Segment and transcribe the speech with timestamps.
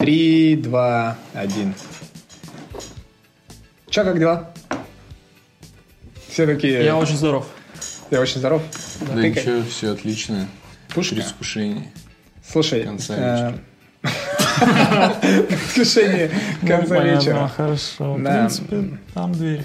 [0.00, 1.74] Три, два, один.
[3.90, 4.50] Че, как дела?
[6.30, 6.82] Все такие...
[6.82, 7.46] Я очень здоров.
[8.10, 8.62] Я очень здоров.
[9.02, 10.48] Да Ты ничего, все отлично.
[10.94, 11.16] Пушка?
[11.16, 11.92] Предвкушение.
[12.42, 13.14] Слушай, Конца
[14.02, 14.08] э,
[15.20, 16.30] предвкушение
[16.66, 17.48] конца вечера.
[17.54, 18.14] Хорошо.
[18.14, 18.38] В Да.
[18.38, 19.64] принципе, там дверь.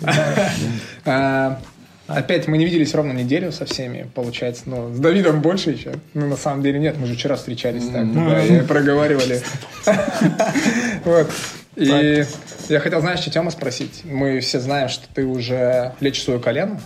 [2.16, 4.64] Опять мы не виделись ровно неделю со всеми, получается.
[4.66, 5.92] Ну, с Давидом больше еще.
[6.14, 9.40] Ну, на самом деле нет, мы же вчера встречались так, да, и проговаривали.
[11.04, 11.30] Вот.
[11.76, 12.24] И
[12.68, 14.02] я хотел, знаешь, что Тема спросить.
[14.04, 16.80] Мы все знаем, что ты уже лечишь свое колено.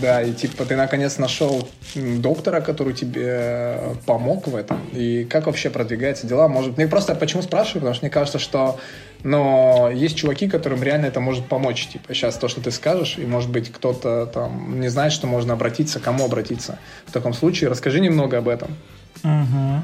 [0.00, 4.80] Да, и типа ты наконец нашел доктора, который тебе э, помог в этом.
[4.92, 6.48] И как вообще продвигаются дела?
[6.48, 8.78] Может, мне просто почему спрашиваю, потому что мне кажется, что
[9.24, 11.86] но есть чуваки, которым реально это может помочь.
[11.88, 15.52] Типа сейчас то, что ты скажешь, и может быть кто-то там не знает, что можно
[15.54, 16.78] обратиться, к кому обратиться.
[17.06, 18.74] В таком случае расскажи немного об этом.
[19.22, 19.82] Мгм.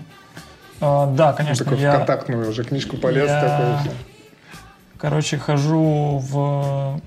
[0.80, 1.64] А, Да, конечно.
[1.64, 3.28] Такой я- в контактную уже книжку полез.
[3.28, 3.96] я- такой всё.
[4.98, 7.00] Короче, хожу в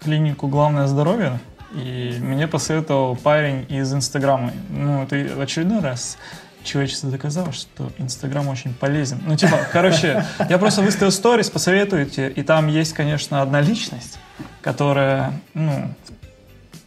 [0.00, 1.38] клинику «Главное здоровье»,
[1.74, 4.52] и мне посоветовал парень из Инстаграма.
[4.70, 6.18] Ну, это очередной раз
[6.64, 9.20] человечество доказало, что Инстаграм очень полезен.
[9.26, 14.18] Ну, типа, короче, я просто выставил сторис, посоветуйте, и там есть, конечно, одна личность,
[14.62, 15.94] которая, ну,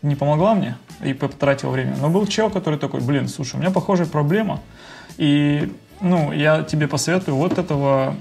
[0.02, 1.96] не помогла мне и потратила время.
[2.00, 4.62] Но был чел, который такой, блин, слушай, у меня похожая проблема,
[5.18, 5.72] и,
[6.02, 8.16] ну, я тебе посоветую вот этого,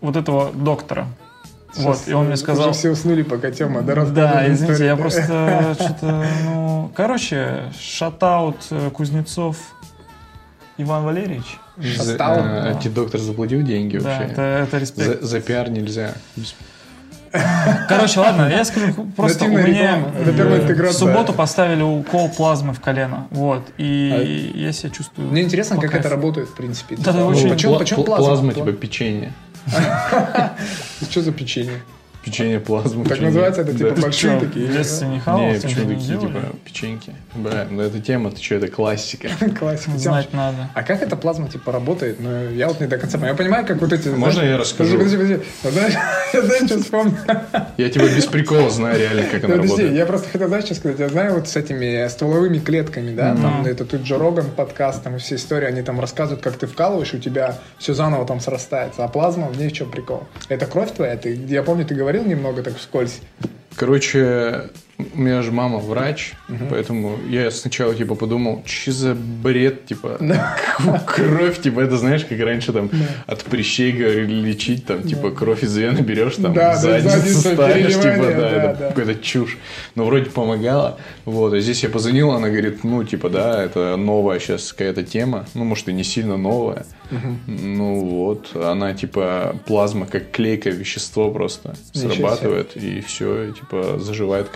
[0.00, 1.06] вот этого доктора.
[1.76, 2.70] Вот, Сейчас и он мне сказал...
[2.70, 4.86] Уже все уснули, пока Тема да, Да, извините, историю.
[4.86, 6.90] я просто что-то, ну...
[6.94, 9.56] Короче, шатаут э, Кузнецов
[10.78, 11.58] Иван Валерьевич.
[11.76, 14.32] Э, а тебе доктор заплатил деньги Да, вообще?
[14.32, 15.20] это, это респект.
[15.20, 16.14] За, за пиар нельзя.
[17.88, 23.28] Короче, ладно, я скажу, просто у меня э, в субботу поставили укол плазмы в колено,
[23.30, 25.28] вот, и я себя чувствую...
[25.28, 26.96] Мне интересно, как это работает, в принципе.
[26.96, 28.26] Да, да, очень- Почему, Пла- почему пла- плазма?
[28.26, 29.32] плазма, типа печенье.
[31.10, 31.82] Что за печенье?
[32.24, 33.04] Печенье плазму.
[33.04, 34.02] Так называется это, типа, Да.
[34.02, 34.66] большие такие?
[34.66, 37.14] в детстве не хавал, Не, тебе почему такие, типа, печеньки?
[37.34, 39.28] Бля, ну это тема, ты что, это классика.
[39.58, 39.96] Классика.
[39.96, 40.68] Знать надо.
[40.74, 42.18] А как эта плазма, типа, работает?
[42.20, 43.34] Ну, я вот не до конца понимаю.
[43.34, 44.08] Я понимаю, как вот эти...
[44.08, 44.98] Можно я расскажу?
[44.98, 45.96] Подожди, подожди, подожди.
[46.34, 47.14] Я Знаешь, что вспомнил?
[47.78, 49.92] Я тебя без прикола знаю реально, как она Подожди, работает.
[49.96, 50.98] я просто хотел, знаешь, что сказать?
[50.98, 55.16] Я знаю вот с этими стволовыми клетками, да, там это тут Джо Роган подкаст, там
[55.16, 59.04] и все истории, они там рассказывают, как ты вкалываешь, у тебя все заново там срастается.
[59.04, 60.24] А плазма, в ней в чем прикол?
[60.48, 61.16] Это кровь твоя?
[61.16, 63.20] Ты, я помню, ты говорил немного так вскользь.
[63.76, 66.34] Короче, у меня же мама врач,
[66.70, 70.18] поэтому я сначала типа подумал, что за бред, типа
[71.06, 72.90] кровь, типа это знаешь, как раньше там
[73.26, 77.38] от прыщей говорили лечить, там типа кровь из вены берешь, там Да, да, задницу задницу
[77.40, 78.88] ставишь, типа да, да, это да.
[78.88, 79.58] какая-то чушь,
[79.94, 84.40] но вроде помогала, вот, а здесь я позвонил, она говорит, ну типа да, это новая
[84.40, 86.86] сейчас какая-то тема, ну может и не сильно новая,
[87.46, 92.20] ну вот, она типа плазма как клейкое вещество просто Ничего себе.
[92.20, 94.48] срабатывает и все, типа заживает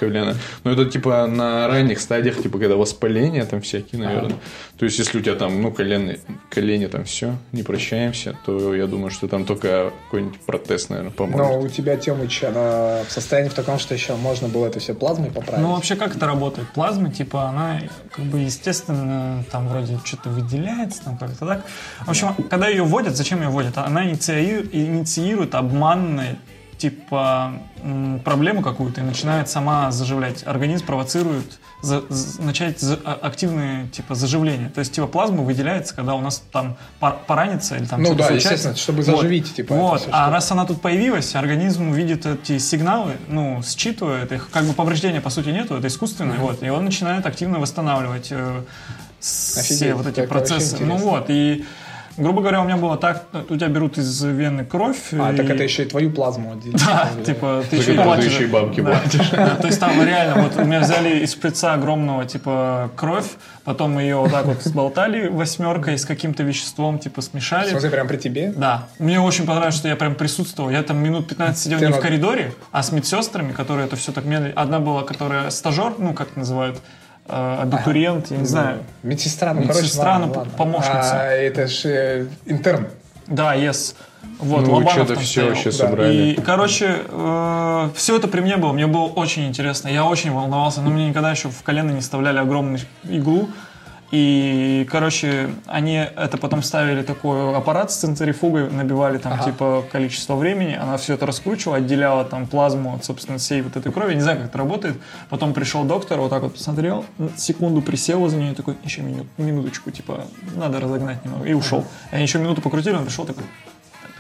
[0.65, 4.37] Но это типа на ранних стадиях, типа когда воспаление там всякие, наверное.
[4.79, 6.15] То есть если у тебя там, ну, колено,
[6.51, 11.39] колени там все, не прощаемся, то я думаю, что там только какой-нибудь протез, наверное, поможет.
[11.39, 14.95] Но у тебя, Темыч, она в состоянии в таком, что еще можно было это все
[14.95, 15.63] плазмой поправить.
[15.63, 16.69] Ну, вообще, как это работает?
[16.73, 21.65] Плазма, типа, она, как бы, естественно, там вроде что-то выделяется, там как-то так.
[22.05, 23.79] В общем, когда ее вводят, зачем ее вводят?
[23.79, 26.39] Она инициирует, инициирует обманные,
[26.83, 27.53] типа,
[28.25, 30.45] проблему какую-то и начинает сама заживлять.
[30.47, 34.69] Организм провоцирует за- з- начать за- а- активные, типа, заживления.
[34.69, 38.25] То есть, типа, плазма выделяется, когда у нас там пор- поранится или там Ну да,
[38.27, 38.49] случается.
[38.49, 39.17] естественно, чтобы Вот.
[39.17, 43.13] заживить, типа, это Вот, всё, а что- раз она тут появилась, организм видит эти сигналы,
[43.29, 47.27] ну, считывает их, как бы повреждения, по сути, нету, это искусственное, вот, и он начинает
[47.27, 48.63] активно восстанавливать э,
[49.25, 50.79] Офигеть, все вот эти процессы.
[50.85, 51.65] Ну вот, и,
[52.17, 54.99] грубо говоря, у меня было так, у тебя берут из вены кровь.
[55.13, 56.85] А, и- так это еще и твою плазму отделить.
[56.87, 58.33] Да, типа, ты еще и платишь.
[58.33, 58.91] еще и бабки Да.
[59.01, 59.29] платишь.
[59.29, 63.27] То есть там реально, вот у меня взяли из шприца огромного, типа, кровь,
[63.65, 67.71] потом ее вот так вот сболтали восьмеркой с каким-то веществом, типа, В смешали.
[67.71, 68.53] смысле, прям при тебе?
[68.57, 68.89] Да.
[68.99, 70.71] Мне очень понравилось, что я прям присутствовал.
[70.71, 74.25] Я там минут 15 сидел не в коридоре, а с медсестрами, которые это все так
[74.25, 74.53] медленно.
[74.57, 76.81] Одна была, которая стажер, ну, как называют,
[77.29, 78.79] абитуриент, я не знаю.
[79.03, 81.21] Медсестра, ну, Медсестра, короче, ладно, ну, помощница.
[81.21, 82.89] А, это же интерн.
[83.27, 83.95] Да, yes.
[84.39, 85.77] Вот, Ну, Лобанов что-то там все вообще да.
[85.77, 86.15] собрали.
[86.15, 86.97] И, короче,
[87.95, 88.73] все это при мне было.
[88.73, 89.89] Мне было очень интересно.
[89.89, 90.81] Я очень волновался.
[90.81, 93.49] Но мне никогда еще в колено не вставляли огромную иглу.
[94.13, 99.45] И, короче, они это потом ставили такой аппарат с центрифугой, набивали там, Ага.
[99.45, 103.91] типа, количество времени, она все это раскручивала, отделяла там плазму от, собственно, всей вот этой
[103.91, 104.11] крови.
[104.11, 104.99] Я не знаю, как это работает.
[105.31, 107.07] Потом пришел доктор, вот так вот посмотрел,
[107.37, 110.25] секунду присел возле нее, такой, еще мину- минуточку, типа,
[110.57, 111.87] надо разогнать немного, и ушел.
[112.11, 113.72] Они еще минуту покрутили, он пришел такой, «Так,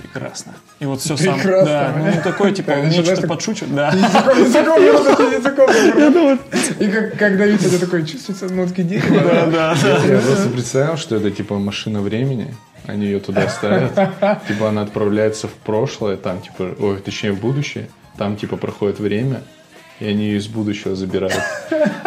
[0.03, 0.55] прекрасно.
[0.81, 1.35] И вот все сам.
[1.35, 1.65] Прекрасно.
[1.67, 3.89] Да, ну, такой, типа, знаешь, что-то так- подшучивает, да.
[3.93, 6.41] Языком, языком, языком.
[6.81, 9.21] И как, как Давид это такой чувствуется нотки дерева.
[9.23, 10.05] Да, да, да.
[10.07, 12.55] Я просто представил, что это типа машина времени.
[12.87, 13.95] Они ее туда ставят.
[14.49, 17.89] Типа она отправляется в прошлое, там типа, ой, точнее в будущее.
[18.19, 19.43] Там типа проходит время,
[20.01, 21.41] и они ее из будущего забирают.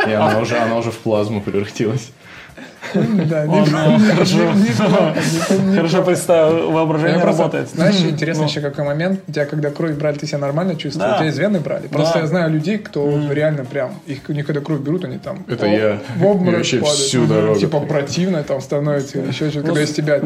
[0.06, 2.12] И она уже, она уже в плазму превратилась.
[2.94, 3.66] Да, Он,
[4.00, 4.38] хорошо,
[5.76, 7.70] хорошо представил, воображение работает.
[7.70, 8.50] Знаешь, интересно Ну.
[8.50, 9.22] еще какой момент.
[9.28, 11.14] У тебя, когда кровь брали, ты себя нормально чувствовал?
[11.14, 11.88] У тебя из вены брали?
[11.88, 13.96] Просто я знаю людей, кто реально прям...
[14.08, 15.46] Их, у них когда кровь берут, они там...
[15.48, 16.00] Это в- я.
[16.18, 16.88] В обморок падают.
[16.88, 17.30] всю Мгм.
[17.30, 17.60] дорогу.
[17.60, 19.20] Типа противно там становится.
[19.20, 19.68] Еще что-то.
[19.68, 20.20] Когда из тебя...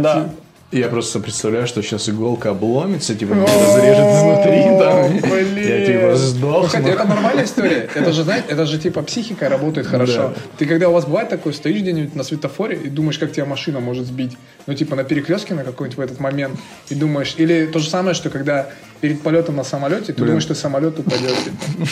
[0.71, 5.51] Я просто представляю, что сейчас иголка обломится, типа меня разрежет изнутри, там.
[5.51, 5.68] блин.
[5.68, 6.68] Я типа Ну, сдохну.
[6.68, 7.89] Кстати, это нормальная история.
[7.95, 10.33] Это же, знаете, это же типа психика работает хорошо.
[10.60, 13.80] Ты когда у вас бывает такое, стоишь где-нибудь на светофоре и думаешь, как тебя машина
[13.80, 14.38] может сбить.
[14.68, 16.60] Ну, типа на перекрестке на какой-нибудь в этот момент.
[16.89, 18.69] И думаешь, или то же самое, что когда
[19.01, 21.36] перед полетом на самолете, ты думаешь, что самолет упадет.
[21.44, 21.88] типа.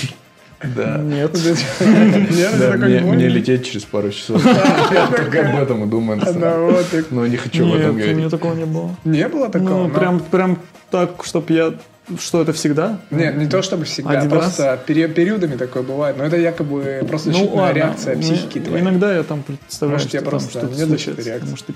[0.63, 0.97] Да.
[0.97, 1.33] Нет.
[1.79, 4.43] Нет, мне, лететь через пару часов.
[4.91, 6.19] Я только об этом и думаю.
[6.19, 6.85] Да, вот.
[7.11, 8.31] Но не хочу об Нет, этом у меня говорить.
[8.31, 8.95] такого не было.
[9.05, 9.69] Не было такого?
[9.69, 10.59] Ну, но- прям, прям
[10.89, 11.73] так, чтоб я...
[12.19, 12.99] Что это всегда?
[13.11, 16.15] Нет, не то чтобы всегда, Один просто пере- периодами такое бывает.
[16.17, 18.81] Но это якобы просто защитная реакция Мне- психики твоей.
[18.81, 21.21] Иногда я там представляю, Может, что тебе там просто что-то нет случается.
[21.29, 21.49] реакции.
[21.49, 21.73] Может, ты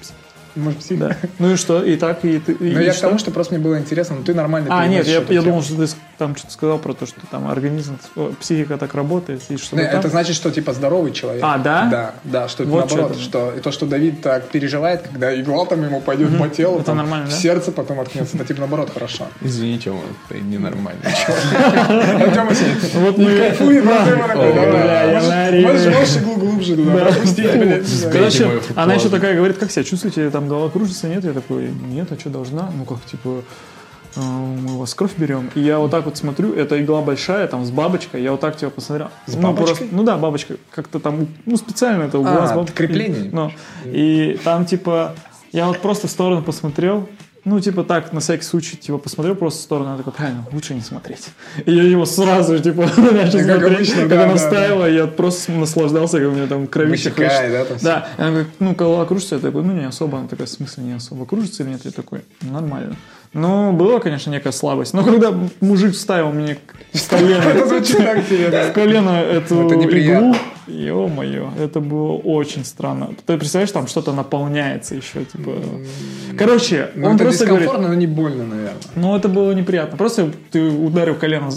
[0.55, 1.07] Может, психика.
[1.21, 1.29] Да.
[1.39, 1.83] Ну и что?
[1.83, 2.55] И так, и ты...
[2.59, 3.07] Но я к что?
[3.07, 5.75] тому, что просто мне было интересно, ну ты нормально А, нет, я, я думал, что
[5.75, 7.97] ты там что-то сказал про то, что там организм,
[8.39, 11.43] психика так работает, и что Не, это значит, что типа здоровый человек.
[11.43, 11.87] А, да?
[11.89, 15.39] Да, да, что это Вот наоборот, что что, и то, что Давид так переживает, когда
[15.39, 17.35] игла там ему пойдет по телу, Это там, нормально, в да?
[17.35, 19.27] сердце потом откнется, это типа наоборот хорошо.
[19.41, 21.01] Извините, он это ненормально.
[21.81, 23.55] А Тёма сидит, Вот мы...
[23.57, 23.73] Тёма
[25.51, 27.51] я можешь- иглу глубже туда пропустить,
[28.11, 31.23] Короче, она еще такая говорит, как себя чувствуете, там голова кружится, нет?
[31.23, 32.69] Я такой, нет, а что должна?
[32.75, 33.43] Ну как, типа,
[34.15, 35.49] э, мы у вас кровь берем.
[35.55, 38.57] И я вот так вот смотрю, эта игла большая, там, с бабочкой, я вот так
[38.57, 39.09] типа посмотрел.
[39.27, 39.75] С ну, бабочкой?
[39.75, 42.75] просто- ну да, бабочка, как-то там, ну специально это у А, глаз бабочка.
[42.75, 43.29] крепление.
[43.31, 43.51] Ну,
[43.85, 45.15] и там типа,
[45.51, 47.07] я вот просто в сторону посмотрел,
[47.43, 50.75] ну, типа так, на всякий случай, типа, посмотрел просто в сторону, я такой, правильно, лучше
[50.75, 51.29] не смотреть.
[51.65, 55.07] И я его сразу, типа, начал Как смотреть, обычно, как да, она да, и я
[55.07, 57.77] просто наслаждался, как у меня там кровище Вытекает, да, там.
[57.81, 60.19] Да, и она говорит, ну, голова кружится, я такой, ну, не особо.
[60.19, 61.81] Она такая, в смысле, не особо кружится или нет?
[61.83, 62.95] Я такой, «Ну, нормально.
[63.33, 64.93] Ну, была, конечно, некая слабость.
[64.93, 66.57] Но когда мужик вставил мне
[66.93, 68.71] в колено, в да.
[68.71, 70.35] колено эту иглу,
[70.71, 73.09] ё-моё, это было очень странно.
[73.25, 75.51] Ты представляешь, там что-то наполняется еще, типа...
[76.37, 78.81] Короче, Ну, он это просто говорит, дискомфортно, но не больно, наверное.
[78.95, 79.97] ну, это было неприятно.
[79.97, 81.49] Просто ты ударил колено,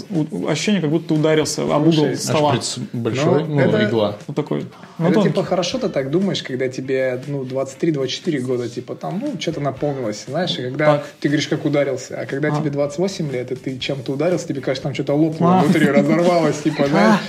[0.47, 2.55] ощущение, как будто ты ударился об угол Слушай, Аж стола.
[2.93, 4.17] большой, Ну, ну, это- игла.
[4.27, 4.65] Вот такой.
[4.97, 9.33] Ну, это типа хорошо ты так думаешь, когда тебе ну 23-24 года, типа там, ну,
[9.39, 11.05] что-то наполнилось, знаешь, и когда Так.
[11.19, 12.51] ты говоришь, как ударился, а когда А.
[12.59, 15.61] тебе 28 лет, и ты чем-то ударился, тебе кажется, там что-то лопнуло А.
[15.63, 17.19] внутри, разорвалось, типа, знаешь,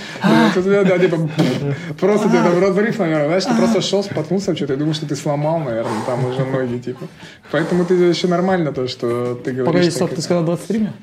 [0.55, 1.17] вот это, да, типа,
[1.99, 5.15] просто тебе там разрыв, наверное, знаешь, ты просто шел, споткнулся, что-то, и думаешь, что ты
[5.15, 7.07] сломал, наверное, там уже ноги, типа.
[7.51, 9.73] Поэтому ты еще нормально то, что ты говоришь.
[9.73, 10.93] Погоди, стоп, ты сказал 23 мне?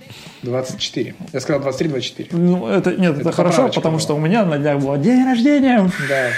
[0.43, 1.15] 24.
[1.33, 2.29] Я сказал 23-24.
[2.33, 5.91] Ну, это, нет, это, хорошо, потому что у меня на днях был день рождения.
[6.09, 6.31] Да.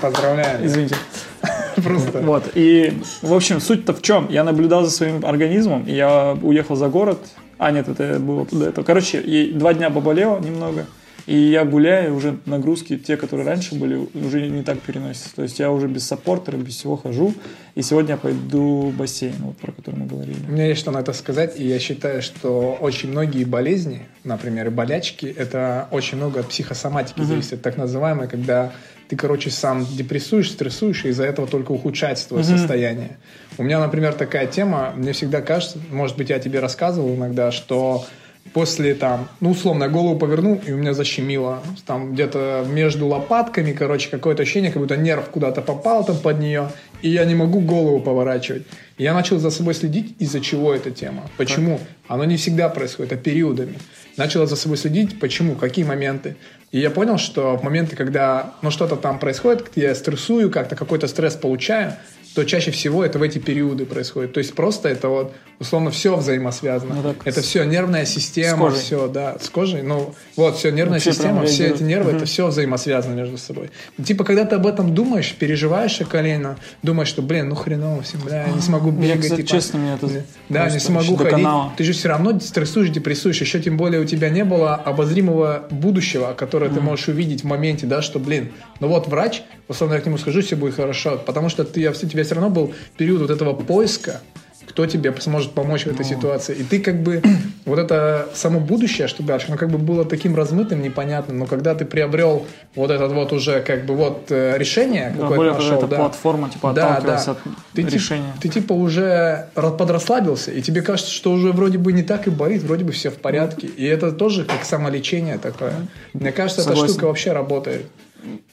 [0.00, 0.66] Поздравляю.
[0.66, 0.96] Извините.
[1.82, 2.20] Просто.
[2.20, 2.92] Вот, и,
[3.22, 4.28] в общем, суть-то в чем?
[4.30, 7.18] Я наблюдал за своим организмом, и я уехал за город.
[7.58, 8.84] А, нет, это было до этого.
[8.84, 10.86] Короче, и два дня поболело немного,
[11.26, 15.34] и я гуляю, уже нагрузки, те, которые раньше были, уже не так переносятся.
[15.36, 17.34] То есть я уже без саппортера, без всего хожу,
[17.74, 20.38] и сегодня я пойду в бассейн, вот про который мы говорили.
[20.48, 24.70] У меня есть что на это сказать, и я считаю, что очень многие болезни, например,
[24.70, 28.72] болячки, это очень много от психосоматики зависит, так называемое, когда
[29.08, 33.18] ты, короче, сам депрессуешь, стрессуешь, и из-за этого только ухудшается твое состояние.
[33.58, 38.06] У меня, например, такая тема, мне всегда кажется, может быть, я тебе рассказывал иногда, что
[38.52, 41.62] после там, ну, условно, я голову повернул, и у меня защемило.
[41.86, 46.70] Там где-то между лопатками, короче, какое-то ощущение, как будто нерв куда-то попал там под нее,
[47.02, 48.64] и я не могу голову поворачивать.
[48.98, 51.22] И я начал за собой следить, из-за чего эта тема.
[51.36, 51.80] Почему?
[52.08, 53.78] Оно не всегда происходит, а периодами.
[54.16, 56.36] Начал за собой следить, почему, какие моменты.
[56.70, 61.06] И я понял, что в моменты, когда ну, что-то там происходит, я стрессую, как-то какой-то
[61.06, 61.94] стресс получаю,
[62.34, 64.32] то чаще всего это в эти периоды происходит.
[64.32, 66.94] То есть просто это вот условно все взаимосвязано.
[66.94, 69.82] Ну, так это все нервная система, все, да, с кожей.
[69.82, 72.16] Ну вот все нервная Вообще система, все эти нервы, Мгм.
[72.16, 73.70] это все взаимосвязано между собой.
[74.04, 78.20] Типа когда ты об этом думаешь, переживаешь о колено, думаешь, что блин, ну хреново всем,
[78.22, 79.20] бля, я не смогу Я, бегать.
[79.22, 79.50] кстати, типа.
[79.50, 80.08] честно, меня это
[80.48, 81.32] Да, не смогу ходить.
[81.32, 81.72] доконало.
[81.76, 83.40] Ты же все равно стрессуешь, депрессуешь.
[83.40, 87.86] Еще тем более у тебя не было обозримого будущего, которое ты можешь увидеть в моменте,
[87.86, 91.20] да, что, блин, ну вот врач, условно я к нему скажу, все будет хорошо.
[91.24, 91.92] Потому что ты, у
[92.22, 94.20] тебя все равно был период вот этого поиска,
[94.64, 95.92] кто тебе сможет помочь в Ну.
[95.92, 96.54] этой ситуации.
[96.54, 97.20] И ты как бы
[97.66, 101.38] вот это само будущее, что дальше, ну как бы было таким размытым, непонятным.
[101.40, 105.58] Но когда ты приобрел вот этот вот уже как бы вот э, решение Да, какое-то
[105.58, 105.96] нашел, да.
[105.96, 107.16] платформа, типа, Да, да.
[107.16, 107.38] от
[107.74, 108.32] Ты, решения.
[108.40, 112.30] ты типа уже ра- подрасслабился, и тебе кажется, что уже вроде бы не так и
[112.30, 113.66] болит, вроде бы все в порядке.
[113.66, 115.74] И это тоже как самолечение такое.
[116.14, 116.94] Мне кажется, эта Согласен.
[116.94, 117.86] штука вообще работает.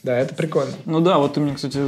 [0.04, 0.72] Да, это прикольно.
[0.86, 1.80] Ну да, вот ты мне, кстати,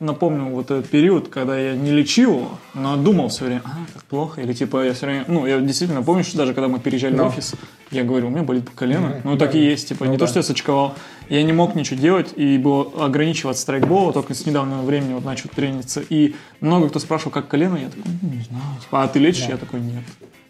[0.00, 4.40] напомнил вот этот период, когда я не лечил но думал все время, а, как плохо,
[4.40, 7.24] или типа я все время, ну, я действительно помню, что даже когда мы переезжали Но.
[7.24, 7.54] в офис,
[7.90, 9.58] я говорю, у меня болит колено, Ну, ну, так да.
[9.58, 10.24] и есть, типа, Ну, не да.
[10.24, 10.94] то, что я сочковал,
[11.28, 15.48] я не мог ничего делать, и был ограничиваться страйкбола, только с недавнего времени вот начал
[15.48, 19.18] трениться, и много кто спрашивал, как колено, я такой, ну, не знаю, типа, а ты
[19.18, 19.48] лечишь?
[19.48, 20.04] Я такой, нет.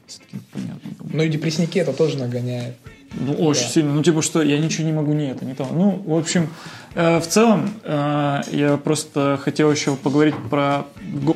[0.07, 0.81] Все таки понятно.
[1.13, 2.77] Ну и депрессники это тоже нагоняет.
[3.13, 3.69] Ну, очень Да.
[3.69, 3.95] сильно.
[3.95, 5.67] Ну, типа, что я ничего не могу, не это, не то.
[5.73, 6.49] Ну, в общем,
[6.95, 10.85] э, в целом, э, я просто хотел еще поговорить про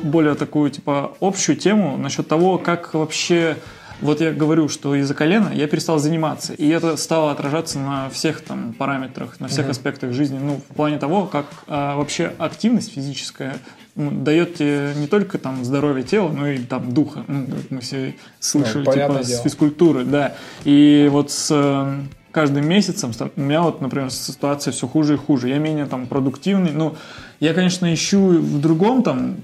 [0.03, 3.57] более такую, типа, общую тему насчет того, как вообще...
[4.01, 8.41] Вот я говорю, что из-за колена я перестал заниматься, и это стало отражаться на всех
[8.41, 10.39] там параметрах, на всех аспектах жизни.
[10.39, 13.59] Ну, в плане того, как а, вообще активность физическая
[13.95, 17.23] дает тебе не только там здоровье тела, но и там духа.
[17.27, 19.43] Ну, как мы все слышали, понятное типа, с дело.
[19.43, 20.35] физкультуры, да.
[20.63, 25.49] И вот с э, каждым месяцем у меня вот, например, ситуация все хуже и хуже.
[25.49, 26.71] Я менее там продуктивный.
[26.71, 26.95] Ну,
[27.39, 29.35] я, конечно, ищу в другом там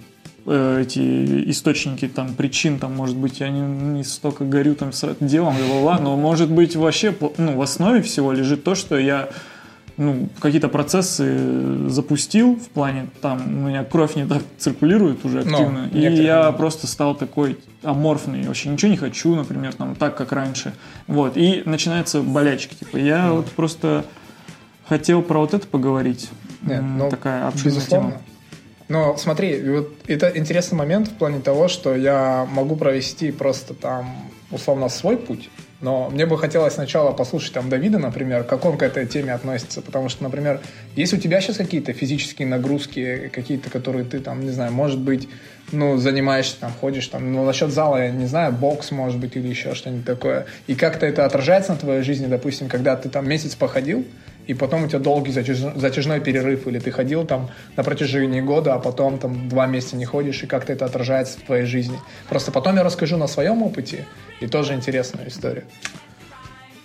[0.48, 5.16] э, эти источники там причин, там, может быть, я не, не столько горю там с
[5.20, 9.30] делом, бла-бла-бла, но, может быть, вообще ну, в основе всего лежит то, что я
[10.00, 15.52] ну, какие-то процессы запустил в плане, там, у меня кровь не так циркулирует уже Ну,
[15.58, 16.58] активно, и некоторые я люди.
[16.58, 20.74] просто стал такой аморфный, вообще ничего не хочу, например, там, так, как раньше,
[21.08, 24.06] вот, и начинаются болячки, типа, я вот просто
[24.88, 26.30] хотел про вот это поговорить,
[26.62, 28.10] Нет, ну, такая обширная Безусловно.
[28.12, 28.22] тема.
[28.88, 34.16] Но смотри, вот это интересный момент в плане того, что я могу провести просто там
[34.50, 35.50] условно свой путь,
[35.82, 39.82] но мне бы хотелось сначала послушать там Давида, например, как он к этой теме относится,
[39.82, 40.60] потому что, например,
[40.96, 45.30] есть у тебя сейчас какие-то физические нагрузки, какие-то, которые ты там, не знаю, может быть,
[45.72, 49.48] ну, занимаешься, там, ходишь, там, ну, насчет зала, я не знаю, бокс, может быть, или
[49.48, 53.56] еще что-нибудь такое, и как-то это отражается на твоей жизни, допустим, когда ты там месяц
[53.56, 54.06] походил,
[54.50, 58.74] и потом у тебя долгий затяж- затяжной перерыв, или ты ходил там на протяжении года,
[58.74, 62.00] а потом там два месяца не ходишь, и как-то это отражается в твоей жизни.
[62.30, 64.08] Просто потом я расскажу на своем опыте,
[64.40, 65.66] и тоже интересную историю.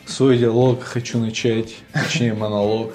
[0.04, 2.92] Свой диалог хочу начать, точнее монолог,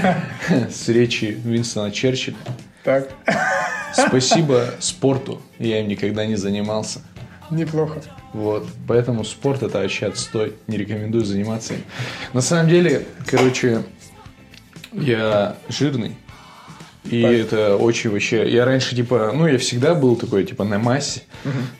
[0.68, 2.36] с речи Винстона Черчилля.
[2.82, 3.08] Так,
[3.94, 7.00] Спасибо спорту, я им никогда не занимался.
[7.52, 8.02] Неплохо.
[8.32, 11.80] Вот, поэтому спорт это вообще отстой, не рекомендую заниматься им.
[12.32, 13.82] На самом деле, короче,
[14.92, 16.16] я жирный,
[17.04, 17.32] и Так.
[17.32, 18.48] это очень вообще...
[18.48, 21.22] Я раньше, типа, ну, я всегда был такой, типа, на массе.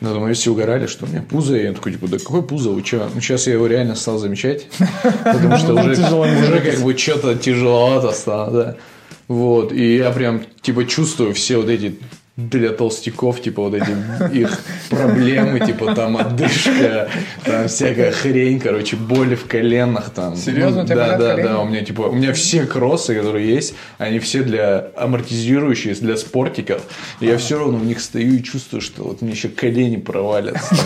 [0.01, 1.55] Но думаю, все угорали, что у меня пузо.
[1.55, 3.09] И я такой, типа, да какое пузо, вы что?
[3.13, 4.67] Ну, сейчас я его реально стал замечать.
[5.23, 8.75] Потому что уже, не уже как бы что-то тяжеловато стало, да.
[9.29, 11.97] Вот, и я прям, типа, чувствую все вот эти
[12.35, 13.91] для толстяков, типа, вот эти
[14.35, 14.59] их
[14.89, 17.07] проблемы, типа, там, отдышка,
[17.45, 20.35] там, всякая хрень, короче, боли в коленах, там.
[20.35, 23.75] Серьезно, у тебя Да, да, да, у меня, типа, у меня все кроссы, которые есть,
[23.99, 26.81] они все для амортизирующие, для спортиков.
[27.19, 30.75] И я все равно в них стою и чувствую, что вот мне еще колени провалятся.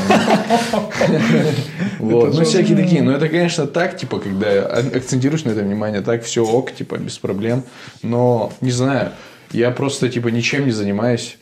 [2.00, 3.02] Вот, ну, всякие такие.
[3.02, 7.18] Но это, конечно, так, типа, когда акцентируешь на это внимание, так все ок, типа, без
[7.18, 7.64] проблем.
[8.04, 9.12] Но, не знаю,
[9.52, 11.38] я просто, типа, ничем не занимаюсь.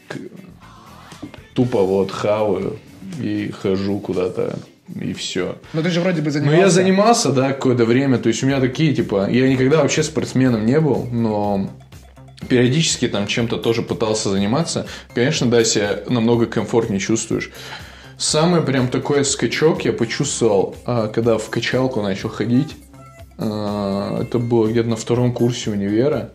[1.54, 2.78] Тупо вот хаваю
[3.22, 4.60] и хожу куда-то,
[5.00, 5.56] и все.
[5.74, 6.60] Ну ты же вроде бы Ну, занимался.
[6.60, 8.18] я занимался, да, какое-то время.
[8.18, 11.70] То есть, у меня такие, типа, я никогда вообще спортсменом не был, но
[12.50, 14.86] периодически там чем-то тоже пытался заниматься.
[15.14, 17.52] Конечно, да, себя намного комфортнее чувствуешь.
[18.18, 22.76] Самый прям такой скачок я почувствовал, а, когда в качалку начал ходить.
[23.38, 26.32] А, Это было где-то на втором курсе универа.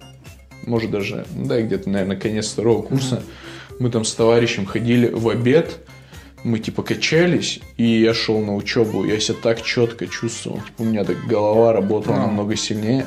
[0.66, 3.22] Может даже, ну да, где-то, наверное, конец второго курса.
[3.78, 5.78] Мы там с товарищем ходили в обед.
[6.42, 9.04] Мы типа качались, и я шел на учебу.
[9.04, 10.58] Я себя так четко чувствовал.
[10.58, 12.20] Типа, у меня так голова работала Ну.
[12.22, 13.06] намного сильнее.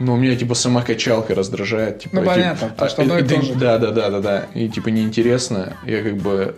[0.00, 2.00] но у меня, типа, сама качалка раздражает.
[2.00, 3.54] Типа, Ну, типа, понятно, потому что одно и это- то же.
[3.54, 4.46] Да, да, да, да, да.
[4.52, 5.76] И, типа, неинтересно.
[5.86, 6.56] Я как бы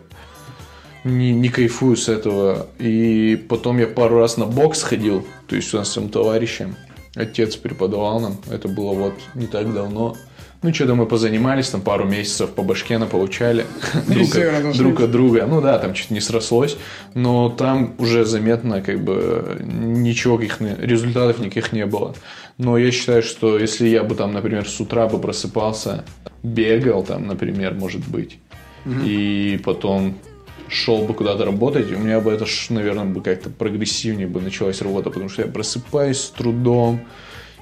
[1.05, 2.67] не, не кайфую с этого.
[2.79, 6.77] И потом я пару раз на бокс ходил, то есть у нас с товарищем.
[7.17, 10.17] Отец преподавал нам, это было вот не так давно.
[10.63, 13.65] Ну, что-то мы позанимались, там пару месяцев по башке получали
[14.09, 14.29] друг,
[14.71, 15.47] от- друг от друга.
[15.47, 16.77] Ну да, там чуть не срослось,
[17.15, 22.15] но там уже заметно как бы ничего, каких на- результатов никаких не было.
[22.59, 26.05] Но я считаю, что если я бы там, например, с утра бы просыпался,
[26.43, 28.39] бегал там, например, может быть,
[29.05, 30.17] и потом
[30.69, 35.11] шел бы куда-то работать, у меня бы это, наверное, бы как-то прогрессивнее бы началась работа,
[35.11, 37.01] потому что я просыпаюсь с трудом,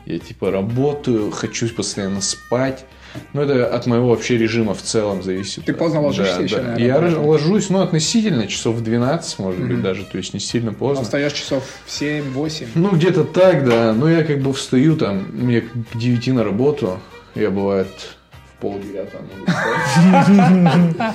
[0.06, 2.84] я типа работаю, хочу постоянно спать.
[3.32, 5.64] Ну, это от моего вообще режима в целом зависит.
[5.66, 6.62] Ты поздно ложишься Да, еще, да.
[6.62, 7.28] наверное, Я поэтому.
[7.28, 11.04] ложусь, ну, относительно, часов в 12, может быть, даже, то есть не сильно Но поздно.
[11.04, 12.66] встаешь часов в 7-8.
[12.74, 13.92] Ну, где-то так, да.
[13.92, 16.98] Ну, я как бы встаю там, мне к 9 на работу.
[17.36, 18.13] Я, бывает,
[19.22, 21.14] могу встать.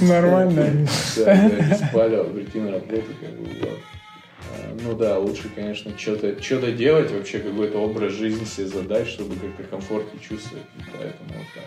[0.02, 0.86] Нормально.
[1.16, 3.48] Да, спали, а прийти на работу, как бы.
[3.62, 9.36] А, Ну да, лучше, конечно, что-то что делать, вообще какой-то образ жизни себе задать, чтобы
[9.36, 10.64] как-то комфортнее чувствовать.
[10.92, 11.64] Поэтому вот так.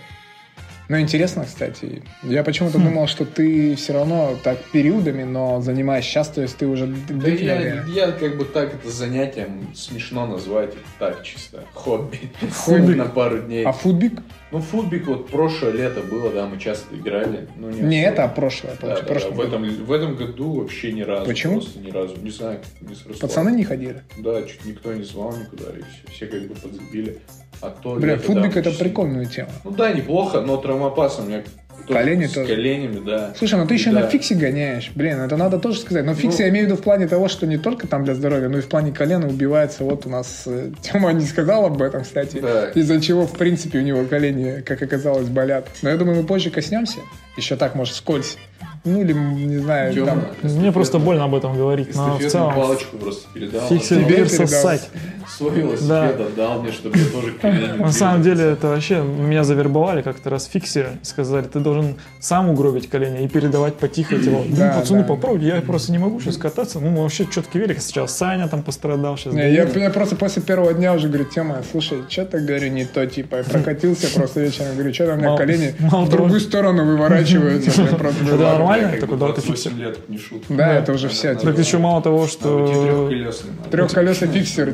[0.90, 2.04] Ну, интересно, кстати.
[2.24, 6.68] Я почему-то думал, что ты все равно так периодами, но занимаешь сейчас, то есть ты
[6.68, 12.20] уже Да я, я как бы так это занятием смешно назвать, это так чисто, хобби.
[12.66, 12.94] Хобби?
[12.94, 13.66] на пару дней.
[13.66, 14.22] А футбик?
[14.52, 17.48] Ну, футбик вот прошлое лето было, да, мы часто играли.
[17.56, 18.78] Ну, не, Не это, а прошлое.
[18.80, 19.04] Да, да, да.
[19.04, 21.25] прошлый В, этом, в этом году вообще ни разу.
[21.25, 21.56] Почему?
[21.56, 22.18] Просто ни разу.
[22.22, 23.20] Не знаю, как не срослось.
[23.20, 24.04] Пацаны не ходили.
[24.18, 27.20] Да, чуть никто не звал никуда, и все, все как бы подзабили.
[27.63, 29.50] А то Бля, футбик это прикольная тема.
[29.63, 31.43] Ну да, неплохо, но травмопас у меня
[31.88, 32.48] тоже Колени с тоже.
[32.48, 33.34] коленями, да.
[33.38, 34.01] Слушай, ну ты еще Да.
[34.01, 34.91] на фиксе гоняешь.
[34.96, 36.05] Блин, это надо тоже сказать.
[36.05, 38.15] Но фикс Ну- я имею в виду в плане того, что не только там для
[38.15, 39.84] здоровья, но и в плане колена убивается.
[39.84, 42.39] Вот у нас э, Тёма не сказал об этом, кстати.
[42.41, 42.70] Да.
[42.70, 45.67] Из-за чего, в принципе, у него колени, как оказалось, болят.
[45.82, 47.00] Но я думаю, мы позже коснемся.
[47.38, 48.38] Еще так, может, скользь.
[48.86, 50.08] Ну или, не знаю, Тёма,
[50.42, 50.52] там...
[50.52, 53.68] Мне просто больно об этом говорить, но в целом палочку просто передал.
[53.70, 54.90] Тебе бир сосать.
[55.38, 56.10] Свой велосипед Да.
[56.10, 60.52] отдал мне, чтобы я тоже На самом деле это вообще меня завербовали как-то раз в
[60.52, 64.54] фиксе, сказали, ты должен сам угробить колени и передавать потихо эти вот.
[64.54, 66.80] Да, Ну, пацаны, попробуйте, я просто не могу сейчас кататься.
[66.80, 67.80] Ну, вообще четкий велик.
[67.82, 69.34] Сейчас Саня там пострадал, сейчас.
[69.34, 73.06] Я, я просто после первого дня уже говорю, Тема, слушай, что ты, говорю, не то,
[73.08, 77.82] типа, я прокатился просто вечером, говорю, что там у меня колени в другую сторону выворачиваются.
[77.82, 78.92] Это нормально?
[78.92, 79.75] Как Так бы куда ты 28 фиксер?
[79.88, 80.46] лет, не шутка.
[80.53, 80.74] Да, Да.
[80.75, 81.34] это уже все.
[81.34, 82.68] Так Так еще мало того, что
[83.10, 83.51] Трехколесный.
[83.72, 84.74] Трехколесный фиксер.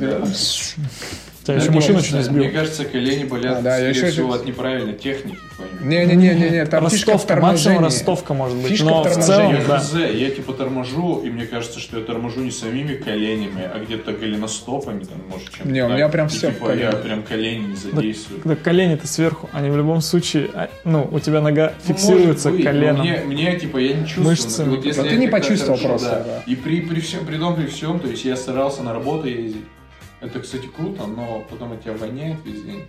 [1.53, 2.43] Тебя еще машину чуть не сбил.
[2.43, 5.37] Мне кажется, колени болят, А, да, я скорее еще всего, от неправильной техники.
[5.81, 8.71] Не-не-не, там фишка в Ростовка, максимум ростовка может быть.
[8.71, 9.79] Фишка Но в целом, Я да.
[9.79, 14.13] хз, я типа торможу, и мне кажется, что я торможу не самими коленями, а где-то
[14.13, 17.67] голеностопами, там, может, чем-то Не, у меня прям И, всё в типа, я прям колени
[17.67, 18.41] не задействую.
[18.41, 23.01] Когда колени-то сверху, они в любом случае, а, ну, у тебя нога Ну, фиксируется коленом.
[23.01, 24.27] Мне, мне, типа, я не чувствую.
[24.27, 24.67] Мышцами.
[24.69, 26.51] но вот если Да я ты не почувствовал просто, да.
[26.51, 29.63] И при, при всем, при том, при всем, то есть я старался на работу ездить.
[30.21, 32.83] Это, кстати, круто, но потом от тебя воняет весь день.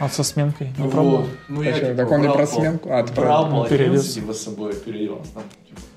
[0.00, 0.72] А со сменкой?
[0.76, 1.28] Не Вот.
[1.48, 2.88] Ну, я, типа, так он не про сменку?
[2.92, 4.14] А, ты про- ну, переоделся.
[4.14, 5.42] типа, с собой, типа,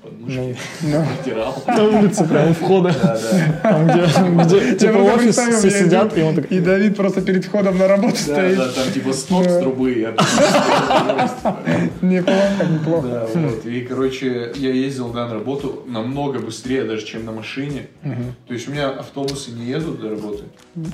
[0.02, 1.62] подмышки, Ну, вытирал.
[1.66, 2.94] На улице прямо у входа.
[3.02, 3.18] Да,
[3.62, 4.08] да.
[4.12, 6.50] Там, где, типа офис, все сидят, и он так...
[6.52, 8.56] И Давид просто перед входом на работу стоит.
[8.56, 10.14] да, там типа стоп с трубы.
[12.02, 13.08] Неплохо, неплохо.
[13.08, 13.66] Да, вот.
[13.66, 17.86] И, короче, я ездил, да, на работу намного быстрее даже, чем на машине.
[18.46, 20.44] То есть у меня автобусы не едут до работы.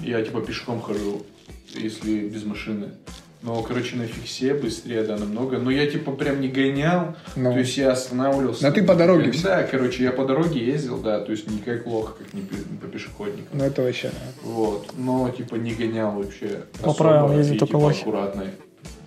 [0.03, 1.23] Я, типа, пешком хожу,
[1.75, 2.87] если без машины.
[3.43, 5.59] Но, короче, на фиксе быстрее, да, намного.
[5.59, 7.17] Но я, типа, прям не гонял.
[7.35, 7.53] Ну.
[7.53, 8.63] То есть я останавливался.
[8.63, 9.49] Да ты по дороге всё.
[9.49, 11.21] Да, короче, я по дороге ездил, да.
[11.21, 13.47] То есть не как лох, как не по пешеходникам.
[13.53, 14.49] Ну, это вообще, да.
[14.49, 14.93] Вот.
[14.97, 16.63] Но, типа, не гонял вообще.
[16.81, 18.01] По особо правилам ездят только типа, лохи.
[18.03, 18.45] аккуратно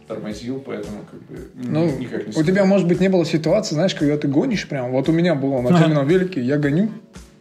[0.08, 3.96] тормозил, поэтому, как бы, Ну, никак не у тебя, может быть, не было ситуации, знаешь,
[3.96, 4.92] когда ты гонишь прям.
[4.92, 6.92] Вот у меня было на фирменном велике, я гоню,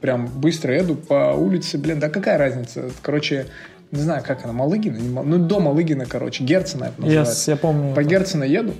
[0.00, 2.90] прям быстро еду по улице, блин, да какая разница?
[3.02, 3.46] Короче,
[3.94, 4.96] не знаю, как она, Малыгина?
[4.98, 7.50] Не Мал- Ну, до Малыгина, короче, Герцена это называется.
[7.50, 7.94] Yes, я помню.
[7.94, 8.08] По это.
[8.10, 8.74] Герцена еду,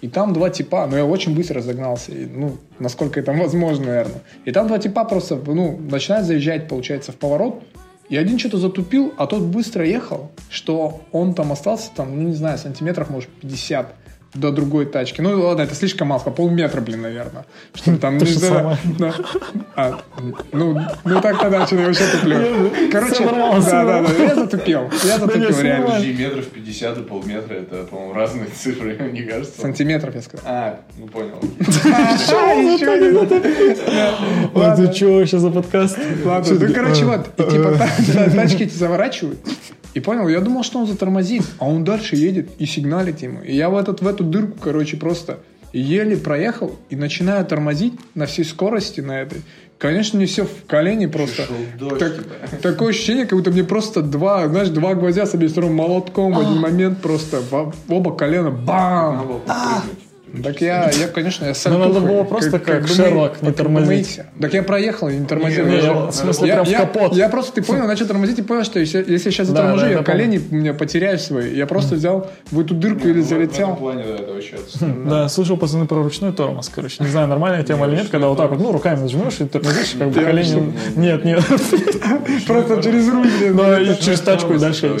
[0.00, 4.22] и там два типа, но я очень быстро разогнался, и, ну, насколько это возможно, наверное.
[4.44, 7.62] И там два типа просто, ну, начинают заезжать, получается, в поворот,
[8.08, 12.34] и один что-то затупил, а тот быстро ехал, что он там остался, там, ну, не
[12.34, 13.92] знаю, сантиметров, может, 50
[14.34, 15.20] до другой тачки.
[15.20, 17.44] Ну, ладно, это слишком мало, полметра, блин, наверное.
[17.74, 18.18] Что там...
[18.18, 18.78] То ну, же да, самое.
[18.98, 19.14] да.
[19.74, 20.00] А,
[20.52, 22.36] ну, ну, так тогда что-то вообще туплю.
[22.92, 24.90] Короче, да, да, да, я затупил.
[25.04, 25.86] Я затупил, реально.
[25.86, 29.60] Подожди, метров 50 и полметра, это, по-моему, разные цифры, не кажется?
[29.60, 30.44] Сантиметров, я сказал.
[30.46, 31.38] А, ну понял.
[34.54, 35.98] Ой, ты что, сейчас за подкаст?
[36.24, 37.78] Ладно, ну короче, вот, и типа
[38.12, 39.38] та- тачки эти заворачивают,
[39.98, 43.42] И понял, я думал, что он затормозит, а он дальше едет и сигналит ему.
[43.42, 45.40] И я в, этот, в эту дырку, короче, просто
[45.72, 49.42] еле проехал и начинаю тормозить на всей скорости на этой.
[49.76, 51.48] Конечно, мне все в колени просто.
[51.76, 52.62] дождь, Так- типа.
[52.62, 56.38] такое ощущение, как будто мне просто два, знаешь, два гвоздя с обеих сторон молотком в
[56.38, 59.18] один момент просто в оба колена бам!
[59.18, 60.07] Попрыгнуть.
[60.42, 64.20] Так я, я, конечно, я сам Ну, надо было просто как Шерлок не тормозить.
[64.40, 65.66] Так я проехал и не тормозил.
[65.66, 67.12] Не, Я же- в смысле, я, прям в капот.
[67.14, 69.88] Я просто, ты понял, начал тормозить и понял, что если, если я сейчас заторможу, да,
[69.90, 71.54] я я колени у меня потеряю свои.
[71.54, 73.76] Я просто взял в эту дырку или Ну, в- В этом залетел.
[73.76, 74.88] плане, да, это вообще отстой.
[75.06, 77.02] Да, слышал, пацаны, про ручной тормоз, короче.
[77.02, 79.94] Не знаю, нормальная тема или нет, когда вот так вот, ну, руками нажмешь и тормозишь,
[79.98, 80.72] как бы колени...
[80.96, 81.42] Нет, нет.
[82.46, 83.28] Просто через руль.
[83.54, 84.98] Да, и через тачку и дальше.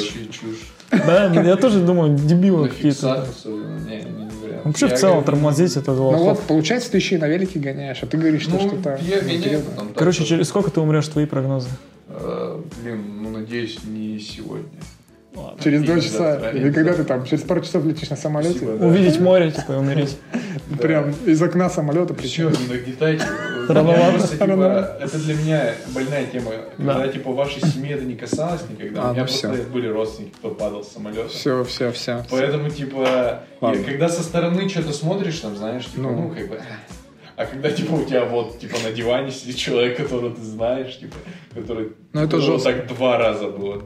[0.90, 3.26] Да, я тоже думаю, дебилы какие-то.
[4.64, 7.58] Вообще в Я целом говорю, тормозить это Ну вот, получается, ты еще и на велике
[7.58, 8.98] гоняешь, а ты говоришь, что Ну, что-то...
[9.02, 9.20] я
[9.76, 11.68] там так Короче, через сколько ты умрешь, твои прогнозы?
[12.08, 14.68] Э, Блин, ну надеюсь, не сегодня.
[15.62, 16.18] Через два часа.
[16.40, 17.14] завтра, Или когда ты завтра.
[17.18, 18.86] там через пару часов летишь на самолете, Спасибо, да.
[18.86, 20.16] Увидеть море, типа, и умереть.
[20.80, 22.52] прям из окна самолета Все, причем.
[22.68, 23.24] не нагнетайте.
[23.74, 24.10] Рановато.
[24.18, 26.50] Просто, типа, это для меня больная тема.
[26.78, 26.94] Да.
[26.94, 29.02] Когда, типа, вашей семьи это не касалось никогда.
[29.02, 31.28] А, У меня ну просто были родственники, кто падал с самолета.
[31.28, 32.24] Все, все, все.
[32.30, 33.82] Поэтому, типа, Ладно.
[33.84, 36.22] когда со стороны что-то смотришь, там, знаешь, типа, Ну.
[36.22, 36.60] ну, как бы...
[37.36, 41.14] А когда, типа, у тебя вот, типа, на диване сидит человек, которого ты знаешь, типа,
[41.54, 41.92] который...
[42.12, 42.72] Ну, это вот жестко.
[42.72, 43.84] так два раза было.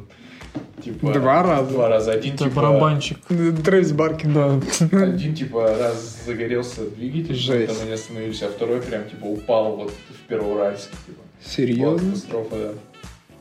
[0.83, 1.71] Типа, Два раза?
[1.71, 2.13] Два раза.
[2.13, 2.57] Один, Это типа...
[2.57, 3.19] барабанчик.
[3.65, 4.33] Трейс Баркин.
[4.33, 4.61] Да.
[5.05, 7.69] Один, типа, раз загорелся двигатель, Жесть.
[7.73, 11.21] там они остановились, а второй прям, типа, упал вот в Первоуральск, типа.
[11.21, 12.09] Была Серьезно?
[12.11, 12.73] катастрофа, да.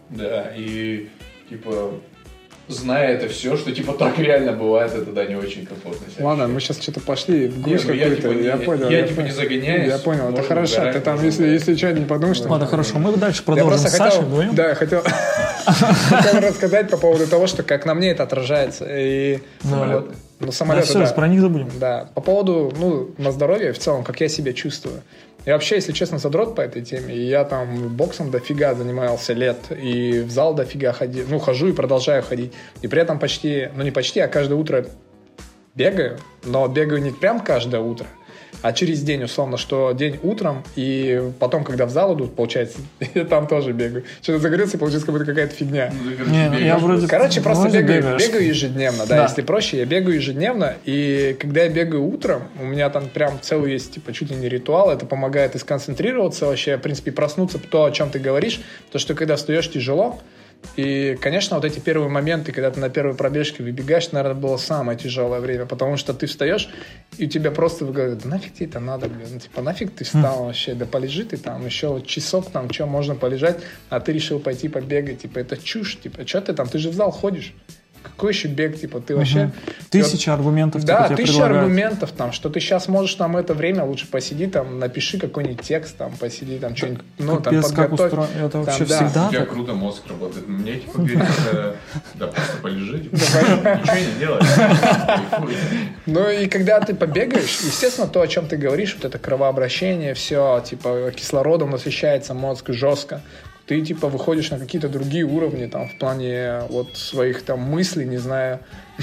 [0.09, 1.07] Да, и,
[1.49, 1.91] типа,
[2.67, 6.05] зная это все, что, типа, так реально бывает, это, да, не очень комфортно.
[6.15, 8.21] себя Ладно, мы сейчас что-то пошли в Не, гусь ну я, какой-то.
[8.21, 8.89] типа, не- Я понял.
[8.89, 9.27] я, типа, понял.
[9.27, 10.75] не загоняюсь, Я понял, это хорошо.
[10.75, 12.47] угорать, Ты там, можно если, если что, не подумаешь, что...
[12.49, 15.03] Ладно, хорошо, мы дальше Я продолжим просто с Сашей хотел, да, хотел,
[15.65, 18.85] хотел рассказать по поводу того, что как на мне это отражается.
[18.89, 19.99] И, Самолеты.
[19.99, 21.05] вот, ну, Да, самолеты, все, да.
[21.13, 21.69] про них забудем.
[21.79, 25.01] Да, по поводу, ну, на здоровье в целом, как я себя чувствую.
[25.45, 27.15] Я вообще, если честно, задрот по этой теме.
[27.15, 29.57] И я там боксом дофига занимался лет.
[29.71, 31.25] И в зал дофига ходил.
[31.29, 32.53] Ну, хожу и продолжаю ходить.
[32.81, 34.85] И при этом почти, ну не почти, а каждое утро
[35.73, 36.19] бегаю.
[36.43, 38.05] Но бегаю не прям каждое утро,
[38.61, 42.79] а через день, условно, что день утром, и потом, когда в зал идут, получается,
[43.15, 44.03] я там тоже бегаю.
[44.21, 45.91] Что-то загорелся, и получается, как будто какая-то фигня.
[46.03, 48.27] Ну, Не, ну, я вроде- Короче, просто Вроде бегаю, бегаешь.
[48.27, 49.23] бегаю ежедневно, да, Да.
[49.23, 53.71] если проще, я бегаю ежедневно, и когда я бегаю утром, у меня там прям целый
[53.73, 57.85] есть, типа, чуть ли не ритуал, это помогает и сконцентрироваться вообще, в принципе, проснуться, то,
[57.85, 60.19] о чем ты говоришь, то, что когда встаешь тяжело,
[60.75, 64.97] и, конечно, вот эти первые моменты, когда ты на первой пробежке выбегаешь, наверное, было самое
[64.97, 66.69] тяжелое время, потому что ты встаешь,
[67.17, 69.93] и у тебя просто в голове, да нафиг тебе это надо, блин, ну, типа, нафиг
[69.93, 73.99] ты встал вообще, да полежи ты там еще вот часок, там, что можно полежать, а
[73.99, 77.11] ты решил пойти побегать, типа, это чушь, типа, что ты там, ты же в зал
[77.11, 77.53] ходишь,
[78.03, 79.51] какой еще бег, типа, ты вообще...
[79.89, 81.63] Тысяча аргументов Да, типа, тысяча предлагают.
[81.63, 85.97] аргументов там, что ты сейчас можешь там это время лучше посиди там, напиши какой-нибудь текст
[85.97, 88.13] там, посиди там что-нибудь, ну там Капец, как подготовь.
[88.13, 88.45] устроено.
[88.45, 88.95] Это вообще да.
[89.05, 90.47] всегда У тебя круто мозг работает.
[90.47, 91.73] Мне, типа, говорит, э,
[92.15, 94.41] да просто полежи, типа, ничего не делай.
[96.05, 100.63] Ну и когда ты побегаешь, естественно, то, о чем ты говоришь, вот это кровообращение, все,
[100.65, 103.21] типа, кислородом насыщается мозг жестко.
[103.71, 108.17] Ты, типа, выходишь на какие-то другие уровни, там, в плане вот своих там мыслей, не
[108.17, 108.59] знаю,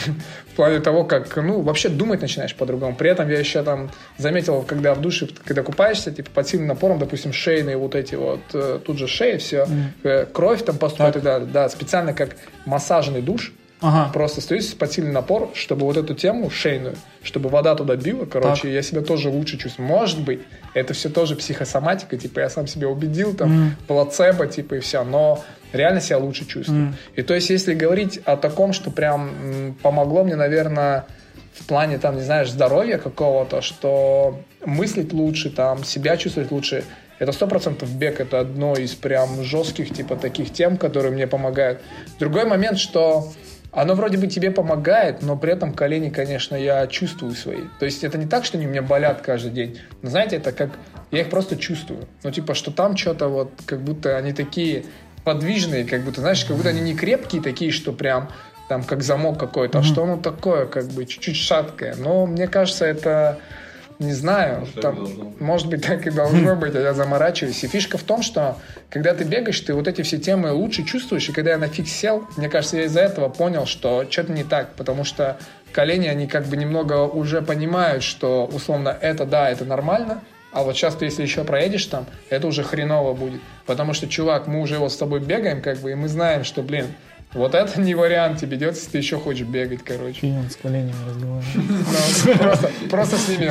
[0.52, 2.94] в плане того, как, ну, вообще думать начинаешь по-другому.
[2.94, 6.98] При этом я еще там заметил, когда в душе, когда купаешься, типа, под сильным напором,
[6.98, 9.66] допустим, шейные вот эти вот, э, тут же шея, все,
[10.34, 11.48] кровь там поступает и так далее.
[11.50, 14.10] Да, специально как массажный душ, Ага.
[14.12, 18.62] Просто стоишь под сильный напор, чтобы вот эту тему шейную, чтобы вода туда била, короче,
[18.62, 18.70] Так.
[18.72, 19.86] я себя тоже лучше чувствую.
[19.88, 20.40] Может быть,
[20.74, 23.76] это все тоже психосоматика, типа я сам себя убедил, там, Мгм.
[23.86, 26.86] плацебо, типа и все, но реально себя лучше чувствую.
[26.86, 26.96] Мгм.
[27.14, 31.06] И то есть, если говорить о таком, что прям м, помогло мне, наверное,
[31.54, 36.84] в плане, там, не знаешь, здоровья какого-то, что мыслить лучше, там, себя чувствовать лучше,
[37.20, 41.80] это сто процентов бег, это одно из прям жестких, типа, таких тем, которые мне помогают.
[42.20, 43.32] Другой момент, что
[43.80, 47.62] оно вроде бы тебе помогает, но при этом колени, конечно, я чувствую свои.
[47.78, 49.78] То есть это не так, что они у меня болят каждый день.
[50.02, 50.70] Но знаете, это как...
[51.10, 52.06] Я их просто чувствую.
[52.22, 54.84] Ну, типа, что там что-то вот, как будто они такие
[55.24, 58.30] подвижные, как будто, знаешь, как будто они не крепкие такие, что прям
[58.68, 61.94] там как замок какой-то, а что оно такое, как бы чуть-чуть шаткое.
[61.96, 63.38] Но мне кажется, это
[63.98, 65.08] не знаю, Может, там,
[65.40, 67.62] может быть, так и должно быть, а я заморачиваюсь.
[67.64, 68.56] И фишка в том, что
[68.90, 71.90] когда ты бегаешь, ты вот эти все темы лучше чувствуешь, и когда я на фикс
[71.90, 75.38] сел, мне кажется, я из-за этого понял, что что-то не так, потому что
[75.72, 80.76] колени, они как бы немного уже понимают, что условно это да, это нормально, а вот
[80.76, 83.40] сейчас ты, если еще проедешь там, это уже хреново будет.
[83.66, 86.62] Потому что, чувак, мы уже вот с тобой бегаем, как бы, и мы знаем, что,
[86.62, 86.86] блин,
[87.34, 90.20] Вот это не вариант тебе идет, если ты еще хочешь бегать, короче.
[90.20, 91.46] Клиент с коленями разговаривает.
[92.24, 93.50] Ну, просто- с ними.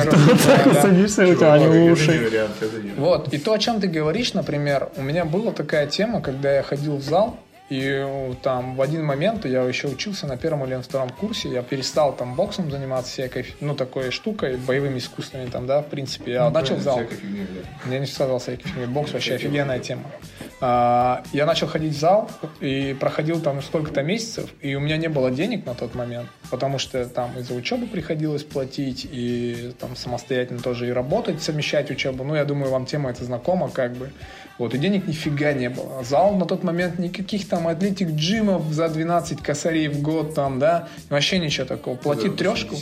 [0.80, 2.48] Садишься, у тебя они уши.
[2.96, 6.62] Вот, и то, о чем ты говоришь, например, у меня была такая тема, когда я
[6.62, 7.38] ходил в зал,
[7.70, 11.50] и э, там в один момент я еще учился на первом или на втором курсе,
[11.50, 16.32] я перестал там боксом заниматься всякой, ну, такой штукой, боевыми искусствами там, да, в принципе,
[16.32, 17.00] я начал в зал.
[17.90, 18.90] Я не сказал всякий фильм.
[18.92, 20.04] Бокс вообще офигенная тема.
[20.06, 22.28] А, Я начал ходить в зал
[22.60, 26.78] и проходил там сколько-то месяцев, и у меня не было денег на тот момент, потому
[26.78, 32.24] что там из-за учебы приходилось платить, и там самостоятельно тоже и работать, совмещать учебу.
[32.24, 34.10] Ну, я думаю, вам тема эта знакома, как бы.
[34.58, 36.02] Вот, и денег нифига не было.
[36.02, 40.88] Зал на тот момент никаких там атлетик джимов за 12 косарей в год там, да,
[41.08, 41.96] вообще ничего такого.
[41.96, 42.76] Плати трешку,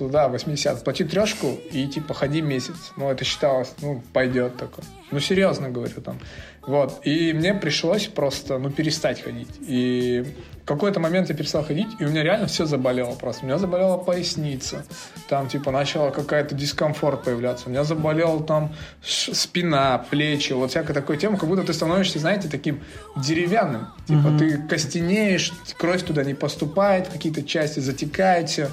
[0.00, 0.82] ну да, 80.
[0.82, 2.92] Плати трешку и типа ходи месяц.
[2.96, 4.84] Ну, это считалось, ну, пойдет такое.
[5.12, 6.18] Ну, серьезно говорю там.
[6.66, 7.00] Вот.
[7.04, 9.48] И мне пришлось просто, ну, перестать ходить.
[9.60, 10.24] И
[10.64, 13.44] в какой-то момент я перестал ходить, и у меня реально все заболело просто.
[13.44, 14.86] У меня заболела поясница.
[15.28, 17.66] Там, типа, начала какая-то дискомфорт появляться.
[17.66, 22.48] У меня заболела там спина, плечи, вот всякая такая тема, как будто ты становишься, знаете,
[22.48, 22.80] таким
[23.14, 23.88] деревянным.
[24.08, 28.70] Типа, ты костенеешь, кровь туда не поступает, какие-то части затекают все.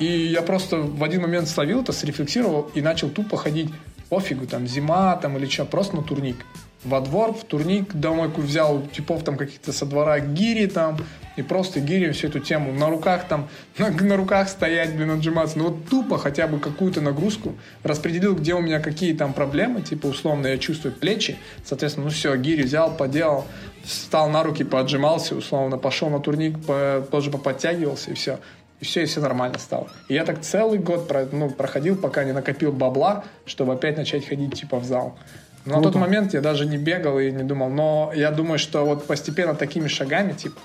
[0.00, 3.70] И я просто в один момент словил это, срефлексировал и начал тупо ходить
[4.08, 6.44] пофигу, там, зима, там, или что, просто на турник.
[6.82, 10.96] Во двор, в турник, домой взял типов там каких-то со двора гири там,
[11.36, 12.72] и просто гири всю эту тему.
[12.72, 15.58] На руках там, на, на руках стоять, блин, отжиматься.
[15.58, 20.06] Ну вот тупо хотя бы какую-то нагрузку распределил, где у меня какие там проблемы, типа
[20.06, 23.46] условно я чувствую плечи, соответственно, ну все, гири взял, поделал,
[23.84, 28.38] встал на руки, поотжимался, условно, пошел на турник, по- тоже поподтягивался и все.
[28.80, 29.88] И все, и все нормально стало.
[30.08, 34.54] И я так целый год ну, проходил, пока не накопил бабла, чтобы опять начать ходить
[34.54, 35.18] типа в зал.
[35.64, 37.68] Но на тот момент я даже не бегал и не думал.
[37.68, 40.58] Но я думаю, что вот постепенно такими шагами, типа,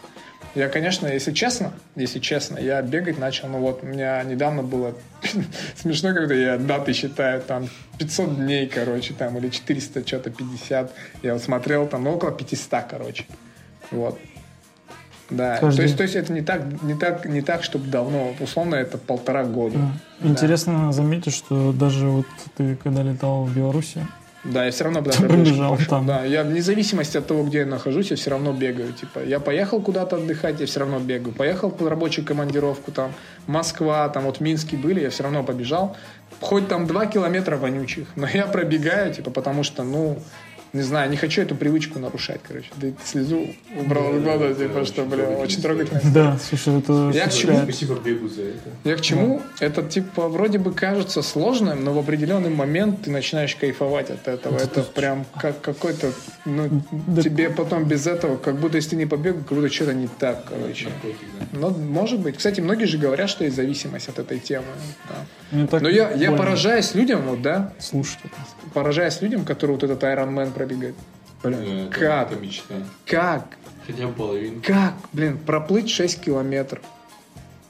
[0.55, 4.95] я, конечно, если честно, если честно, я бегать начал, ну вот, у меня недавно было
[5.75, 7.67] смешно, когда я даты считаю, там,
[7.99, 10.93] 500 дней, короче, там, или 400, что-то 50.
[11.23, 13.25] Я вот смотрел, там, ну, около 500, короче.
[13.91, 14.17] Вот.
[15.29, 18.34] Да, Каждый то есть, то есть это не так, не так, не так, чтобы давно,
[18.39, 19.77] условно это полтора года.
[20.21, 24.05] Интересно заметить, что даже вот ты когда летал в Беларуси,
[24.45, 26.05] Да, я все равно куда-то там.
[26.05, 28.93] Да, я вне зависимости от того, где я нахожусь, я все равно бегаю.
[28.93, 31.34] Типа, я поехал куда-то отдыхать, я все равно бегаю.
[31.34, 33.12] Поехал по рабочую командировку, там,
[33.47, 35.97] Москва, там, вот в Минске были, я все равно побежал.
[36.41, 40.19] Хоть там два километра вонючих, но я пробегаю, типа, потому что, ну,
[40.75, 42.67] не знаю, не хочу эту привычку нарушать, короче.
[42.75, 43.47] Да и слезу
[43.79, 46.01] убрал из глаза, типа, что, бля, очень трогательно.
[46.13, 47.57] да, слушай, это Я к чему?
[47.63, 48.69] Спасибо бегу за это.
[48.83, 49.41] Я к чему?
[49.59, 54.57] Это типа вроде бы кажется сложным, но в определенный момент ты начинаешь кайфовать от этого.
[54.57, 56.11] Это прям как какой-то,
[56.45, 56.69] ну,
[57.07, 57.21] Да.
[57.21, 60.45] тебе потом без этого, как будто если ты не побегал, как будто что-то не так,
[60.49, 60.89] короче.
[61.53, 62.38] Ну, может быть.
[62.38, 64.65] Кстати, многие же говорят, что есть зависимость от этой темы.
[65.09, 65.67] да.
[65.67, 68.35] Так Но я, я поражаюсь людям, вот, да, слушать это.
[68.73, 70.95] поражаюсь людям, которые вот этот Iron Man пробегают.
[71.43, 72.32] Блин, Это- как?
[72.32, 72.75] Это мечта.
[73.06, 73.45] Как?
[73.86, 74.62] Хотя бы половину.
[74.65, 74.93] Как?
[75.13, 76.82] Блин, проплыть 6 километров.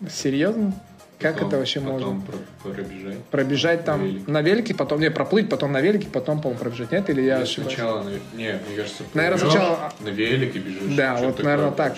[0.10, 0.74] Серьезно?
[1.20, 2.00] Как Потом- это вообще можно?
[2.00, 3.24] Потом про- пробежать.
[3.32, 4.32] Пробежать там На велике.
[4.32, 6.92] на велике, потом не проплыть, потом на велике, потом, по-моему, пробежать.
[6.92, 7.74] Нет, или я Нет, ошибаюсь?
[7.74, 10.96] Сначала, на- не, мне кажется, Наверное, сначала- на велике бежишь.
[10.96, 11.96] Да, вот, наверное, так.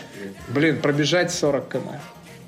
[0.49, 1.99] Блин, пробежать 40 км.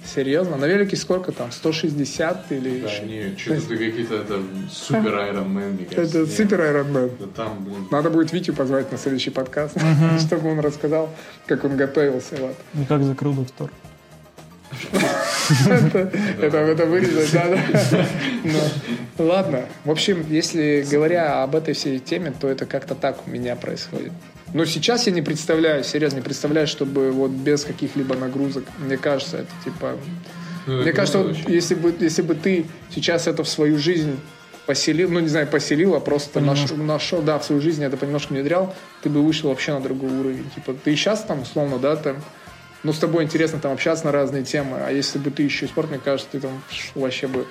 [0.06, 0.58] Серьезно?
[0.58, 1.52] На велике сколько там?
[1.52, 2.82] 160 или...
[2.82, 6.20] Да, не, что-то какие-то это супер Ironman, мне кажется.
[6.22, 7.12] Это супер Ironman.
[7.20, 9.78] Да там, блин, Надо будет Витю позвать на следующий подкаст,
[10.26, 11.10] чтобы он рассказал,
[11.46, 12.36] как он готовился.
[12.38, 12.56] Вот.
[12.74, 13.70] И как закрыл доктор.
[16.42, 17.60] Это, вырезать надо.
[18.44, 19.66] Ну, ладно.
[19.84, 24.14] В общем, если говоря об этой всей теме, то это как-то так у меня происходит.
[24.54, 28.64] Но сейчас я не представляю, серьезно, не представляю, чтобы вот без каких-либо нагрузок.
[28.80, 29.98] Мне кажется, это типа...
[30.66, 34.20] Ну, Мне это кажется, вот если бы, если бы ты сейчас это в свою жизнь
[34.66, 38.34] поселил, ну не знаю, поселил, а просто нашел, нашел, да, в свою жизнь это понемножку
[38.34, 40.48] внедрял, ты бы вышел вообще на другой уровень.
[40.54, 42.18] Типа, ты сейчас там, условно, да, там,
[42.84, 45.70] ну, с тобой интересно там общаться на разные темы, а если бы ты еще и
[45.70, 46.52] спорт, мне кажется, ты там
[46.94, 47.48] вообще бы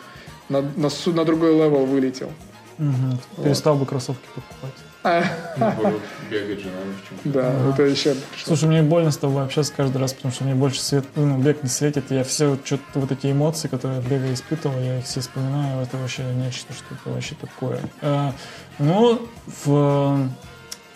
[0.49, 2.33] на, на, на другой level вылетел.
[2.79, 3.19] Мгм.
[3.43, 4.75] Перестал бы кроссовки покупать.
[5.09, 5.25] А,
[6.31, 8.15] бегать же надо в чем да, это еще...
[8.45, 11.63] Слушай, мне больно с тобой общаться каждый раз, потому что мне больше свет, ну, бег
[11.63, 12.11] не светит.
[12.11, 15.83] Я все вот, что-то вот эти эмоции, которые я бега испытывал, я их все вспоминаю.
[15.83, 17.81] Это вообще нечто, что это вообще такое.
[18.03, 18.33] Э,
[18.79, 19.27] ну,
[19.65, 20.29] в,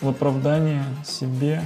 [0.01, 1.63] в оправдание себе,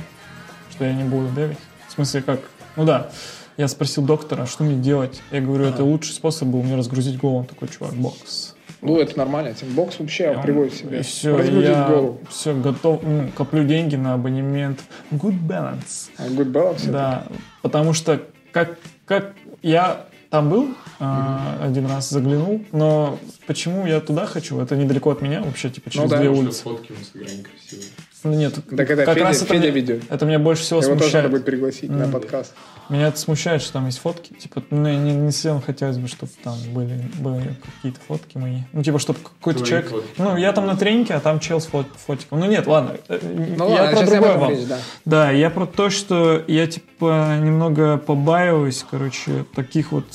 [0.71, 1.59] что я не буду бегать.
[1.87, 2.39] В смысле, как?
[2.75, 3.09] Ну да,
[3.57, 5.21] я спросил доктора, что мне делать.
[5.31, 7.39] Я говорю, это лучший способ был мне разгрузить голову.
[7.39, 8.55] Он такой, чувак, бокс.
[8.81, 9.53] Ну, это нормально.
[9.53, 10.99] Тимбокс вообще приводит себя.
[10.99, 12.21] И все, разбудит я голову.
[12.29, 16.09] все готов, ну, коплю деньги на абонемент Good Balance.
[16.17, 16.89] А Good balance.
[16.91, 17.25] Да,
[17.61, 24.25] потому что как, как я там был, а, один раз заглянул, но почему я туда
[24.25, 24.59] хочу?
[24.59, 26.17] Это недалеко от меня, вообще, типа, через Ну да.
[26.19, 26.63] две улицы.
[26.63, 27.87] фотки в Инстаграме красивые.
[28.23, 30.03] Ну, нет, Так это как Федя- раз это Федя меня, ведет.
[30.09, 31.23] это меня больше всего Его тоже смущает.
[31.25, 32.53] надо будет пригласить на подкаст.
[32.89, 34.33] Меня это смущает, что там есть фотки.
[34.33, 38.59] Типа, ну, не, не сильно хотелось бы, чтобы там были, были какие-то фотки мои.
[38.73, 39.89] Ну, типа, чтобы какой-то Твои человек...
[39.89, 40.07] фотки.
[40.17, 42.39] Ну, я там на тренинге, а там чел с фот- фотиком.
[42.39, 42.97] Ну, нет, ладно.
[43.09, 43.19] э,
[43.57, 44.49] Ну я ладно, про другое вам.
[44.51, 44.77] речь, да.
[45.05, 50.05] Да, я про то, что я, типа, немного побаиваюсь, короче, таких вот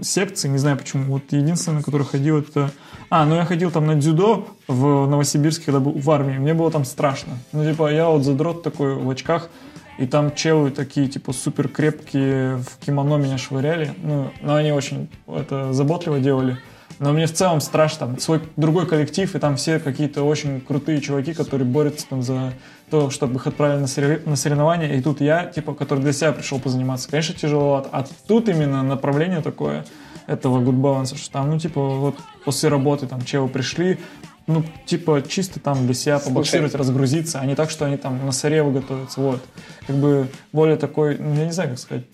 [0.00, 1.04] секций, не знаю почему.
[1.12, 2.70] Вот единственное, на которое ходил, это...
[3.14, 6.70] А, ну я ходил там на дзюдо в Новосибирске, когда был в армии, мне было
[6.70, 7.34] там страшно.
[7.52, 9.50] Ну, типа, я вот задрот такой в очках,
[9.98, 13.92] и там челы такие, типа, супер крепкие, в кимоно меня швыряли.
[14.02, 16.56] Ну, но они очень это заботливо делали.
[17.00, 21.02] Но мне в целом страшно, там свой другой коллектив, и там все какие-то очень крутые
[21.02, 22.54] чуваки, которые борются там за
[22.88, 26.32] то, чтобы их отправили на, сорев- на соревнования, и тут я, типа, который для себя
[26.32, 27.90] пришел позаниматься, конечно, тяжеловато.
[27.92, 29.84] А тут именно направление такое
[30.32, 33.98] этого good balance, что там, ну, типа, вот после работы там челы пришли,
[34.46, 38.32] ну, типа, чисто там для себя побоксировать, разгрузиться, а не так, что они там на
[38.32, 39.42] соревы готовятся, вот.
[39.86, 42.04] Как бы более такой, ну, я не знаю, как сказать,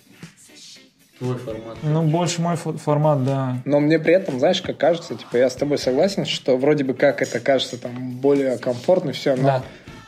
[1.18, 1.78] Твой формат.
[1.82, 3.56] ну, больше мой фо- формат, да.
[3.64, 6.94] Но мне при этом, знаешь, как кажется, типа, я с тобой согласен, что вроде бы
[6.94, 9.62] как это кажется там более комфортно, все, но Да.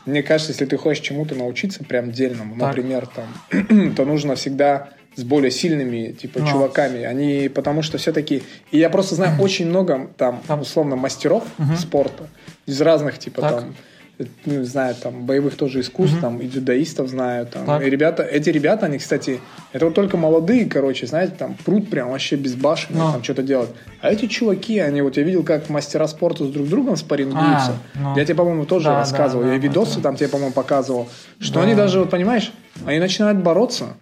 [0.07, 2.68] мне кажется, если ты хочешь чему-то научиться прям дельному, Так.
[2.77, 6.46] например, там, то нужно всегда с более сильными, типа, Ну.
[6.46, 7.04] чуваками.
[7.04, 8.42] Они, потому что все-таки...
[8.72, 10.61] И я просто знаю очень много, там, Там.
[10.62, 11.44] условно, мастеров
[11.78, 12.24] спорта
[12.66, 13.54] из разных, типа, Так.
[13.61, 13.74] там,
[14.18, 17.64] э, ну, не знаю, там, боевых тоже искусств, там, и дзюдоистов знаю, там.
[17.66, 17.83] Так.
[17.83, 19.40] И ребята, эти ребята, они, кстати,
[19.72, 23.12] это вот только молодые, короче, знаете, там, прут прям вообще безбашенные, Ну.
[23.12, 23.70] там, что-то делать.
[24.02, 27.72] А эти чуваки, они, вот я видел, как мастера спорта с друг другом спаррингуются.
[27.94, 28.16] А, ну.
[28.16, 29.44] Я тебе, по-моему, тоже Да, рассказывал.
[29.44, 31.09] да, я да, видосы это- там тебе, по-моему, показывал.
[31.40, 31.62] Что Да.
[31.62, 32.52] они даже, вот понимаешь,
[32.87, 33.96] они начинают бороться.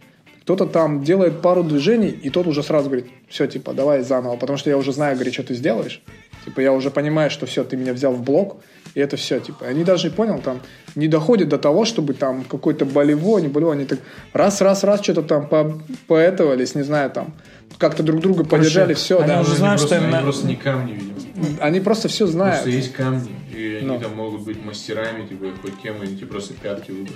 [0.48, 4.56] Кто-то там делает пару движений, и тот уже сразу говорит, все, типа, давай заново, потому
[4.56, 6.00] что я уже знаю, говорит, что ты сделаешь.
[6.46, 8.56] Типа, я уже понимаю, что все, ты меня взял в блок,
[8.94, 9.66] и это все, типа.
[9.66, 10.60] Они даже, понял, там,
[10.94, 13.98] не доходят до того, чтобы там какой-то болевой, не болевой, они так
[14.32, 17.34] раз-раз-раз что-то там по, поэтовались, не знаю, там,
[17.76, 19.42] как-то друг друга поддержали, все, они да.
[19.42, 21.17] уже знают, просто, что им они просто не камни, видимо.
[21.60, 22.56] Они просто все знают.
[22.56, 24.00] Просто есть камни, и они Ну.
[24.00, 27.06] там могут быть мастерами, типа, хоть кем, и они тебе просто пятки знаю.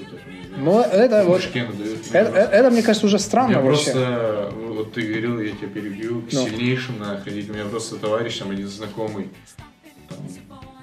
[0.58, 3.84] Но это вот, это, это- это, мне кажется, уже странно Я вообще.
[3.92, 6.44] просто, вот ты говорил, я тебя перебью, к Ну.
[6.48, 7.48] сильнейшим надо ходить.
[7.50, 9.28] У меня просто товарищ, там один знакомый,
[10.08, 10.18] там,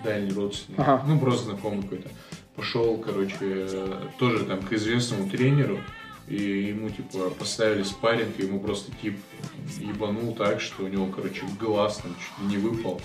[0.04, 1.04] дальний родственник, Ага.
[1.08, 2.10] ну просто знакомый какой-то,
[2.56, 5.80] пошел, короче, э, тоже там к известному тренеру,
[6.28, 6.36] и
[6.70, 9.18] ему, типа, поставили спарринг, и ему просто, тип,
[9.80, 13.02] ебанул так, что у него, короче, глаз там чуть не выпал.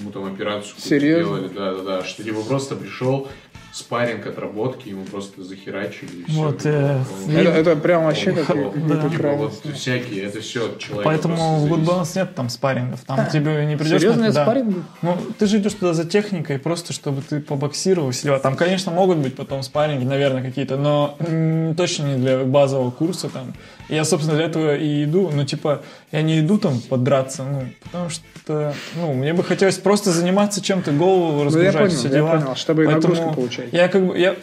[0.00, 1.36] Ему там операцию какую-то Серьезно?
[1.38, 3.28] делали, да-да-да, что типа просто пришел,
[3.72, 6.40] спарринг отработки, ему просто захерачили, и все.
[6.40, 11.04] Вот, э, Это, это прям вообще как- какой-то Типа, вот всякие, это все от человека.
[11.04, 11.84] Поэтому в Good.
[11.84, 13.00] Balance нет там спаррингов.
[13.06, 14.00] Там тебе не придешь...
[14.00, 14.44] Серьезно, на- нет да.
[14.44, 14.82] спарринга?
[15.02, 18.12] Ну, ты же идешь туда за техникой, просто чтобы ты побоксировал.
[18.12, 18.40] сидел.
[18.40, 23.28] Там, конечно, могут быть потом спарринги, наверное, какие-то, но м, точно не для базового курса
[23.28, 23.52] там.
[23.88, 25.30] Я, собственно, для этого и иду.
[25.32, 30.10] Ну, типа, я не иду там подраться, ну, потому что, ну, мне бы хотелось просто
[30.10, 32.30] заниматься чем-то, голову Ну, я разгружать, понял, все я дела.
[32.38, 33.72] понял, чтобы Поэтому нагрузку получать.
[33.72, 34.34] Я как бы, я,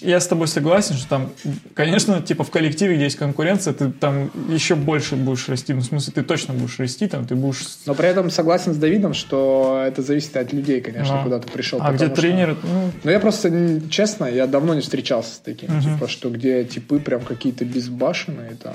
[0.00, 1.30] я с тобой согласен, что там,
[1.74, 5.72] конечно, типа в коллективе, где есть конкуренция, ты там еще больше будешь расти.
[5.74, 8.76] Ну, в смысле, ты точно будешь расти, там, ты будешь Но при этом согласен с
[8.76, 11.22] Давидом, что это зависит от людей, конечно, Ну.
[11.24, 11.78] куда ты пришел.
[11.82, 15.80] А где что- тренер, ну, Ну, я просто, честно, я давно не встречался с таким,
[15.80, 18.74] типа, что где типы прям какие-то безбашенные, там,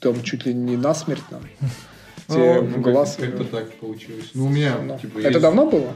[0.00, 1.40] там чуть ли не насмерть, там,
[2.28, 3.16] те Ну, глаз.
[3.20, 4.30] Как-то так получилось.
[4.34, 5.94] Ну, у меня, типа, Это есть- давно было?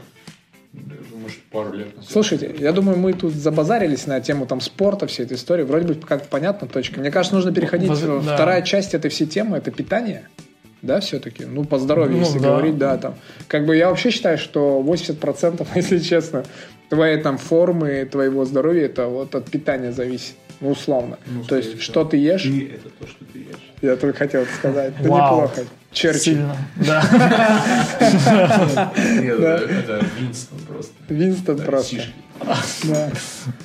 [0.73, 2.11] Может, пару лет назад.
[2.11, 5.63] Слушайте, я думаю, мы тут забазарились на тему там спорта, всей этой истории.
[5.63, 6.99] Вроде бы как понятна точка.
[6.99, 7.89] Мне кажется, нужно переходить.
[7.89, 8.35] Воз- в- да.
[8.35, 10.27] Вторая часть этой всей темы– это питание.
[10.81, 11.43] Да, все-таки?
[11.45, 12.49] Ну, по здоровью, Ну, если да.
[12.49, 13.15] говорить, да, там.
[13.47, 16.45] Как бы я вообще считаю, что 80%, если честно,
[16.89, 20.35] твоей там формы, твоего здоровья, это вот от питания зависит.
[20.61, 21.17] Ну, условно.
[21.25, 23.71] Ну, То есть, что ты ешь, Ты это то, что ты ешь.
[23.81, 24.93] я только хотел это сказать.
[24.97, 25.61] Да неплохо.
[25.91, 26.19] Черчилль.
[26.35, 26.55] сильно.
[26.75, 27.01] Да.
[28.97, 30.93] Нет, это, Винстон просто.
[31.09, 31.95] Винстон просто.
[32.83, 33.09] Да.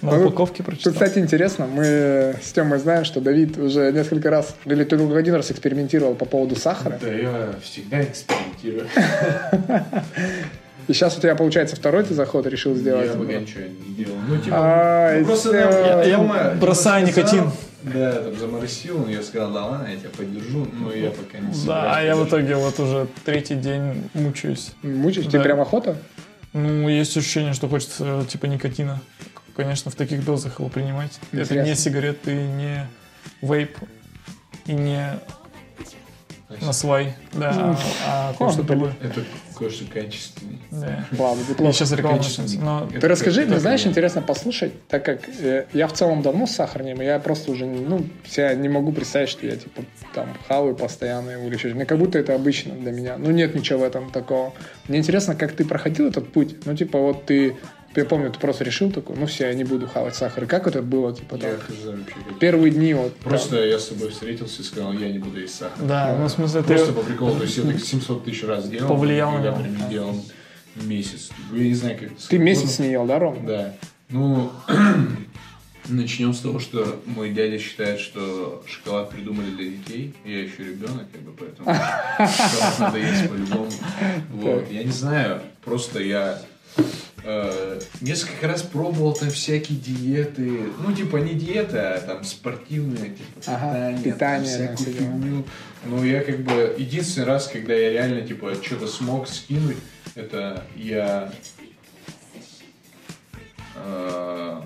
[0.03, 0.93] На Ну, упаковке Тут, прочитал.
[0.95, 5.35] кстати, интересно, мы с Тёмой знаем, что Давид уже несколько раз, или ты только один
[5.35, 6.99] раз экспериментировал по поводу сахара.
[7.01, 8.87] Да, я всегда экспериментирую.
[10.87, 13.07] И сейчас у тебя, получается, второй ты заход решил сделать.
[13.11, 14.17] Я пока ничего не делал.
[14.29, 17.51] Ну, типа, Ай, ну, просто Я- я бросаю никотин.
[17.83, 21.49] Да, там заморосил, но я сказал, да ладно, я тебя поддержу, но я пока не
[21.49, 24.73] Да, собираюсь а я в итоге вот уже третий день мучаюсь.
[24.83, 25.27] Мучаешь?
[25.27, 25.45] Тебе Да.
[25.45, 25.97] прям охота?
[26.55, 29.03] Ну, есть ощущение, что хочется типа никотина.
[29.55, 31.19] Конечно, в таких дозах его принимать.
[31.33, 32.87] Это не сигареты, не
[33.43, 33.77] вейп
[34.67, 35.19] и не
[36.63, 37.77] на свай, да,
[38.07, 38.95] а, а кое-что другое.
[39.03, 39.21] Это
[39.57, 40.59] кое-что качественное.
[40.71, 41.07] Да.
[41.19, 42.59] Ладно, Я сейчас Качественный.
[42.59, 47.01] Но Ты расскажи, мне знаешь, интересно послушать, так как э, я в целом давно сахарнем,
[47.01, 49.83] и я просто уже, ну, себя не могу представить, что я, типа,
[50.15, 51.75] там, хаваю постоянно его или что-то.
[51.75, 53.17] Мне как будто это обычно для меня.
[53.17, 54.53] Ну, нет ничего в этом такого.
[54.89, 56.67] Мне интересно, как ты проходил этот путь.
[56.67, 57.57] Ну, типа, вот ты,
[58.01, 60.45] я помню, ты просто решил такой, ну, все, я не буду хавать сахар.
[60.45, 62.05] И как это было, типа, там, Я хз вообще.
[62.29, 65.55] как- первые дни, вот, Просто я с тобой встретился и сказал, я не буду есть
[65.57, 65.85] сахар.
[65.85, 68.69] да, ну в смысле ты Просто по приколу, то есть я так 700 тысяч раз
[68.69, 68.89] делал.
[68.89, 69.57] Повлиял на него.
[69.57, 70.25] прям не делал
[70.77, 71.31] месяц.
[71.53, 73.47] Я не знаю, как это ты месяц не ел, да, Ром?
[73.47, 73.75] Да.
[74.11, 74.51] Ну,
[75.89, 80.15] начнем с того, что мой дядя считает, что шоколад придумали для детей.
[80.25, 81.67] Я еще ребенок, как бы, поэтому
[82.19, 83.71] шоколад надо есть по-любому.
[84.33, 84.71] Вот.
[84.71, 86.41] Я не знаю, просто я
[87.25, 90.71] э, несколько раз пробовал там всякие диеты.
[90.79, 95.45] Ну, типа не диеты, а там спортивные, типа Ага, питание, питание, там, всякую фигню.
[95.87, 99.79] Но я как бы единственный раз, когда я реально типа что-то смог скинуть,
[100.15, 101.33] это я
[103.77, 104.63] э,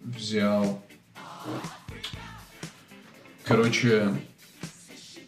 [0.00, 0.82] взял,
[3.44, 4.08] короче,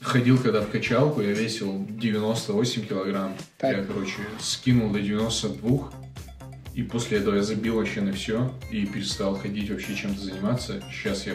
[0.01, 3.35] ходил когда в качалку, я весил 98 килограмм.
[3.59, 3.77] Так.
[3.77, 5.93] Я, короче, скинул до 92.
[6.79, 10.81] И после этого я забил вообще на все и перестал ходить вообще чем-то заниматься.
[10.93, 11.35] Сейчас я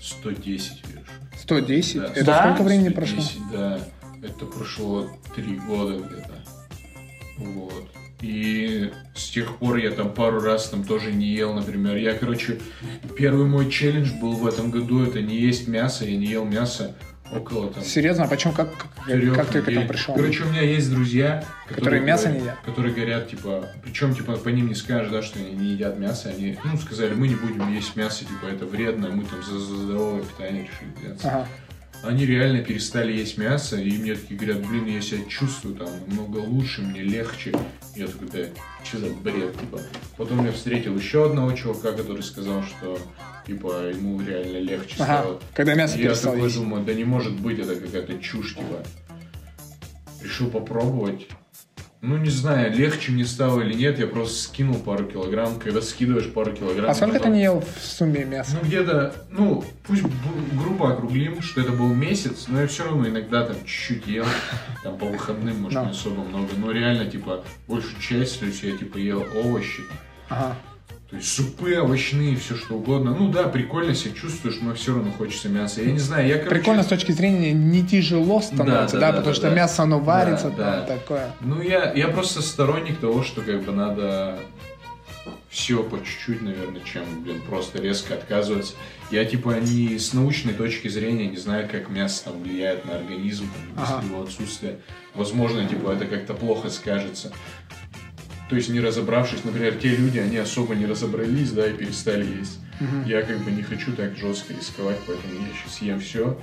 [0.00, 1.04] 110 вешу.
[1.38, 1.96] 110?
[1.96, 2.06] Да.
[2.06, 2.42] Это Да?
[2.48, 3.22] сколько времени прошло?
[3.22, 3.88] 110, Да,
[4.20, 6.44] это прошло три года где-то.
[7.38, 7.88] Вот.
[8.20, 11.94] И с тех пор я там пару раз там тоже не ел, например.
[11.94, 12.58] Я, короче,
[13.16, 16.96] первый мой челлендж был в этом году, это не есть мясо, я не ел мясо
[17.32, 18.70] около там Серьезно, а почему, как,
[19.06, 20.14] как, как ты к этому пришел?
[20.14, 22.58] Короче, у меня есть друзья, Которые мясо говорят- не едят?
[22.64, 26.28] Которые говорят, типа, причем, типа, по ним не скажешь, да, что они не едят мясо.
[26.30, 29.76] Они, ну, сказали, мы не будем есть мясо, типа, это вредно, мы там за, за
[29.76, 31.28] здоровое питание решили взяться.
[31.28, 31.48] Ага.
[32.04, 36.38] Они реально перестали есть мясо, и мне такие говорят, блин, я себя чувствую там намного
[36.38, 37.52] лучше, мне легче.
[37.94, 38.38] Я такой, да,
[38.84, 39.78] что за бред, типа.
[40.16, 42.98] Потом я встретил еще одного чувака, который сказал, что,
[43.46, 45.18] типа, ему реально легче Ага.
[45.20, 45.40] стало.
[45.54, 46.58] Когда мясо Я перестал такой есть.
[46.58, 48.82] думаю, да не может быть, это какая-то чушь, типа.
[50.22, 51.26] Решил попробовать.
[52.00, 55.60] Ну, не знаю, легче мне стало или нет, я просто скинул пару килограмм.
[55.60, 56.90] Когда скидываешь пару килограмм...
[56.90, 58.56] А сколько ты потом- не ел в сумме мяса?
[58.60, 60.02] Ну, где-то, ну, пусть
[60.60, 64.24] грубо округлим, что это был месяц, но я все равно иногда там чуть-чуть ел,
[64.82, 68.76] там по выходным, может, не особо много, но реально, типа, большую часть, то есть я,
[68.76, 69.82] типа, ел овощи,
[70.28, 70.56] Ага.
[71.12, 73.14] То есть супы овощные, все что угодно.
[73.14, 75.82] Ну да, прикольно себя чувствуешь, но все равно хочется мяса.
[75.82, 76.48] Я не знаю, я, короче...
[76.56, 79.54] Прикольно с точки зрения не тяжело становится, Да, да, да, потому да, что да.
[79.54, 80.86] мясо оно варится, Да, там да.
[80.86, 81.32] такое.
[81.42, 84.38] Ну, я, я просто сторонник того, что как бы надо
[85.50, 88.72] все по чуть-чуть, наверное, чем, блин, просто резко отказываться.
[89.10, 93.50] Я, типа, не с научной точки зрения не знаю, как мясо там влияет на организм,
[93.76, 94.06] там, Ага.
[94.06, 94.78] его отсутствия.
[95.14, 97.32] Возможно, типа, это как-то плохо скажется.
[98.52, 102.58] То есть, не разобравшись, например, те люди, они особо не разобрались, да, и перестали есть.
[103.06, 106.38] Я как бы не хочу так жестко рисковать, поэтому я сейчас ем все.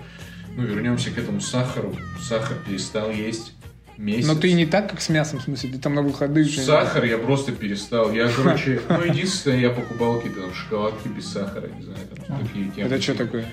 [0.57, 1.95] Ну, вернемся к этому сахару.
[2.20, 3.53] Сахар перестал есть
[3.95, 4.26] месяц.
[4.26, 6.62] Но ты не так, как с мясом, в смысле, ты там на выходных же...
[6.62, 8.12] Сахар я просто перестал.
[8.12, 12.72] Я, короче, ну, единственное, я покупал какие-то там шоколадки без сахара, не знаю, там такие
[12.72, 12.88] темы.
[12.88, 13.45] Это что такое?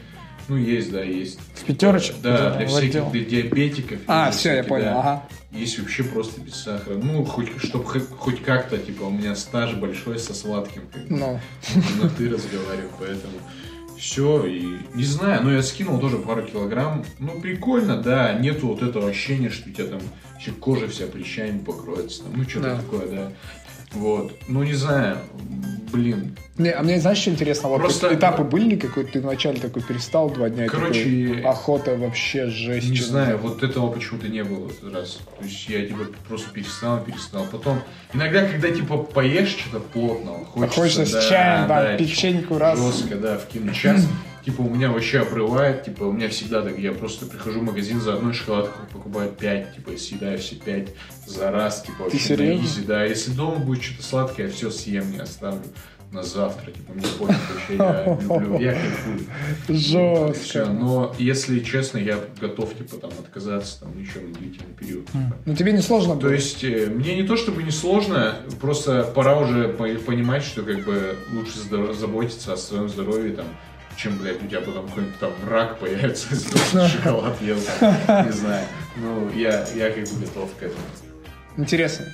[0.49, 1.39] Ну, есть, да, есть.
[1.55, 2.17] в пятерочек.
[2.23, 3.99] Да, для всяких для диабетиков.
[4.07, 5.01] А, все, я понял, да.
[5.01, 5.29] ага.
[5.51, 6.95] Есть вообще просто без сахара.
[6.95, 11.39] Ну, хоть, чтобы хоть, как-то, типа, у меня стаж большой со сладким, как Ну,
[12.03, 13.33] на ты разговариваю, поэтому
[13.99, 17.05] все, и не знаю, но я скинул тоже пару килограмм.
[17.19, 20.01] Ну, прикольно, да, нету вот этого ощущения, что у тебя там
[20.39, 22.77] еще кожа вся прыщами покроется, там, ну, что-то Да.
[22.77, 23.33] такое, да.
[23.97, 25.19] Вот, ну, не знаю,
[25.93, 27.69] блин, не, а мне, знаешь, что интересно?
[27.69, 29.13] Вот Просто- этапы были ли какой-то?
[29.13, 32.89] Ты вначале такой перестал два дня, Короче, такой, охота вообще жесть.
[32.89, 35.19] не знаю, вот этого почему-то не было в этот раз.
[35.39, 37.45] То есть я, типа, просто перестал, перестал.
[37.53, 37.81] Потом,
[38.15, 42.59] иногда, когда, типа, поешь что-то плотного, А хочется, Хочется да, с чаем, да, там, печеньку
[42.59, 42.79] раз.
[42.79, 43.77] Жестко, да, вкинуть.
[43.77, 44.07] Сейчас,
[44.47, 48.01] типа, у меня вообще обрывает, типа, у меня всегда так, я просто прихожу в магазин
[48.01, 50.89] за одной шоколадкой, покупаю 5, типа, и съедаю все 5
[51.27, 52.65] за раз, типа, вообще на серьезно?
[52.65, 53.05] изи, да.
[53.05, 55.63] Если дома будет что-то сладкое, я все съем, не оставлю
[56.13, 59.21] на завтра, типа, мне пофиг вообще, я люблю, я кайфую.
[59.69, 60.67] Жестко.
[60.67, 65.07] но если честно, я готов, типа, там, отказаться, там, еще на длительный период.
[65.07, 65.19] типа.
[65.45, 66.29] Ну тебе не сложно было?
[66.29, 70.63] То есть, э, мне не то чтобы не сложно, просто пора уже по- понимать, что,
[70.63, 71.59] как бы, лучше
[71.99, 73.47] заботиться о своем здоровье, там,
[73.97, 78.67] чем, блядь, у тебя потом какой-нибудь там рак появится, если ты шоколад ел, не знаю.
[78.97, 80.81] Ну, я, я как бы готов к этому.
[81.57, 82.07] Интересно.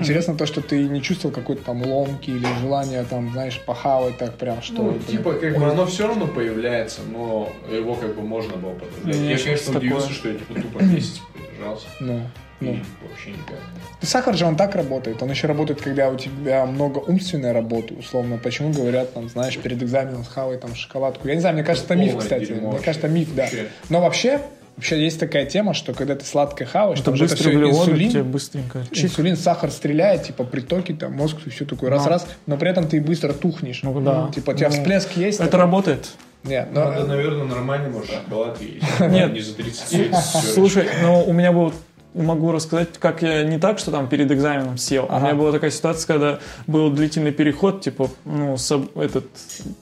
[0.00, 4.34] Интересно то, что ты не чувствовал какой-то там ломки или желания там, знаешь, похавать так
[4.36, 4.82] прям, что...
[4.82, 9.04] Ну, типа, как бы оно все равно появляется, но его как бы можно было подождать.
[9.16, 9.78] Мне Я, конечно, такое.
[9.78, 11.86] удивился, что я типа тупо месяц продержался.
[12.00, 13.08] Ну, И ну.
[13.08, 13.58] вообще никак.
[14.02, 15.22] Сахар же он так работает.
[15.22, 18.38] Он еще работает, когда у тебя много умственной работы, условно.
[18.42, 21.26] Почему говорят, там, знаешь, перед экзаменом схавай там шоколадку.
[21.28, 22.46] Я не знаю, мне кажется, это миф, кстати.
[22.46, 23.42] дерьмо Мне кажется, миф, да.
[23.44, 23.68] Вообще.
[23.88, 24.40] Но вообще,
[24.76, 27.92] вообще есть такая тема, что когда ты сладкое хаваешь, Это там же это все углеводы,
[27.92, 28.86] тебе инсулин, быстренько.
[28.92, 29.04] Чих.
[29.04, 33.00] инсулин, сахар стреляет, типа притоки, там мозг и все такое раз-раз, но при этом ты
[33.00, 33.82] быстро тухнешь.
[33.82, 34.30] Ну да.
[34.34, 35.40] Типа у тебя Ну, всплеск есть.
[35.40, 36.08] Это работает.
[36.44, 38.84] Нет, но- Надо, наверное, нормальный, может, шоколад есть.
[39.00, 39.32] Нет.
[39.32, 40.14] Не за 30
[40.52, 41.72] Слушай, ну у меня был
[42.14, 45.04] могу рассказать, как я не так, что там перед экзаменом сел.
[45.04, 45.26] У Ага.
[45.26, 49.26] меня была такая ситуация, когда был длительный переход, типа, ну, соб- этот,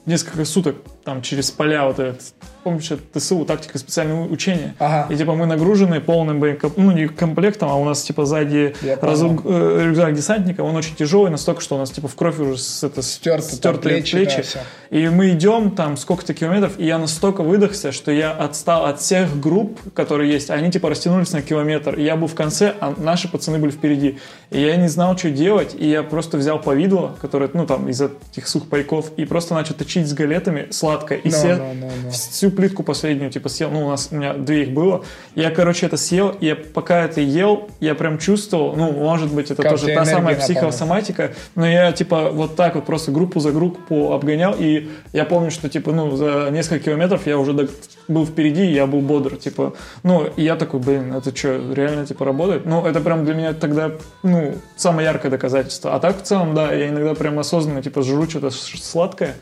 [0.05, 2.21] несколько суток там через поля вот этот,
[2.63, 4.75] помнишь, это ТСУ, тактика специального учения.
[4.79, 5.13] Ага.
[5.13, 9.41] И типа мы нагружены полным боекомплектом, ну не комплектом, а у нас типа сзади разу-
[9.45, 12.83] э, рюкзак десантника, он очень тяжелый, настолько, что у нас типа в кровь уже с,
[12.83, 14.43] это, Стерто, стертые плечи, плечи.
[14.53, 14.61] да.
[14.97, 19.39] И мы идем там сколько-то километров, и я настолько выдохся, что я отстал от всех
[19.39, 20.49] групп, которые есть.
[20.49, 21.95] Они типа растянулись на километр.
[21.95, 24.19] И я был в конце, а наши пацаны были впереди.
[24.51, 25.75] И я не знал, что делать.
[25.77, 30.07] И я просто взял повидло, которое, ну там, из этих сухпайков, и просто начал точить
[30.07, 31.17] с галетами сладкое.
[31.17, 32.09] И No, се- no, no, no.
[32.11, 33.69] всю плитку последнюю, типа, съел.
[33.71, 35.03] Ну, у нас, у меня две их было.
[35.35, 39.51] Я, короче, это съел, и я, пока это ел, я прям чувствовал, ну, может быть,
[39.51, 43.51] это Как тоже та самая психосоматика, но я, типа, вот так вот просто группу за
[43.51, 47.67] группу обгонял, и я помню, что, типа, ну, за несколько километров я уже
[48.07, 49.73] был впереди, и я был бодр, типа,
[50.03, 52.65] ну, и я такой, блин, это что, реально, типа, работает?
[52.65, 53.91] Ну, это прям для меня тогда,
[54.23, 55.95] ну, самое яркое доказательство.
[55.95, 59.35] А так, в целом, да, я иногда прям осознанно, типа, жру что-то сладкое,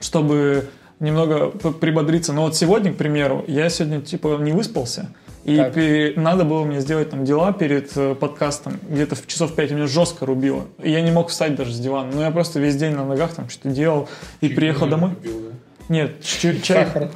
[0.00, 0.68] чтобы
[1.00, 2.32] немного прибодриться.
[2.32, 5.08] Но вот сегодня, к примеру, я сегодня типа не выспался.
[5.44, 5.76] И Так.
[6.16, 8.80] надо было мне сделать там дела перед э, подкастом.
[8.88, 10.64] Где-то в часов пять меня жестко рубило.
[10.82, 12.10] И я не мог встать даже с дивана.
[12.12, 14.08] Но я просто весь день на ногах там что-то делал.
[14.40, 15.12] И приехал домой.
[15.88, 16.58] Нет, чай.
[16.64, 17.10] Сахар.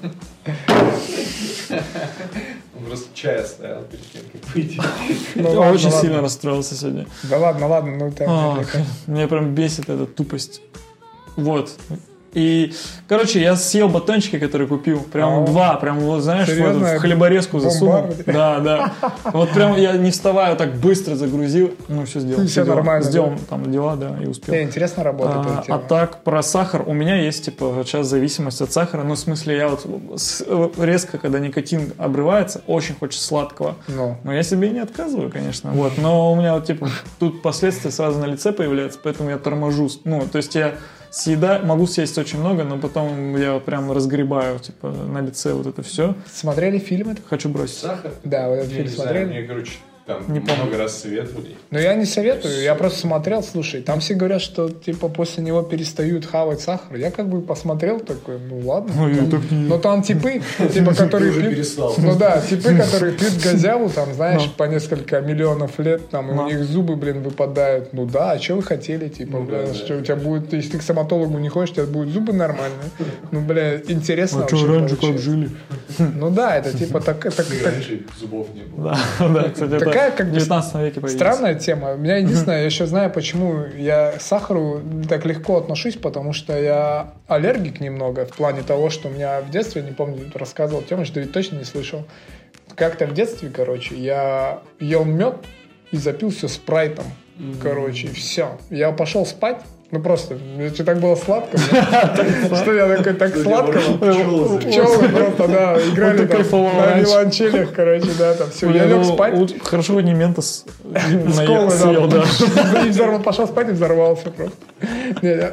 [2.79, 4.81] Он просто чай оставил перед тем, как выйти.
[5.35, 6.01] Ну, Я ладно, очень ладно.
[6.01, 7.07] сильно расстроился сегодня.
[7.25, 8.29] Да ладно, ладно, ну так.
[9.07, 10.63] Меня прям бесит эта тупость.
[11.37, 11.71] Вот.
[12.33, 12.73] И,
[13.09, 15.01] короче, я съел батончики, которые купил.
[15.03, 15.47] Прям Ау.
[15.47, 15.75] два.
[15.77, 16.85] Прям, вот, знаешь, в, Серьезно?
[16.87, 18.07] этот- в хлеборезку засунул.
[18.27, 18.93] Да, да.
[19.33, 21.75] Вот прям я не вставая, так быстро загрузил.
[21.89, 22.43] Ну, все сделал.
[22.43, 22.77] Всё сделал.
[22.77, 24.55] нормально, Сделал там дела, да, и успел.
[24.55, 26.85] Не, интересно работает А, а так, про сахар.
[26.87, 29.03] У меня есть, типа, сейчас зависимость от сахара.
[29.03, 29.85] Ну, в смысле, я вот
[30.17, 30.45] с-
[30.79, 33.75] резко, когда никотин обрывается, очень хочется сладкого.
[33.89, 35.71] Ну, Ну, я себе и не отказываю, конечно.
[35.73, 35.99] Вот.
[35.99, 39.89] Но у меня вот, типа, тут последствия сразу на лице появляются, поэтому я торможу.
[40.05, 40.75] Ну, то есть я
[41.11, 45.67] съедаю, могу съесть очень много, но потом я вот прям разгребаю, типа, на лице вот
[45.67, 46.15] это все.
[46.33, 47.27] смотрели фильм этот?
[47.29, 47.79] Хочу бросить.
[47.79, 48.13] Сахар?
[48.25, 49.29] Да, вот этот Я фильм не знаю, смотрели.
[49.29, 49.73] мне, короче,
[50.15, 50.63] там Не помню.
[50.65, 51.57] много раз советовали.
[51.71, 55.63] Но я не советую, я просто смотрел, слушай, там все говорят, что типа после него
[55.63, 56.97] перестают хавать сахар.
[56.97, 58.93] Я как бы посмотрел такой, ну ладно.
[58.97, 60.43] Ну, я так не- Но там типы,
[60.73, 61.51] типа, которые пьют...
[61.51, 61.95] перестал.
[61.99, 66.43] Ну да, типы, которые пьют газяву, там, знаешь, по несколько миллионов лет, там, и Ну.
[66.45, 67.93] у них зубы, блин, выпадают.
[67.93, 69.73] Ну да, а что вы хотели, типа, Ну да.
[69.75, 72.91] что у тебя будет, если ты к стоматологу не ходишь, у тебя будут зубы нормальные.
[73.31, 75.51] Ну, бля, интересно А что, вообще раньше как жили?
[75.99, 78.97] Ну да, это типа так, раньше зубов не было.
[79.19, 79.79] Да, кстати,
[80.09, 81.13] Это как бы, 19 веке появилось.
[81.13, 81.93] Странная тема.
[81.93, 86.59] У меня единственное, я еще знаю, почему я к сахару так легко отношусь, потому что
[86.59, 91.11] я аллергик немного в плане того, что у меня в детстве, не помню, рассказывал Тёмыч,
[91.11, 92.07] ты ведь точно не слышал.
[92.75, 95.37] Как-то в детстве, короче, я ел мед
[95.91, 97.05] и запил все спрайтом.
[97.63, 98.59] Короче, и все.
[98.69, 99.63] Я пошел спать.
[99.93, 101.59] Ну просто, мне что так было сладко.
[101.59, 103.79] Что я такой, так сладко.
[103.79, 107.11] Пчелы просто, да, играли на раньше.
[107.11, 108.71] виолончелях, короче, да, там все.
[108.71, 109.63] Я лег ну, спать.
[109.65, 110.65] Хорошо, не ментос
[110.95, 113.19] съел, да.
[113.25, 114.57] Пошел спать и взорвался просто.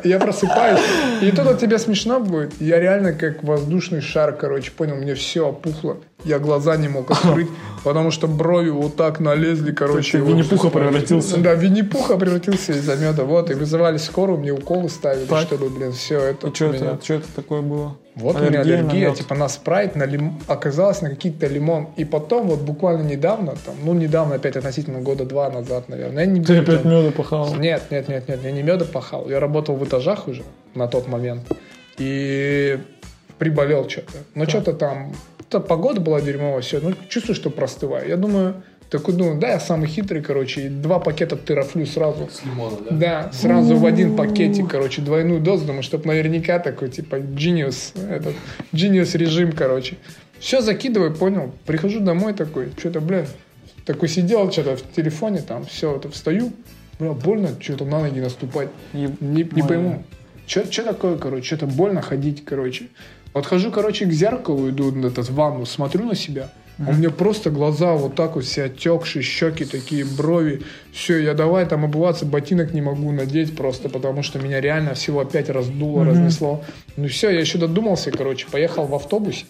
[0.04, 0.80] Я, просыпаюсь,
[1.22, 2.54] и тут тебе смешно будет.
[2.60, 5.98] Я реально как воздушный шар, короче, понял, мне все опухло.
[6.26, 7.47] Я глаза не мог открыть,
[7.84, 10.18] потому что брови вот так налезли, короче.
[10.18, 11.38] Винни-Пуха превратился.
[11.38, 13.24] Да, Винни-Пуха превратился из-за меда.
[13.24, 15.41] Вот, и вызывали скорую, мне уколы ставили, Так.
[15.43, 17.95] чтобы, блин, все это И что меня- это, что это такое было?
[18.15, 19.18] вот у меня на аллергия, мед.
[19.20, 20.39] типа на спрайт, на лим...
[20.47, 21.89] оказалось на какие-то лимон.
[21.97, 26.30] И потом, вот буквально недавно, там, ну недавно, опять относительно года два назад, наверное, я
[26.32, 27.53] не Ты опять там- меда пахал.
[27.55, 29.30] Нет, нет, нет, нет, я не меда пахал.
[29.30, 30.41] Я работал в этажах уже
[30.74, 31.43] на тот момент.
[31.99, 32.80] И
[33.38, 34.13] приболел что-то.
[34.34, 35.13] Но что-то там...
[35.50, 36.80] то погода была дерьмовая, все.
[36.80, 38.08] Ну, чувствую, что простываю.
[38.08, 42.30] Я думаю, такой думаю, да, я самый хитрый, короче, и два пакета терафлю сразу.
[42.32, 42.95] С лимона, да?
[42.95, 48.34] Да, сразу в один пакетик, короче, двойную дозу, думаю, чтобы наверняка такой, типа, genius, этот,
[48.74, 49.98] genius режим, короче.
[50.39, 53.26] Все закидываю, понял, прихожу домой такой, что-то, бля,
[53.86, 56.52] Такой сидел что-то в телефоне, там, все, это встаю,
[57.00, 58.70] бля, больно что-то на ноги наступать.
[58.93, 59.68] Не, не Ой.
[59.68, 60.04] пойму.
[60.45, 62.88] Что такое, короче, что-то больно ходить, короче.
[63.38, 66.50] Подхожу, короче, к зеркалу, иду на этот, в ванну, смотрю на себя.
[66.80, 70.64] а У меня просто глаза вот так вот все отекшие, щеки такие, брови.
[70.92, 75.20] Все, я давай там обуваться, ботинок не могу надеть просто, потому что меня реально всего
[75.20, 76.64] опять раздуло, разнесло.
[76.96, 79.46] Ну все, я еще додумался, короче, поехал в автобусе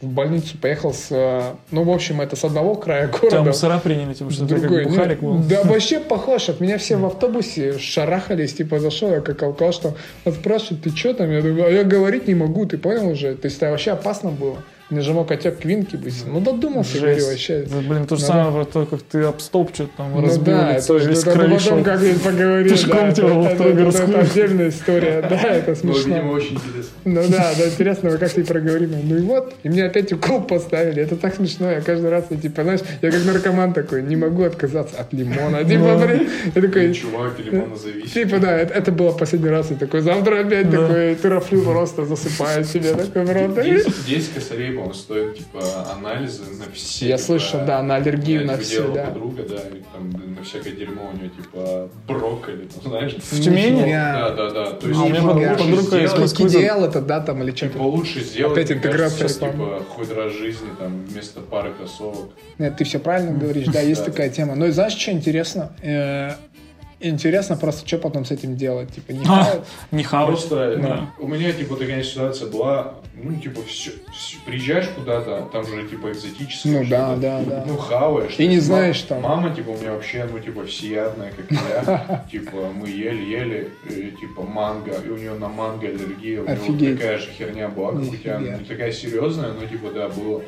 [0.00, 1.06] в больницу, поехал с...
[1.10, 3.42] э, Ну, в общем, это с одного края города.
[3.42, 4.84] мусора приняли, типа, что Другой.
[4.84, 5.38] как бухарик был.
[5.38, 6.48] Да, вообще похож.
[6.50, 9.94] От меня все в автобусе шарахались, типа, зашел, я как алкаш там,
[10.24, 11.30] вот спрашивают, ты что там?
[11.30, 13.34] Я думаю, а я говорить не могу, ты понял уже?
[13.36, 14.58] То есть это вообще опасно было.
[14.88, 16.14] Же мог отек квинки быть.
[16.26, 17.28] Ну, додумался, говорю, Жесть.
[17.28, 17.54] вообще.
[17.54, 20.22] Это, блин, то же Ну, самое, про то, как ты об столб что-то там Ну
[20.22, 21.82] разбил да, лицо, это, весь это крови потом шел.
[21.84, 22.68] как-нибудь поговорим.
[22.68, 26.14] Пешком да, тебя это, это- отдельная история, да, это Ну, смешно.
[26.14, 26.90] видимо, очень интересно.
[27.04, 28.90] Ну да, да, интересно, вы как-то и проговорим.
[29.02, 31.02] Ну и вот, и мне опять укол поставили.
[31.02, 31.68] Это так смешно.
[31.68, 35.64] Я каждый раз, я, типа, знаешь, я как наркоман такой, не могу отказаться от лимона.
[35.64, 38.12] Типа, блин, я такой, Чувак, лимона зависит.
[38.12, 39.68] Типа, да, это, было последний раз.
[39.72, 40.86] Я такой, завтра опять Да.
[40.86, 42.94] такой турофлю просто засыпаю себе.
[42.94, 43.62] Такой, правда.
[43.64, 45.60] 10, 10 косарей, по-моему, стоят, типа,
[45.96, 47.08] анализы на все.
[47.08, 49.04] Я типа, слышал, да, на аллергию, на типа, все, да.
[49.06, 53.14] подруга, да, и там на всякое дерьмо у нее, типа, брокколи, там, знаешь.
[53.16, 53.92] В Тюмени?
[53.92, 54.70] Да, да, да.
[54.72, 56.48] То есть, А у меня типа, подруга- подруга из сделать- Москвы.
[56.48, 57.84] Кидиал это, да, там, или Типа что-то.
[57.84, 62.30] лучше сделать, Опять интеграция кажется, типа, хоть раз в жизни, там, вместо пары кроссовок.
[62.58, 64.54] Нет, ты все правильно говоришь, да, есть такая тема.
[64.54, 65.72] Но знаешь, что интересно?
[67.00, 68.90] Э, Интересно просто, что потом с этим делать.
[68.94, 69.62] Типа, не А, хавать?
[69.92, 70.28] Не хавать.
[70.28, 71.10] Просто Да.
[71.18, 76.10] у меня, типа, такая ситуация была, ну, типа, всё- всё- приезжаешь куда-то, там же, типа,
[76.12, 77.64] экзотическое Ну да, да, да.
[77.66, 78.34] ну, хаваешь.
[78.38, 79.20] И не знаешь там.
[79.22, 82.24] Мама, типа, у меня вообще, ну, типа, всеядная, как я.
[82.32, 86.42] Типа, мы ели-ели, и, типа, манго, и у нее на манго аллергия.
[86.42, 88.38] У нее такая же херня была, как у тебя.
[88.38, 90.42] Не такая серьезная, но, типа, да, было.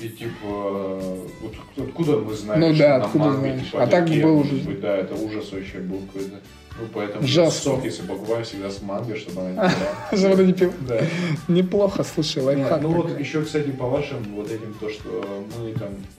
[0.00, 1.00] И, типа,
[1.42, 3.64] вот откуда мы знаем, Ну что да, откуда манго, знаешь?
[3.64, 6.36] типа, А так был быть, Да, это ужас вообще был какой-то.
[6.80, 7.60] Ну, поэтому я Жестко.
[7.70, 9.72] сок, если покупаю, всегда с манго, чтобы она не была.
[10.12, 10.72] Завода не пил.
[10.86, 11.00] Да.
[11.48, 12.82] Неплохо, слушай, лайфхак.
[12.82, 16.17] Ну вот еще, кстати, по вашим вот этим, то, что мы там э,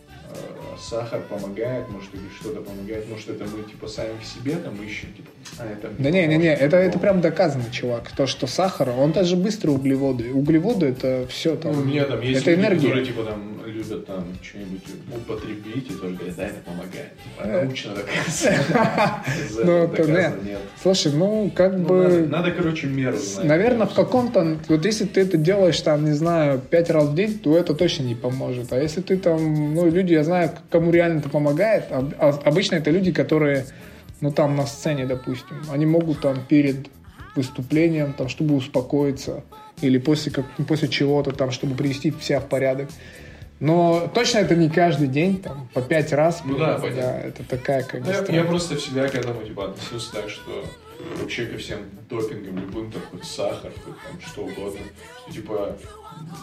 [0.80, 5.10] сахар помогает, может, или что-то помогает, может, это мы, типа, сами в себе там ищем,
[5.14, 5.90] типа, а это...
[5.98, 8.12] Да не, не, не, это, это прям доказано, чувак.
[8.16, 10.32] То, что сахар, он даже быстро углеводы.
[10.32, 11.74] Углеводы это все там.
[11.74, 12.82] Ну, у меня там есть это люди, энергия.
[12.88, 14.82] которые, типа, там, любят там что-нибудь
[15.16, 17.12] употребить и тоже говорят, да, это помогает.
[17.24, 17.64] Типа, Э.
[17.66, 19.24] научно доказано.
[19.52, 20.60] За Ну, это доказано, нет.
[20.82, 22.04] Слушай, ну как Ну, бы.
[22.04, 23.46] надо, надо, короче, меру знать.
[23.46, 24.58] Наверное, в каком-то...
[24.70, 28.04] Вот если ты это делаешь, там, не знаю, пять раз в день, то это точно
[28.04, 28.72] не поможет.
[28.74, 29.74] А если ты там...
[29.76, 31.86] Ну, люди, я знаю, кому реально это помогает.
[31.90, 33.66] а- обычно это люди, которые,
[34.22, 35.58] ну, там, на сцене, допустим.
[35.72, 36.88] Они могут там перед
[37.36, 39.44] выступлением, там, чтобы успокоиться.
[39.82, 42.90] Или после, как, после чего-то, там, чтобы привести себя в порядок.
[43.60, 46.42] Но точно это не каждый день, там, по пять раз.
[46.46, 47.02] Ну да, понятно.
[47.02, 50.64] это такая, как бы, Ну, я, я просто всегда к этому типа относился так, что
[51.20, 54.80] вообще ко всем допингам любым, там, хоть сахар, хоть там что угодно,
[55.24, 55.78] что типа,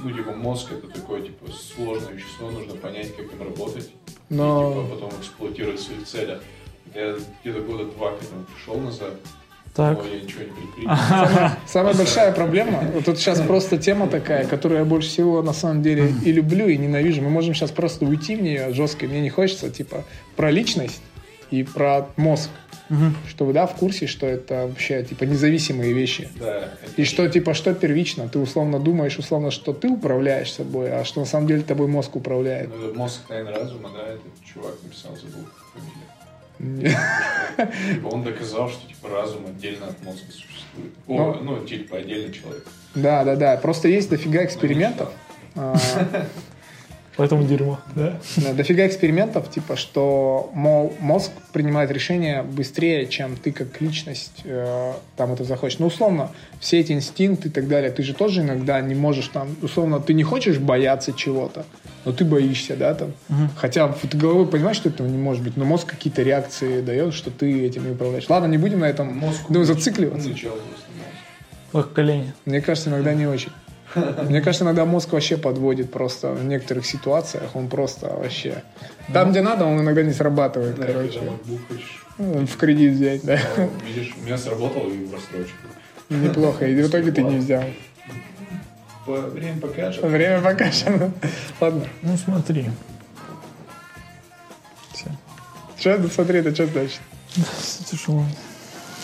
[0.02, 3.90] ну, типа, мозг это такое, типа, сложное вещество, нужно понять, как им работать,
[4.30, 6.42] Но- и, типа, потом эксплуатировать в своих целях.
[6.94, 9.14] Я где-то года два к этому пришел назад,
[9.74, 9.98] Так.
[10.02, 10.96] но я ничего не предпринял.
[11.66, 15.82] Самая большая проблема, вот тут сейчас просто тема такая, которую я больше всего на самом
[15.82, 17.22] деле и люблю, и ненавижу.
[17.22, 20.04] Мы можем сейчас просто уйти в нее жестко, мне не хочется, типа,
[20.36, 21.00] про личность
[21.51, 22.51] и про мозг.
[23.28, 26.28] Чтобы, да, в курсе, что это вообще, типа, независимые вещи.
[26.38, 28.28] Да, И что, типа, что первично?
[28.28, 32.14] Ты условно думаешь, условно, что ты управляешь собой, а что на самом деле тобой мозг
[32.14, 32.70] управляет.
[32.72, 36.07] ну, мозг тайны разума, да, этот чувак написал, забыл фамилию.
[37.94, 40.92] Типа он доказал, что типа разум отдельно от мозга существует.
[41.07, 42.66] О, ну, типа отдельный человек.
[42.94, 43.57] Да, да, да.
[43.57, 45.11] Просто есть дофига экспериментов.
[45.55, 45.76] А,
[47.16, 48.18] Поэтому дерьмо, да?
[48.36, 54.92] Да, дофига экспериментов, типа, что, мол, мозг принимает решения быстрее, чем ты как личность э,
[55.16, 55.78] там это захочешь.
[55.78, 59.56] Ну, условно, все эти инстинкты и так далее, ты же тоже иногда не можешь там,
[59.62, 61.64] условно, ты не хочешь бояться чего-то,
[62.04, 63.12] но ты боишься, да, там.
[63.56, 67.14] Хотя вот ты головой понимаешь, что этого не может быть, но мозг какие-то реакции дает,
[67.14, 68.28] что ты этим не управляешь.
[68.28, 70.28] Ладно, не будем на этом Мозг ну, зацикливаться.
[70.28, 70.44] мозг.
[71.72, 72.32] Ох, колени.
[72.44, 73.50] Мне кажется, иногда не очень.
[73.97, 77.55] Мне кажется, иногда мозг вообще подводит просто в некоторых ситуациях.
[77.55, 78.62] Он просто вообще...
[79.12, 81.20] Там, где надо, он иногда не срабатывает, Да, короче.
[81.68, 83.38] хочешь, В кредит взять, да.
[83.86, 85.57] видишь, у меня сработало и в рассрочку.
[86.11, 86.66] Неплохо.
[86.66, 87.64] И в итоге ты не взял.
[89.07, 90.03] Время покажет.
[90.03, 90.88] Время покажет.
[91.61, 91.86] Ладно.
[92.03, 92.70] Ну, смотри.
[94.92, 95.07] Все.
[95.78, 97.01] Что это, смотри, это что значит?
[97.90, 98.24] Тяжело.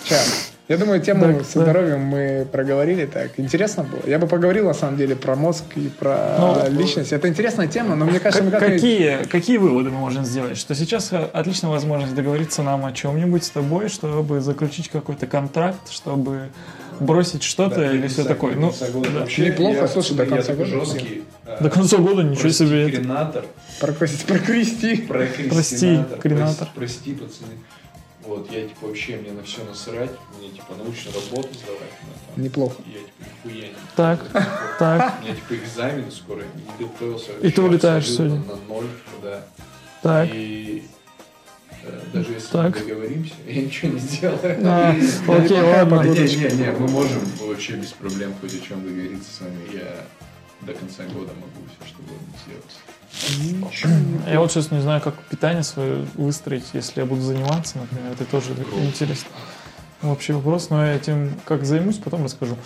[0.04, 0.51] Сейчас.
[0.68, 1.64] Я думаю, тему Так, со да.
[1.64, 3.32] здоровьем мы проговорили так.
[3.36, 4.00] Интересно было.
[4.06, 7.12] Я бы поговорил, на самом деле, про мозг и про Ну, личность.
[7.12, 10.56] Это интересная тема, но мне кажется, мы Как- как-нибудь- какие, какие выводы мы можем сделать?
[10.56, 15.90] Что сейчас э, отличная возможность договориться нам о чем-нибудь с тобой, чтобы заключить какой-то контракт,
[15.90, 16.48] чтобы
[17.00, 18.54] бросить что-то или все такое.
[18.54, 19.26] Ну, да.
[19.42, 20.66] Неплохо, слушай, до конца года.
[20.70, 21.24] жесткий.
[21.60, 22.88] До конца года ничего себе.
[22.88, 22.96] это.
[22.98, 23.44] Кренатор.
[23.80, 24.26] Прокрести-
[25.08, 25.48] прокрести.
[25.50, 26.68] Прости, кренатор.
[26.74, 27.58] Прости, пацаны.
[28.24, 30.10] Вот, я, типа, вообще, мне на все насрать.
[30.38, 31.80] Мне, типа, научную работу сдавать.
[32.02, 32.40] надо.
[32.42, 32.76] Неплохо.
[32.86, 34.20] Я, типа, нихуя не Так,
[34.78, 36.42] так, У меня, типа, экзамены скоро,
[36.78, 37.32] не готовился.
[37.42, 38.36] И ты улетаешь сегодня?
[38.36, 38.86] На ноль,
[39.22, 39.44] да.
[40.02, 40.28] так.
[40.32, 40.84] И
[41.82, 42.74] э, даже если Так.
[42.78, 44.58] мы договоримся, я ничего не сделаю.
[44.64, 44.90] А,
[45.28, 46.02] окей, ладно.
[46.04, 49.58] Не, не, не, мы можем вообще без проблем хоть о чем договориться с вами.
[49.74, 50.06] Я
[50.62, 54.26] до конца года могу все, что угодно сделать.
[54.26, 58.12] Я вот сейчас не знаю, как питание свое выстроить, если я буду заниматься, например.
[58.12, 58.52] Это тоже
[58.82, 59.30] интересно.
[60.02, 62.56] Общий вопрос, но я этим как займусь, потом расскажу.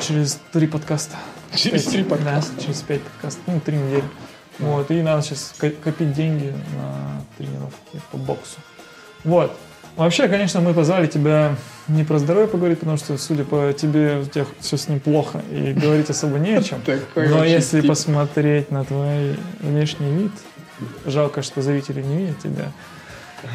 [0.00, 1.16] Через три подкаста.
[1.54, 2.52] Через три подкаста.
[2.56, 3.42] Да, через пять подкастов.
[3.46, 4.04] Ну, три недели.
[4.58, 8.58] Вот, и надо сейчас ко- копить деньги на тренировки по боксу.
[9.24, 9.56] Вот.
[9.96, 11.54] Вообще, конечно, мы позвали тебя
[11.86, 15.42] не про здоровье поговорить, потому что, судя по тебе, у тебя все с ним плохо,
[15.52, 16.80] и говорить особо не о чем.
[17.16, 20.32] Но если посмотреть на твой внешний вид,
[21.06, 22.72] жалко, что зрители не видят тебя,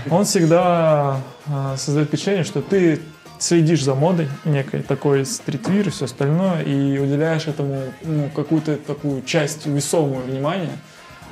[0.09, 3.01] он всегда а, создает впечатление, что ты
[3.39, 9.23] следишь за модой некой, такой стритвир и все остальное, и уделяешь этому ну, какую-то такую
[9.23, 10.77] часть весомого внимания.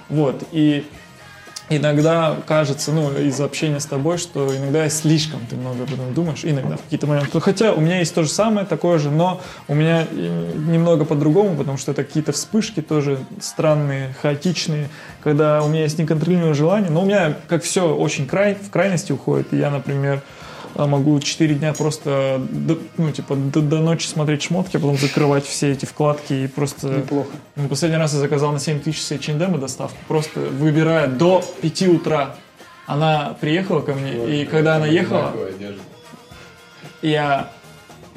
[0.10, 0.86] Вот, и
[1.70, 6.42] иногда кажется, ну, из общения с тобой, что иногда слишком ты много об этом думаешь,
[6.44, 7.32] иногда в какие-то моменты.
[7.34, 11.06] Ну, Хотя у меня есть то же самое, такое же, но у меня э, немного
[11.06, 14.90] по-другому, потому что это какие-то вспышки тоже странные, хаотичные,
[15.24, 19.12] когда у меня есть неконтролируемое желание, но у меня, как все, очень край, в крайности
[19.12, 20.22] уходит, и я, например,
[20.86, 25.46] могу 4 дня просто, до- ну, типа, до, до ночи смотреть шмотки, а потом закрывать
[25.46, 26.88] все эти вкладки и просто...
[26.90, 27.30] Неплохо.
[27.56, 31.82] Ну, последний раз я заказал на 7 тысяч с H&M доставку, просто выбирая до 5
[31.88, 32.36] утра.
[32.86, 35.34] Она приехала ко мне, и когда она ехала,
[37.02, 37.50] я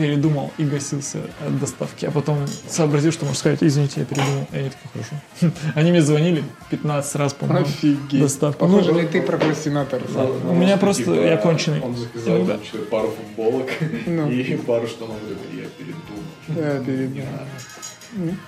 [0.05, 2.38] передумал и гасился от доставки, а потом
[2.68, 4.46] сообразил, что можно сказать, извините, я передумал.
[4.53, 5.55] И они такие, хорошо.
[5.74, 7.66] Они мне звонили 15 раз, по-моему.
[7.66, 8.20] Офигеть.
[8.22, 8.61] Доставка.
[8.61, 10.01] Похоже, Ну, ли ты прокрастинатор?
[10.48, 11.80] У меня просто- Типа, я конченый.
[11.82, 12.59] Он заказал Иногда.
[12.90, 13.68] пару футболок
[14.07, 14.30] Ну.
[14.30, 15.16] и пару штанов.
[15.20, 16.78] говорит, Я передумал.
[16.78, 17.46] Да, перед- Не надо.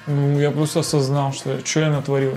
[0.07, 2.37] Ну, я просто осознал, что, что я натворил.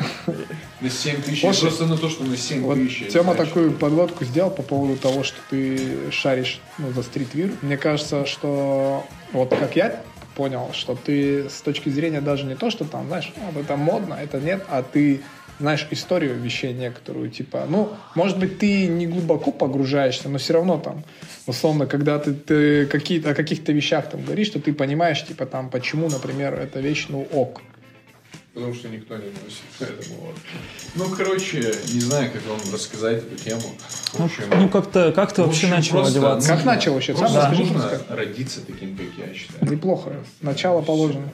[0.82, 1.42] На 7 тысяч.
[1.42, 3.08] Слушай, Просто на то, что на 7 Вот тысяч.
[3.12, 7.52] Тема знаю, такую что- подводку сделал по поводу того, что ты шаришь ну, за стритвир.
[7.62, 10.02] Мне кажется, что вот как я
[10.36, 14.16] понял, что ты с точки зрения даже не то, что там, знаешь, «А, это модно,
[14.22, 15.22] это нет, а ты
[15.60, 20.78] знаешь историю вещей некоторую, типа, ну, может быть, ты не глубоко погружаешься, но все равно
[20.80, 21.04] там,
[21.48, 25.70] условно, когда ты, ты какие-то, о каких-то вещах там говоришь, что ты понимаешь, типа, там,
[25.70, 27.62] почему, например, эта вещь, ну, ок.
[28.54, 29.64] Потому что никто не носит.
[29.80, 30.36] Поэтому вот.
[30.96, 33.60] Ну, короче, не знаю, как вам рассказать эту тему.
[33.60, 36.48] В Ну, общем, ну, как-то как ты вообще начал просто одеваться?
[36.48, 37.14] Как начал вообще?
[37.18, 39.70] Сам расскажи, нужно родиться таким, как я считаю.
[39.70, 40.14] Неплохо.
[40.40, 41.30] Начало положено.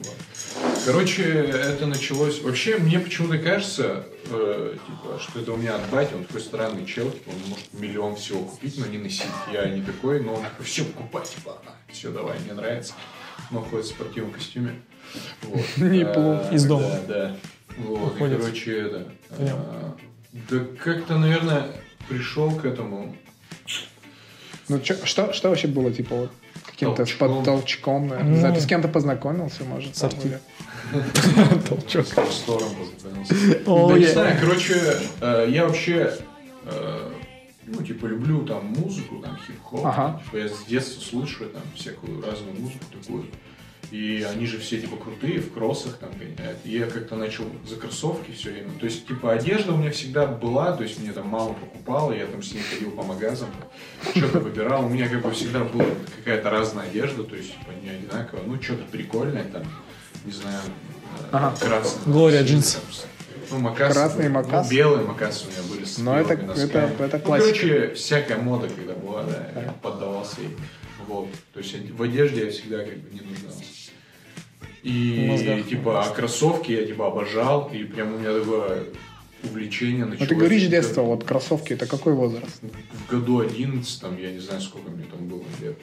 [0.84, 2.40] Короче, это началось...
[2.42, 6.84] Вообще, мне почему-то кажется, э, типа, что это у меня от бати, он такой странный
[6.86, 9.26] чел, типа, он может миллион всего купить, но не носить.
[9.52, 12.94] Я не такой, но он такой, все покупать, типа, все, давай, мне нравится.
[13.52, 14.82] Он ходит в спортивном костюме.
[15.42, 15.62] Вот.
[15.76, 16.48] Неплохо.
[16.48, 16.88] А, Из дома.
[16.88, 17.36] Да, да.
[17.78, 19.08] Вот, и, короче, это...
[19.30, 19.96] А,
[20.50, 21.68] Да как-то, наверное,
[22.08, 23.16] пришел к этому
[24.68, 26.30] Ну, чё- что, что вообще было, типа, вот
[26.82, 27.36] каким-то Толчком.
[27.36, 28.32] под толчком, наверное?
[28.32, 28.58] Не знаю, Ну.
[28.60, 29.94] ты с кем-то познакомился, может?
[31.68, 32.06] Толчок.
[32.06, 33.88] с простором познакомился.
[33.88, 34.74] Да не знаю, короче,
[35.20, 36.12] э, я вообще,
[36.64, 37.10] э,
[37.66, 39.86] ну, типа, люблю там музыку, там, хип-хоп.
[39.86, 40.20] Ага.
[40.24, 43.24] Типа, я с детства слушаю там всякую разную музыку такую.
[43.92, 46.56] И они же все, типа, крутые, в кроссах там гоняют.
[46.64, 48.70] И я как-то начал за кроссовки все время.
[48.80, 52.24] То есть, типа, одежда у меня всегда была, то есть, мне там мама покупала, я
[52.26, 53.50] там с ней ходил по магазам,
[54.16, 54.86] что-то выбирал.
[54.86, 55.84] У меня как бы всегда была
[56.16, 58.44] какая-то разная одежда, то есть, типа, не одинаковая.
[58.46, 59.62] Ну, что-то прикольное там,
[60.24, 60.60] не знаю,
[61.20, 61.54] э, Ага.
[61.60, 62.10] красное.
[62.10, 62.78] Глория джинсы.
[63.50, 63.92] Ну, макасы.
[63.92, 64.36] Красные были.
[64.46, 64.70] макасы?
[64.72, 66.64] Ну, белые макасы у меня были с Но это- носками.
[66.94, 67.58] это- это Ну, классика.
[67.60, 70.56] короче, всякая мода, когда была, да, я поддавался ей.
[71.06, 71.28] Вот.
[71.52, 73.62] То есть в одежде я всегда как бы не нуждался.
[74.82, 75.68] И мозгах.
[75.68, 78.84] типа кроссовки я типа обожал, и прям у меня такое
[79.44, 80.20] увлечение началось.
[80.20, 82.60] Ну, ты говоришь детства, вот кроссовки, это какой возраст?
[82.62, 85.78] В году 11, там, я не знаю, сколько мне там было лет.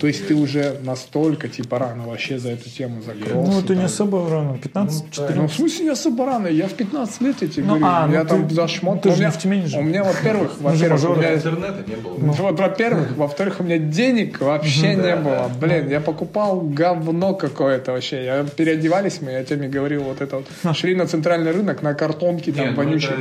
[0.00, 3.50] То есть ты уже настолько типа рано вообще за эту тему закрылся.
[3.52, 4.58] Ну, это не особо рано.
[4.58, 5.50] 15, Ну, 14.
[5.52, 6.46] в смысле не особо рано?
[6.46, 7.84] Я в 15 лет, тебе Ну, говорю.
[7.86, 9.02] а, я ну там ты- за шмот.
[9.02, 9.84] ты у же меня, не в Тюмени живешь.
[9.84, 12.14] У меня, во-первых, же во-первых, у меня Интернета не было.
[12.18, 15.50] Ну, Вот, во-первых, во-вторых, у меня денег вообще не было.
[15.60, 18.24] Блин, я покупал говно какое-то вообще.
[18.24, 20.76] Я переодевались мы, я тебе говорил, вот это вот.
[20.76, 23.16] Шли на центральный рынок, на картонке там ну, вонючие.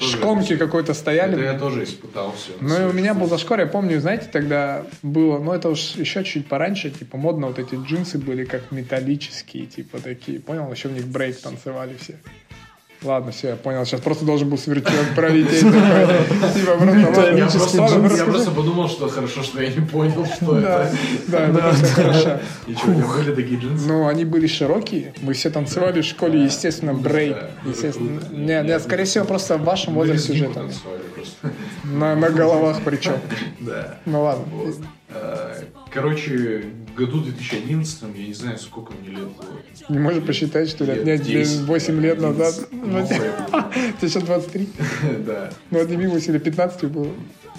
[0.00, 1.34] Шконки какой-то стояли.
[1.34, 2.52] Это я тоже испытал все.
[2.60, 6.19] Ну и у меня был зашквар, я помню, знаете, тогда было, ну это уж еще
[6.24, 10.70] чуть пораньше, типа модно вот эти джинсы были как металлические, типа такие, понял?
[10.70, 12.16] Еще в них брейк танцевали все.
[13.02, 13.86] Ладно, все, я понял.
[13.86, 15.60] Сейчас просто должен был сверчок пролететь.
[15.60, 15.78] Типа
[17.34, 20.92] Я просто, подумал, что хорошо, что я не понял, что это.
[21.28, 22.40] да, да, хорошо.
[22.66, 23.88] И что, у тебя были такие джинсы?
[23.88, 25.14] Ну, они были широкие.
[25.22, 27.38] Мы все танцевали в школе, естественно, брейк.
[27.64, 28.20] Естественно.
[28.32, 30.68] Нет, нет, скорее всего, просто в вашем возрасте уже там.
[31.84, 33.14] на головах причем.
[33.60, 33.98] Да.
[34.04, 34.44] Ну ладно.
[35.12, 36.64] Э, Короче,
[36.96, 39.46] году 2011, я не знаю, сколько мне лет было.
[39.88, 41.02] Не можешь посчитать, что ли?
[41.04, 42.68] Нет, тебе 10, 8 лет назад.
[42.70, 43.06] Ну,
[44.00, 44.68] Ты сейчас 23.
[45.26, 45.50] Да.
[45.70, 47.08] Ну, от Емилу или 15 было.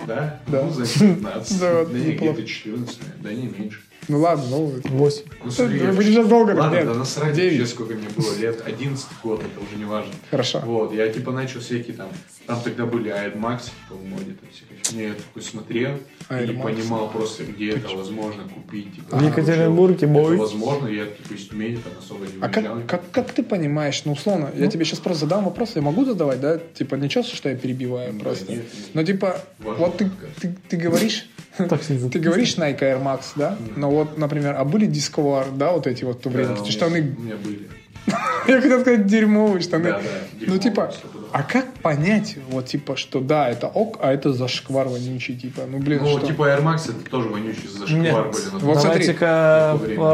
[0.08, 0.40] Да?
[0.48, 0.64] Да.
[0.64, 1.60] Ну, значит, 15.
[1.60, 3.82] Да, не, где-то 14, да не меньше.
[4.08, 4.74] Ну ладно, ну...
[4.86, 5.24] 8.
[5.44, 7.60] Ну, смотри, Вы я- будете сейчас долго Ладно, нет, да насрать девять.
[7.60, 8.62] вообще, сколько мне было лет.
[8.66, 10.12] 11 год, это уже не важно.
[10.32, 10.60] Хорошо.
[10.66, 12.10] Вот, я типа начал всякие там,
[12.48, 15.92] там тогда были Max, типа в моде, там всякая Я такой смотрел
[16.30, 16.62] Air и Max.
[16.64, 18.96] понимал просто, где это возможно купить.
[18.96, 20.36] Типа, В Екатеринбурге, бой.
[20.38, 22.76] возможно, я типа из Тюмени там особо не А уезжал.
[22.82, 26.04] как, как, как ты понимаешь, ну, условно, я тебе сейчас просто задам вопрос, я могу
[26.04, 26.60] задавать, да?
[26.74, 28.52] Типа, не чувствуешь, что я перебиваю Ну, да, просто?
[28.52, 28.86] нет, нет.
[28.94, 30.10] Ну, типа, Важно вот ты,
[30.42, 33.58] ты, ты говоришь, ты говоришь Nike Air Max, да?
[33.78, 36.60] Но вот, например, а были Discover, да, вот эти вот в то время, Да, эти
[36.60, 37.70] у меня- штаны, У меня были.
[38.48, 39.92] я хотел сказать дерьмовые штаны.
[39.92, 40.92] Да, да, Ну, типа.
[41.34, 45.78] А как понять, вот, типа, что да, это ок, а это зашквар вонючий, типа, ну,
[45.80, 46.28] блин, Ну, что?
[46.28, 48.16] типа Air Max это тоже вонючий зашквар Нет.
[48.32, 48.64] были.
[48.64, 48.82] Вот.
[48.84, 49.72] Давайте-ка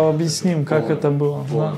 [0.10, 1.46] объясним, как Полный- это было.
[1.52, 1.76] Да.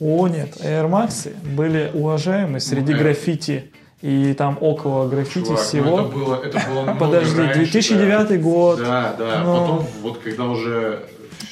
[0.00, 3.70] О, нет, Air Max были уважаемы среди Ну, граффити
[4.02, 6.00] и там около граффити Чувак, ну всего.
[6.00, 8.36] это было, это было Подожди, раньше, 2009 да.
[8.36, 8.78] год.
[8.78, 9.42] Да, да.
[9.44, 9.52] Ну.
[9.60, 11.00] Потом, вот когда уже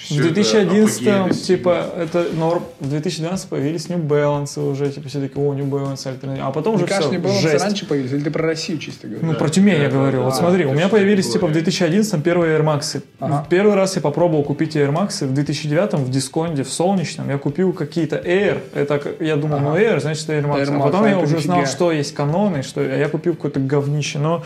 [0.05, 2.63] В всё это 2011 апогей типа, это норм.
[2.79, 6.49] В 2012 появились New Balance уже, типа, все такие, о, New Balance альтернатива.
[6.49, 7.65] А потом уже все, не было жесть.
[7.65, 9.27] раньше появились, или ты про Россию чисто говоришь?
[9.27, 10.25] Ну, про Тюмень я говорю.
[10.25, 13.03] вот смотри, у меня появились, типа, в было- 2011 первые Air Max.
[13.49, 17.31] Первый раз я попробовал купить Air Max в 2009 в дисконте, в солнечном.
[17.31, 18.61] Я купил какие-то Air.
[18.75, 20.71] Это, я думал, ну, Air, значит, Air Max.
[20.71, 24.19] А потом а я уже знал, что есть каноны, что а я купил какое-то говнище.
[24.19, 24.45] Но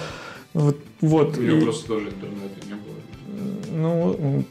[0.54, 1.36] вот, вот.
[1.36, 4.14] У меня просто тоже интернета не было.
[4.16, 4.44] ну,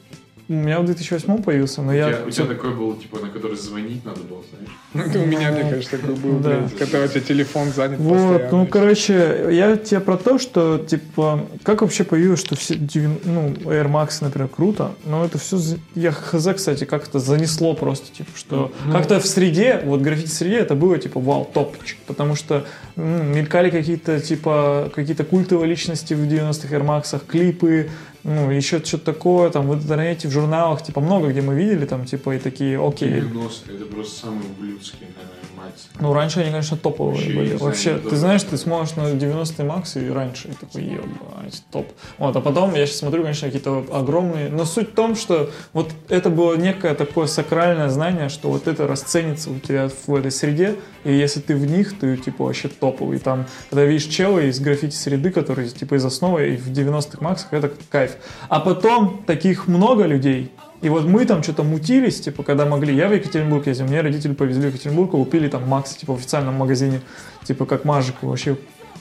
[0.50, 2.08] у меня в 2008 появился, но У я...
[2.14, 4.70] тебя- у тебя такой был, типа, на который звонить надо было, знаешь?
[4.94, 6.60] Ну, это у меня, мне кажется, такой был, Да.
[6.60, 8.58] блядь, когда у тебя телефон занят Вот, постоянно.
[8.58, 13.92] ну, короче, я тебе про то, что, типа, как вообще появилось, что все, ну, Air
[13.92, 15.60] Max, например, круто, но это все,
[15.96, 20.30] я хз, кстати, как это занесло просто, типа, что Ну, как-то в среде, вот граффити
[20.30, 22.66] среде это было, типа, вау, топчик, потому что
[22.98, 27.90] мелькали какие-то, типа, какие-то культовые личности в 90-х Air Max, клипы,
[28.24, 32.06] ну, еще что-то такое, там, в интернете, в журналах, типа, много где мы видели, там,
[32.06, 35.37] типа, и такие, окей, 90-е, это просто самые ублюдские, наверное,
[35.68, 35.90] мать.
[36.00, 37.48] ну, раньше они, конечно, топовые Вообще, были.
[37.48, 41.88] знаю, Вообще, ты знаешь, ты смотришь на 90-й Макс и раньше, и такой, ебать, топ.
[42.18, 44.50] Вот, а потом я сейчас смотрю, конечно, какие-то огромные...
[44.50, 48.88] Но суть в том, что вот это было некое такое сакральное знание, что вот это
[48.88, 53.20] расценится у тебя в этой среде, и если ты в них, ты, типа, вообще топовый.
[53.20, 57.72] Там, когда видишь челы из граффити-среды, которые, типа, из основы, и в 90-х Максах, это
[57.90, 58.18] кайф.
[58.50, 60.52] А потом таких много людей,
[60.82, 62.96] и вот мы там что-то мутились, типа, когда могли.
[62.96, 66.54] Я в Екатеринбург ездил, меня родители повезли в Екатеринбург, купили там Макс, типа, в официальном
[66.56, 67.02] магазине,
[67.44, 68.58] типа, как мажик вообще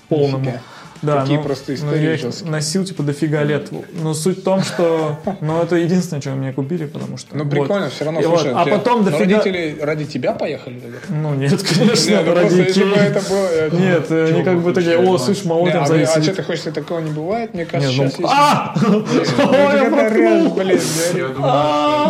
[0.08, 0.44] полному.
[0.44, 0.62] Нифига.
[1.02, 2.50] Да, Какие ну, просто ну, истории я их жесткие.
[2.50, 3.70] носил, типа, дофига лет.
[4.02, 7.36] Но суть в том, что, ну, это единственное, что мне купили, потому что...
[7.36, 7.50] Ну, вот.
[7.50, 9.38] прикольно, все равно, И слушай, вот, а потом дофига...
[9.38, 10.98] родители ради тебя поехали тогда?
[11.08, 13.46] Ну, нет, конечно, Не, ну просто бы это было...
[13.46, 16.06] это- Нет, э, они как бы такие, о, слышь, Не, молотим а, за вы- а
[16.06, 16.24] сидит».
[16.24, 17.54] что ты хочешь, такого не бывает?
[17.54, 18.32] Мне кажется, Не, ну, сейчас есть...
[18.34, 18.74] а!
[18.80, 19.04] Ну,
[19.52, 20.60] я проткнул.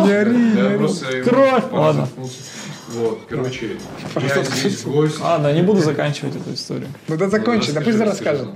[0.07, 0.21] Я
[0.71, 1.23] я просто...
[1.23, 1.63] Кровь!
[1.71, 2.07] Ладно.
[2.89, 3.71] Вот, короче,
[4.15, 5.19] я здесь гость.
[5.19, 6.87] Ладно, не буду заканчивать эту историю.
[7.07, 8.47] Ну да закончи, да пусть расскажет.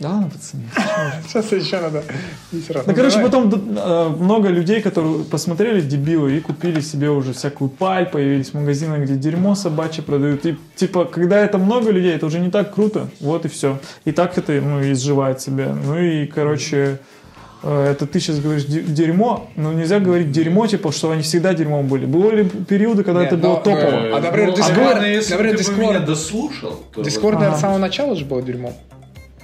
[0.00, 0.62] Да ладно, пацаны.
[1.26, 2.04] Сейчас еще надо.
[2.68, 2.86] Раз.
[2.86, 8.06] Ну, короче, потом э, много людей, которые посмотрели дебилы и купили себе уже всякую паль,
[8.08, 10.46] появились магазины, где дерьмо собачье продают.
[10.46, 13.08] И, типа, когда это много людей, это уже не так круто.
[13.20, 13.80] Вот и все.
[14.04, 15.74] И так это, ну, изживает себя.
[15.84, 17.00] Ну и, короче,
[17.64, 21.54] э, это ты сейчас говоришь де- дерьмо, но нельзя говорить дерьмо, типа, что они всегда
[21.54, 22.06] дерьмом были.
[22.06, 23.90] Были ли периоды, когда Нет, это было но- топово?
[24.10, 27.02] но- А, например, Ну, Discord- наверное, если например, ты Discord- меня дослушал, то...
[27.02, 27.58] Дискорд, наверное, Ага.
[27.58, 28.74] с самого начала же был дерьмом.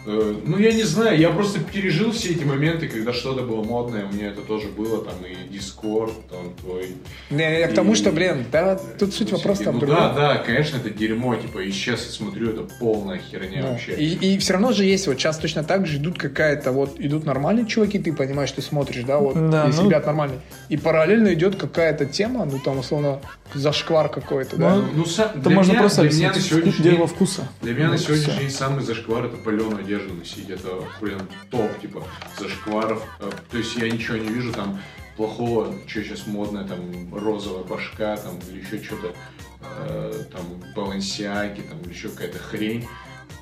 [0.07, 4.05] Э, Ну, я не знаю, я просто пережил все эти моменты, когда что-то было модное,
[4.05, 6.89] у меня это тоже было, там, и Discord, там, твой...
[7.31, 10.37] Не, я к тому, И- что, блин, да, тут суть вопроса там ну, да, да,
[10.37, 13.71] конечно, это дерьмо, типа, и сейчас я смотрю, это полная херня Да.
[13.71, 13.93] вообще.
[13.95, 17.67] И, все равно же есть, вот сейчас точно так же идут какая-то, вот идут нормальные
[17.67, 20.41] чуваки, ты понимаешь, ты смотришь, да, вот Да, есть ну- ребят нормальные.
[20.69, 23.21] И параллельно идет какая-то тема, ну там условно
[23.55, 24.77] зашквар какой-то, да.
[24.77, 27.49] Ну, Ну, можно меня- просто для меня на объяснить сегодняшний дело день- вкуса.
[27.63, 28.41] Для меня на Вот сегодняшний всё.
[28.41, 30.51] день самый зашквар это паленую одежду носить.
[30.51, 31.21] Это, блин,
[31.51, 32.05] топ, типа,
[32.39, 33.03] зашкваров.
[33.21, 34.81] Э, То есть я ничего не вижу там
[35.17, 39.13] плохого, что сейчас модное, там, розовая башка, там, или еще что-то,
[39.61, 42.87] э, там, балансиаки, там, или еще какая-то хрень.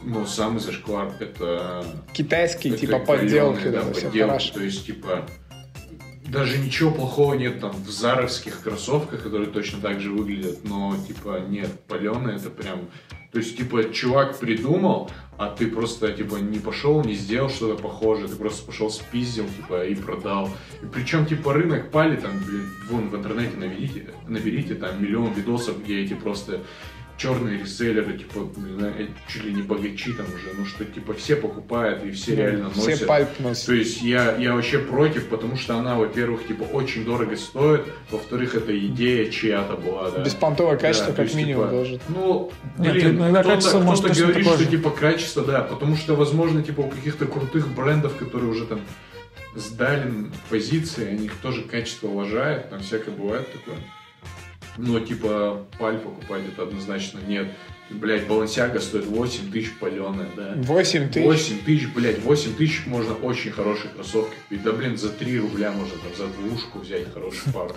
[0.05, 4.51] Но самый зашквар это Китайские, это типа подделки, да, да, все подделки.
[4.53, 5.27] То есть, типа,
[6.33, 11.45] даже ничего плохого нет там в заровских кроссовках, которые точно так же выглядят, но, типа,
[11.47, 12.89] нет, паленые это прям...
[13.33, 18.29] То есть, типа, чувак придумал, а ты просто, типа, не пошел, не сделал что-то похожее,
[18.29, 20.51] ты просто пошел спиздил, типа, и продал.
[20.83, 22.33] И причем, типа, рынок пали, там,
[22.91, 26.61] вон в интернете наберите, наберите там миллион видосов, где эти просто
[27.17, 28.95] черные реселлеры, типа, не знаю,
[29.29, 32.97] чуть ли не богачи там уже, ну что, типа, все покупают и все реально носят.
[32.97, 33.67] Все пальп носят.
[33.67, 38.55] То есть я, я вообще против, потому что она, во-первых, типа, очень дорого стоит, во-вторых,
[38.55, 40.23] это идея чья-то была, да.
[40.23, 42.01] Беспонтовое качество, Да, как есть, минимум, типа, должен.
[42.09, 47.27] Ну, блин, кто-то, точно говорит, что типа качество, да, потому что, возможно, типа у каких-то
[47.27, 48.81] крутых брендов, которые уже там
[49.55, 50.11] сдали
[50.49, 53.77] позиции, они их тоже качество уважают, там всякое бывает такое.
[54.79, 57.49] Но типа паль покупать это однозначно нет.
[57.91, 60.55] Блять, Балансиага стоит 8 тысяч паленая, да.
[60.57, 61.25] 8 тысяч.
[61.25, 64.63] 8 тысяч, блядь, 8 тысяч можно очень хорошие кроссовки купить.
[64.63, 67.77] Да, блин, за 3 рубля можно там за двушку взять хорошую пару.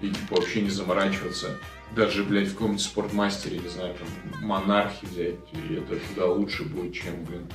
[0.00, 1.58] И, типа, вообще не заморачиваться.
[1.94, 5.36] Даже, блядь, в каком-нибудь спортмастере, не знаю, там, монархи взять.
[5.52, 7.46] И это куда лучше будет, чем, блин,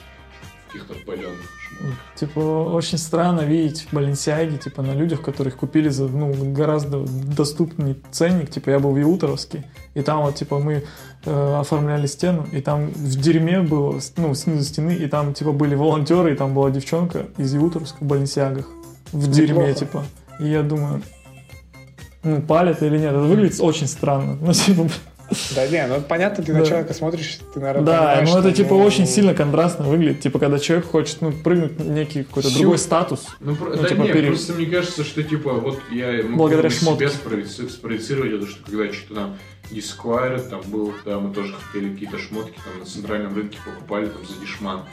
[0.68, 1.52] в каких-то паленых.
[2.16, 8.50] Типа, очень странно видеть Баленсиаги, типа, на людях, которых купили за, ну, гораздо доступный ценник.
[8.50, 10.84] Типа, я был в Яуторовске, и там вот, типа, мы
[11.26, 15.76] э, оформляли стену, и там в дерьме было, ну, снизу стены, и там, типа, были
[15.76, 18.68] волонтеры, и там была девчонка из Яуторовска в Баленсиагах.
[19.12, 19.74] В дерьме, Неплохо.
[19.74, 20.04] типа.
[20.40, 21.02] И я думаю,
[22.24, 23.12] ну, палят или нет.
[23.12, 24.38] Это выглядит очень странно.
[24.42, 24.88] Ну, типа,
[25.56, 29.06] Да не, ну понятно, ты на человека смотришь, ты, наверное, Да, ну это типа очень
[29.06, 30.22] сильно контрастно выглядит.
[30.22, 33.26] Типа, когда человек хочет ну, прыгнуть некий какой-то другой статус.
[33.40, 38.34] Ну, Ну, да типа, просто мне кажется, что, типа, вот я могу на спроеци- спроецировать
[38.34, 39.38] это, что когда что-то там
[39.72, 44.26] Esquire там был, да, мы тоже хотели какие-то шмотки там на центральном рынке покупали там
[44.26, 44.84] за дешман.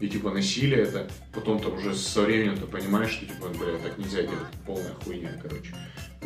[0.00, 3.96] И типа носили это, потом там уже со временем ты понимаешь, что типа, бля, так
[3.96, 5.74] нельзя делать, полная хуйня, короче.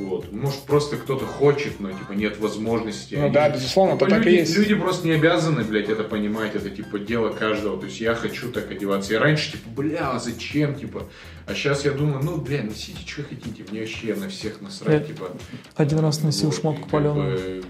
[0.00, 0.32] Вот.
[0.32, 3.14] Может, просто кто-то хочет, но типа нет возможности.
[3.16, 4.56] Ну Они- да, безусловно, Типа, то так и люди, есть.
[4.56, 7.78] люди просто не обязаны, блядь, это понимать, это типа дело каждого.
[7.78, 9.12] То есть я хочу так одеваться.
[9.12, 11.04] Я раньше, типа, бля, а зачем, типа.
[11.46, 15.06] А сейчас я думаю, ну, бля, носите, что хотите, мне вообще на всех насрать, Я
[15.06, 15.30] типа.
[15.76, 17.36] Один раз носил Вот, шмотку и как паленую.
[17.62, 17.64] бы,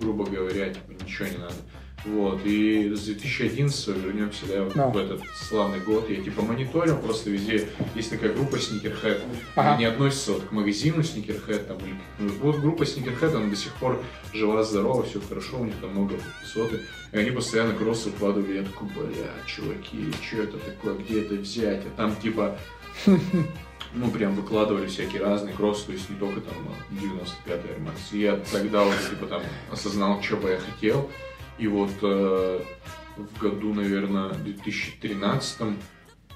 [0.00, 1.54] грубо говоря, типа, ничего не надо.
[2.14, 4.88] Вот, и с 2011 вернемся, да, вот Да.
[4.88, 9.20] в этот славный год, я типа мониторил, просто везде есть такая группа Sneakerhead,
[9.56, 9.70] Ага.
[9.70, 13.56] она не относится вот к магазину Sneakerhead, там, или, ну, вот группа Sneakerhead, она до
[13.56, 14.02] сих пор
[14.32, 16.80] жива-здорова, все хорошо, у них там много подписоты,
[17.12, 21.84] и они постоянно кроссы выкладывали, я такой, бля, чуваки, что это такое, где это взять,
[21.84, 22.58] а там типа
[23.94, 26.54] ну, прям выкладывали всякие разные кроссы, то есть не только там
[26.90, 27.92] 95 Air Max.
[28.12, 31.10] И я тогда уже, типа, там, осознал, что бы я хотел.
[31.58, 32.60] И вот э,
[33.16, 35.60] в году, наверное, 2013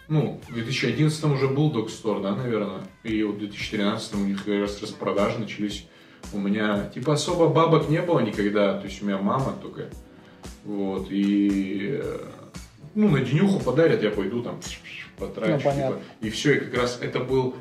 [0.08, 2.82] ну, в 2011 уже был Store, да, наверное.
[3.02, 5.86] И вот в 2013 у них как раз распродажи начались.
[6.32, 8.78] У меня, типа, особо бабок не было никогда.
[8.78, 9.88] То есть у меня мама только.
[10.64, 11.98] Вот, и...
[12.02, 12.18] э,
[12.94, 14.60] Ну, на денюху подарят, я пойду там
[15.18, 15.52] потрачу.
[15.64, 15.98] Ну, типа.
[16.20, 17.54] И все, и как раз это был,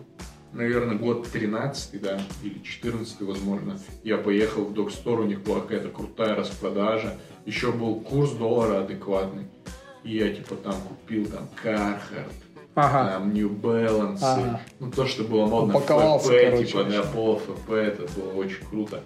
[0.52, 3.80] наверное, год 13 да, или 14 возможно.
[4.04, 7.18] Я поехал в Store, у них была какая-то крутая распродажа.
[7.46, 9.46] Еще был курс доллара адекватный.
[10.04, 12.34] И я, типа, там купил там Carhartt,
[12.76, 13.12] Ага.
[13.14, 14.62] там New Balance, Ага.
[14.80, 17.02] ну то, что было модно, FP, короче, типа, да.
[17.14, 19.04] Polo FP, это было очень круто.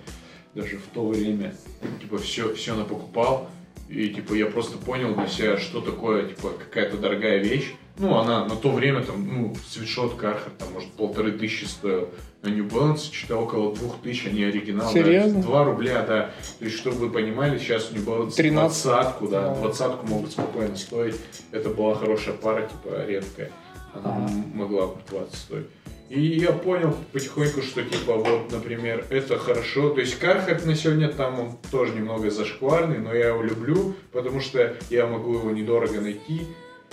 [0.54, 1.54] Даже в то время,
[2.00, 3.50] типа, все, все напокупал,
[3.90, 7.74] и, типа, я просто понял для себя, что такое, типа, какая-то дорогая вещь.
[7.98, 12.10] Ну, она на то время, там, ну, свитшот Carhartt, там, может, полторы тысячи стоил.
[12.42, 14.86] На New Balance, что-то около двух тысяч, они оригинал.
[14.88, 15.42] да, Серьезно?
[15.42, 16.32] Два рубля, да.
[16.60, 18.54] То есть, чтобы вы понимали, сейчас New Balance 13.
[18.84, 21.16] двадцатку, да, двадцатку могут спокойно стоить.
[21.52, 23.52] Это была хорошая пара, типа, редкая.
[23.94, 24.30] Она Ага.
[24.54, 25.68] могла бы 20 стоить.
[26.10, 29.90] И я понял потихоньку, что типа вот, например, это хорошо.
[29.90, 34.40] То есть Кархат на сегодня там он тоже немного зашкварный, но я его люблю, потому
[34.40, 36.42] что я могу его недорого найти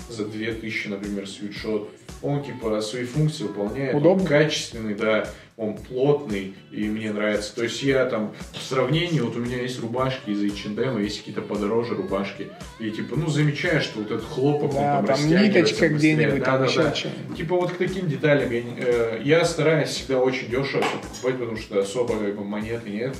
[0.08, 1.90] за 2000, например, свитшот.
[2.22, 3.94] Он, типа, свои функции выполняет.
[3.94, 4.22] Удобно?
[4.22, 5.28] Он качественный, да.
[5.56, 7.54] Он плотный, и мне нравится.
[7.54, 11.42] То есть я там, в сравнении, вот у меня есть рубашки из H&M, есть какие-то
[11.42, 12.48] подороже рубашки.
[12.80, 16.60] И, типа, ну, замечаешь, что вот этот хлопок, Да, он там, там ниточка где-нибудь, там
[16.60, 16.88] Да-да-да.
[16.88, 17.36] еще что-нибудь.
[17.36, 21.78] Типа вот к таким деталям я, э, я стараюсь всегда очень дешево покупать, потому что
[21.80, 23.16] особо как бы монеты нет.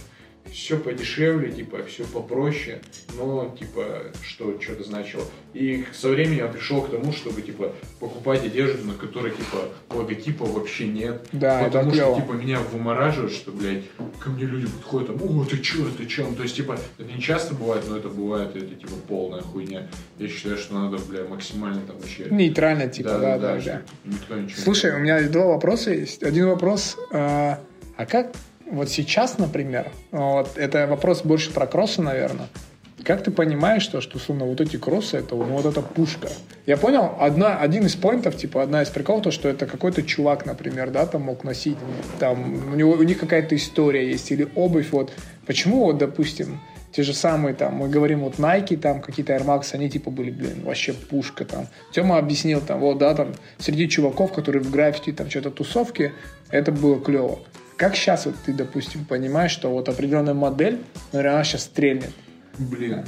[0.51, 2.81] Все подешевле, типа, все попроще,
[3.17, 5.25] но, типа, что что-то значило.
[5.55, 10.45] И со временем я пришел к тому, чтобы, типа, покупать одежду, на которой, типа, логотипа
[10.45, 11.27] вообще нет.
[11.33, 12.21] Да, это Потому что, клево.
[12.21, 13.85] типа, меня вымораживает, что, блядь,
[14.19, 16.27] ко мне люди подходят, там, о, ты чё, ты чё?
[16.29, 19.43] Ну, То есть, типа, это не часто бывает, но это бывает, и это, типа, полная
[19.43, 19.89] хуйня.
[20.19, 22.27] Я считаю, что надо, бля, максимально там вообще...
[22.31, 23.61] Нейтрально, типа, да, да, да.
[23.61, 26.23] чтобы Никто ничего не Слушай, у меня два вопроса есть.
[26.23, 27.61] Один вопрос, а,
[27.97, 28.33] а как
[28.73, 32.49] вот сейчас, например, вот это вопрос больше про кроссы, наверное.
[33.05, 36.29] Как ты понимаешь, что, что условно, вот эти кроссы, это ну, вот эта пушка?
[36.67, 40.47] Я понял, одна, один из поинтов, типа, одна из приколов, то, что это какой-то чувак,
[40.47, 41.77] например, да, там мог носить,
[42.19, 45.13] там, у, него, у них какая-то история есть, или обувь, вот.
[45.47, 46.61] Почему, вот, допустим,
[46.93, 50.31] те же самые, там, мы говорим, вот Nike, там, какие-то Air Max, они, типа, были,
[50.31, 51.67] блин, вообще пушка, там.
[51.93, 56.13] Тема объяснил, там, вот, да, там, среди чуваков, которые в граффити, там, что-то тусовки,
[56.51, 57.41] это было клево.
[57.83, 60.79] Как сейчас вот ты, допустим, понимаешь, что вот определенная модель,
[61.13, 62.13] ну, реально сейчас стрельнет?
[62.57, 63.05] Блин,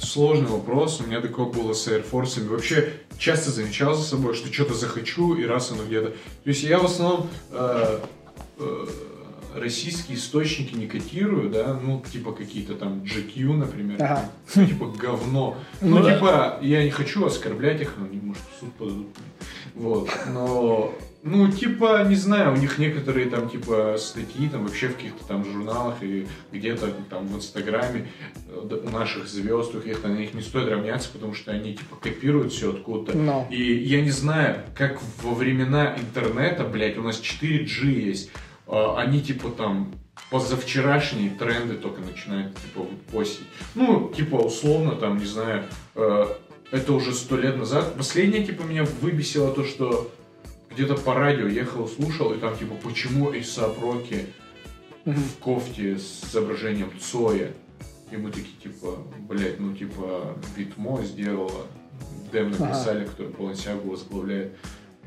[0.00, 1.00] сложный вопрос.
[1.00, 2.44] У меня такое было с Air Force.
[2.48, 6.08] Вообще, часто замечал за собой, что что-то захочу, и раз оно где-то...
[6.08, 6.16] То
[6.46, 8.00] есть я в основном э,
[8.58, 8.86] э,
[9.54, 14.28] российские источники не котирую, да, ну, типа какие-то там GQ, например, Ага.
[14.56, 15.56] ну, типа говно.
[15.80, 16.14] Ну, Ну да.
[16.14, 19.16] типа, я не хочу оскорблять их, но они, может, в суд подадут.
[19.76, 20.92] Вот, но...
[21.30, 25.44] Ну, типа, не знаю, у них некоторые там, типа, статьи там вообще в каких-то там
[25.44, 28.08] журналах и где-то там в Инстаграме
[28.48, 32.52] э, наших звезд, у каких-то на них не стоит равняться, потому что они, типа, копируют
[32.52, 33.16] все откуда-то.
[33.16, 33.46] Но.
[33.50, 38.30] И я не знаю, как во времена интернета, блядь, у нас 4G есть,
[38.66, 39.94] а, они, типа, там,
[40.30, 43.46] позавчерашние тренды только начинают, типа, постить.
[43.74, 45.64] Ну, типа, условно, там, не знаю,
[45.94, 46.26] э,
[46.70, 47.94] это уже сто лет назад.
[47.96, 50.10] Последнее, типа, меня выбесило то, что
[50.78, 54.26] где-то по радио ехал, слушал, и там, типа, почему Эйсап Роки
[55.04, 57.52] в кофте с изображением Цоя.
[58.12, 58.96] И мы такие, типа,
[59.28, 61.66] блядь, ну, типа, Витмо сделала,
[62.30, 64.56] Дэм написали, который Балансиагу возглавляет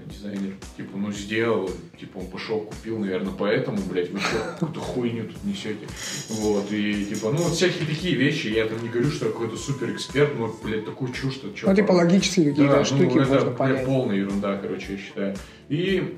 [0.05, 5.25] дизайнер, типа, ну, сделал, типа, он пошел, купил, наверное, поэтому, блядь, вы что, какую-то хуйню
[5.25, 5.87] тут несете.
[6.29, 9.57] Вот, и, типа, ну, вот всякие такие вещи, я там не говорю, что я какой-то
[9.57, 13.31] супер эксперт, но, блядь, такую чушь, что Ну, типа логические какие-то да, штуки ну, это,
[13.31, 13.85] можно блядь, понять.
[13.85, 15.35] полная ерунда, короче, я считаю.
[15.69, 16.17] И,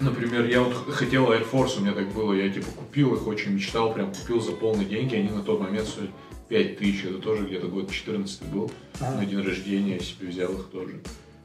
[0.00, 3.52] например, я вот хотел Air Force, у меня так было, я типа купил их, очень
[3.52, 6.10] мечтал, прям купил за полные деньги, они на тот момент стоили
[6.48, 10.68] 5 тысяч, это тоже где-то год 14 был, на день рождения я себе взял их
[10.70, 11.00] тоже.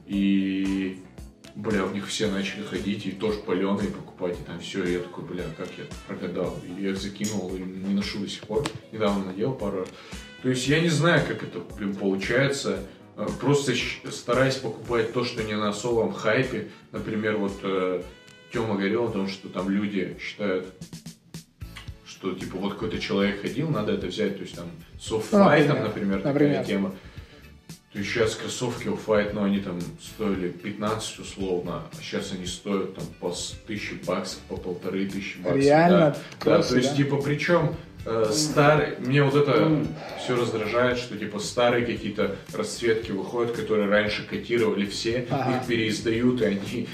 [0.07, 0.99] И,
[1.55, 4.99] бля, в них все начали ходить, и тоже паленые покупать, и там все, и я
[4.99, 6.57] такой, бля, как я прогадал.
[6.65, 9.89] И я их закинул, и не ношу до сих пор, недавно надел пару раз.
[10.41, 12.79] То есть я не знаю, как это, блин, получается.
[13.15, 13.73] Э, Просто
[14.11, 16.69] стараюсь покупать то, что не на особом хайпе.
[16.91, 17.61] Например, вот
[18.51, 20.67] Тёма говорил о том, что там люди считают,
[22.05, 24.35] что типа вот какой-то человек ходил, надо это взять.
[24.37, 24.65] То есть там
[24.99, 26.17] с оффайтом, например.
[26.17, 26.65] например, такая Например.
[26.65, 26.95] тема.
[27.93, 32.95] То есть сейчас кроссовки оффайт, ну они там стоили 15 условно, а сейчас они стоят
[32.95, 35.61] там по с- тысяче баксов, по полторы тысячи баксов.
[35.61, 36.15] Реально?
[36.43, 36.95] Да, да, то есть да?
[36.95, 37.75] типа причем
[38.07, 39.85] э, старый, мне вот это
[40.23, 45.57] все раздражает, что типа старые какие-то расцветки выходят, которые раньше котировали все, Ага.
[45.59, 46.87] их переиздают, и они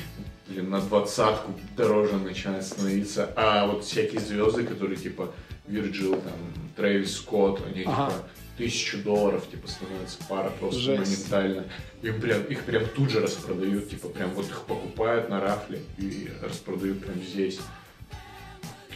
[0.49, 3.31] блин, на двадцатку дороже начинают становиться.
[3.37, 5.33] А вот всякие звезды, которые типа
[5.65, 6.33] Вирджил, там,
[6.75, 8.11] Трэвис Скотт, они Ага.
[8.11, 8.23] типа
[8.59, 11.29] тысячу долларов, типа, становится пара просто Жесть.
[11.31, 11.65] моментально.
[12.01, 16.29] Им прям, их прям тут же распродают, типа, прям вот их покупают на рафле и
[16.43, 17.59] распродают прям здесь.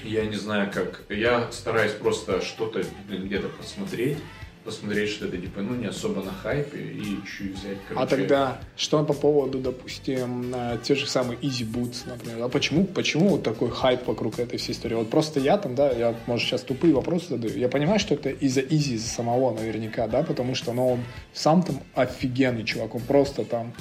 [0.03, 1.03] Я не знаю как.
[1.09, 4.17] Я стараюсь просто что-то, блин, где-то посмотреть,
[4.63, 8.03] посмотреть, что это, типа, ну, не особо на хайпе и чуть взять, короче.
[8.03, 12.43] А тогда что по поводу, допустим, на те же самые Easy Boots, например?
[12.43, 14.95] А почему, почему вот такой хайп вокруг этой всей истории?
[14.95, 17.57] Вот просто я там, да, я, может, сейчас тупые вопросы задаю.
[17.57, 20.99] Я понимаю, что это из-за Easy из-за самого наверняка, да, потому что, ну, он
[21.33, 23.73] сам там офигенный чувак, он просто там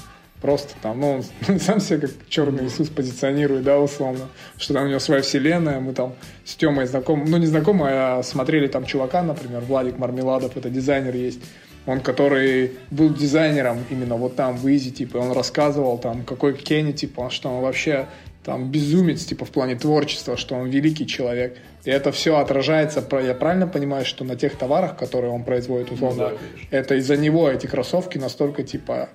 [0.43, 4.28] Просто там, ну, он сам себя как черный Иисус позиционирует, да, условно,
[4.59, 6.14] что там у него своя вселенная, мы там
[6.45, 11.14] с Темой знакомы, ну, не знакомы, а смотрели там чувака, например, Владик Мармеладов, это дизайнер
[11.14, 11.40] есть,
[11.86, 16.93] он, который был дизайнером именно вот там в Изи, типа, он рассказывал там, какой Кенни,
[16.93, 18.06] типа, что он вообще
[18.44, 21.56] там безумец, типа, в плане творчества, что он великий человек.
[21.85, 26.31] И это все отражается, я правильно понимаю, что на тех товарах, которые он производит, условно,
[26.31, 26.77] да, конечно.
[26.77, 29.09] это из-за него эти кроссовки настолько, типа,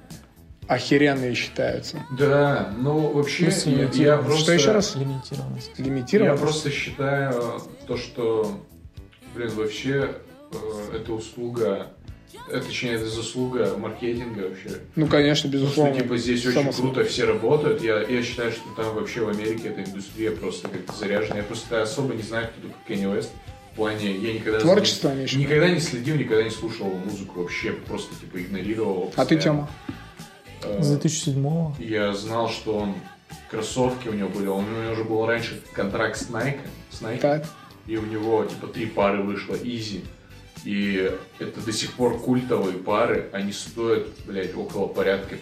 [0.67, 2.05] охеренные считаются.
[2.17, 4.25] Да, ну вообще Плюс я, я лимитированность.
[4.27, 4.43] просто...
[4.43, 4.95] Что еще раз?
[4.95, 5.71] Лимитированность.
[5.77, 6.37] Я Лимитировано?
[6.37, 8.59] просто считаю то, что,
[9.35, 10.11] блин, вообще
[10.51, 11.87] э, эта услуга,
[12.49, 14.81] э, точнее, это заслуга маркетинга вообще.
[14.95, 15.93] Ну, конечно, Потому безусловно.
[15.93, 16.93] что, типа, здесь Само очень собой.
[16.93, 17.81] круто все работают.
[17.83, 21.37] Я, я считаю, что там вообще в Америке эта индустрия просто как-то заряжена.
[21.37, 23.29] Я просто особо не знаю, кто такой Кенни Уэст.
[23.71, 24.59] В плане, я никогда...
[24.59, 25.37] Творчество они еще.
[25.37, 29.13] Никогда не следил, никогда не слушал его музыку вообще, просто, типа, игнорировал.
[29.15, 29.69] А ты, постоянно.
[30.67, 32.95] Э, С 2007 Я знал, что он
[33.49, 34.47] кроссовки у него были.
[34.47, 37.45] Он, у него уже был раньше контракт с Nike, с Nike Так.
[37.85, 40.03] и у него типа три пары вышло Easy.
[40.65, 43.29] И это до сих пор культовые пары.
[43.31, 45.35] Они стоят, блядь, около порядка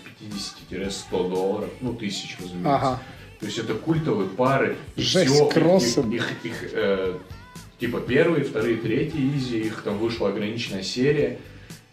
[0.69, 1.69] 50-100 долларов.
[1.81, 2.76] Ну, тысяч, разумеется.
[2.76, 2.99] Ага.
[3.39, 4.77] То есть это культовые пары.
[4.95, 6.02] И Жесть, всё, кроссы.
[6.02, 7.18] Их, их, их, э,
[7.80, 9.61] типа первые, вторые, третьи Easy.
[9.65, 11.39] Их там вышла ограниченная серия.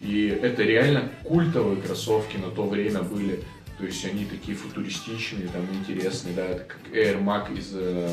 [0.03, 3.43] И это реально культовые кроссовки на то время были.
[3.79, 8.11] То есть они такие футуристичные, там интересные, да, это как Air Mac из э,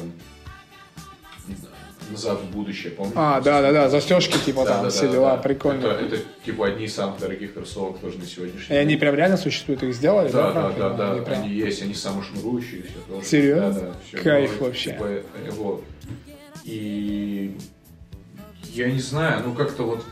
[2.11, 3.15] назад в будущее, помните?
[3.17, 5.41] А, да-да-да, застежки типа Да, там, да, все да, дела, да.
[5.43, 5.85] прикольно.
[5.87, 8.99] Это, это, типа одни из самых дорогих кроссовок тоже на сегодняшний И они день.
[8.99, 10.71] прям реально существуют, их сделали, Да, да?
[10.71, 13.25] да, да, Они да, прям- они есть, они самошнурующие все тоже.
[13.27, 13.73] Серьезно?
[13.73, 14.23] Да, да, всё.
[14.23, 14.91] Кайф Ну, вообще.
[14.91, 15.83] типа, э, вот.
[16.63, 17.55] И
[18.73, 20.03] я не знаю, ну как-то вот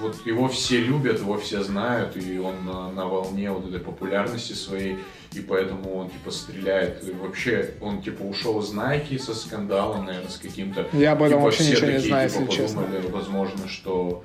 [0.00, 4.52] вот его все любят, его все знают, и он на, на волне вот этой популярности
[4.52, 4.98] своей,
[5.32, 7.04] и поэтому он типа стреляет.
[7.06, 10.86] И вообще, он типа ушел из Nike со скандалом, наверное, с каким-то.
[10.92, 12.82] Я об этом Типа, вообще все ничего не такие, знаю, типа, если честно.
[12.82, 14.24] подумали, возможно, что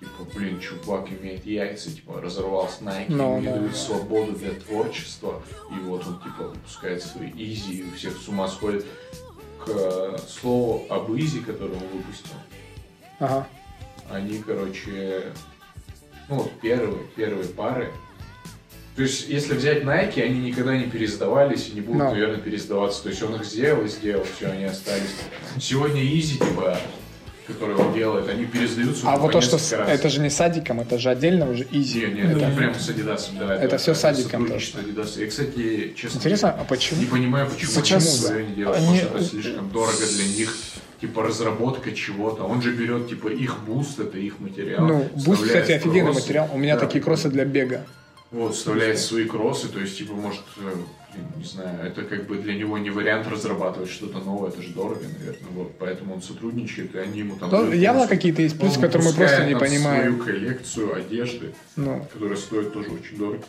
[0.00, 3.76] типа, блин, чувак имеет яйца, типа, разорвал с Nike, Ну, ему не да, дают да.
[3.78, 8.86] свободу для творчества, и вот он, типа, выпускает свои изи, и всех с ума сходит.
[9.64, 12.30] К слову об Yeezy, который он выпустил,
[13.18, 13.46] Ага.
[14.10, 15.24] Они, короче,
[16.28, 17.92] ну, вот первые, первые пары,
[18.96, 22.10] то есть, если взять Nike, они никогда не переиздавались и не будут, Да.
[22.10, 23.04] наверное, переиздаваться.
[23.04, 25.14] То есть, он их сделал и сделал, все, они остались.
[25.60, 26.76] Сегодня Yeezy, типа,
[27.48, 29.88] который он делает, они переиздаются А вот то, что с- раз.
[29.88, 32.02] это же не с Адиком, это же отдельно уже Yeezy.
[32.06, 33.56] Не, не, это прям с Адидасом, да.
[33.56, 35.20] Это всё с Адиком сотрудничество Адидаса.
[35.20, 37.00] Я, кстати, честно, Интересно, а почему?
[37.00, 38.12] не понимаю, почему Почему, они да?
[38.12, 38.78] свое не делают.
[38.78, 40.54] Они- Может, это слишком дорого для них.
[41.00, 42.42] Типа разработка чего-то.
[42.42, 44.84] Он же берет, типа, их Boost, это их материал.
[44.84, 46.20] Ну, Boost, кстати, офигенный кроссы.
[46.22, 46.48] материал.
[46.52, 46.80] У меня Да.
[46.86, 47.86] такие кроссы для бега.
[48.30, 50.60] Вот, вставляет свои кроссы, то есть, типа, может, э,
[51.14, 54.68] блин, не знаю, это как бы для него не вариант разрабатывать что-то новое, это же
[54.74, 57.48] дорого, наверное, вот, поэтому он сотрудничает, и они ему там...
[57.48, 60.12] Дают явно просто- какие-то есть плюсы, которые мы просто не понимаем.
[60.20, 63.44] свою коллекцию одежды, Ну, которая стоит тоже очень дорого.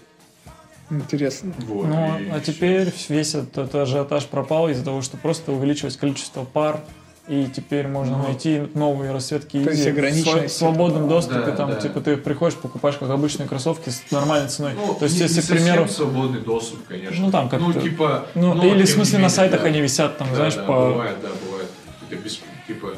[0.90, 1.54] интересно.
[1.60, 1.96] Вот, Ну,
[2.32, 2.54] а всё.
[2.54, 6.80] теперь весь этот ажиотаж пропал из-за того, что просто увеличилось количество пар,
[7.30, 8.24] и теперь можно Ну.
[8.24, 11.42] найти новые расцветки То есть в свободном доступе.
[11.46, 11.76] Да, там, да.
[11.76, 14.74] типа, ты приходишь, покупаешь как обычные кроссовки с нормальной ценой.
[14.76, 17.24] Ну, То есть, не, если, не к примеру, свободный доступ, конечно.
[17.26, 18.26] Ну, там как-то- Ну, типа...
[18.34, 19.68] ну, но или в смысле на сайтах да.
[19.68, 20.74] они висят, там, Да, знаешь, да, по...
[20.92, 21.70] бывает, да, бывает.
[22.10, 22.94] Это без, типа...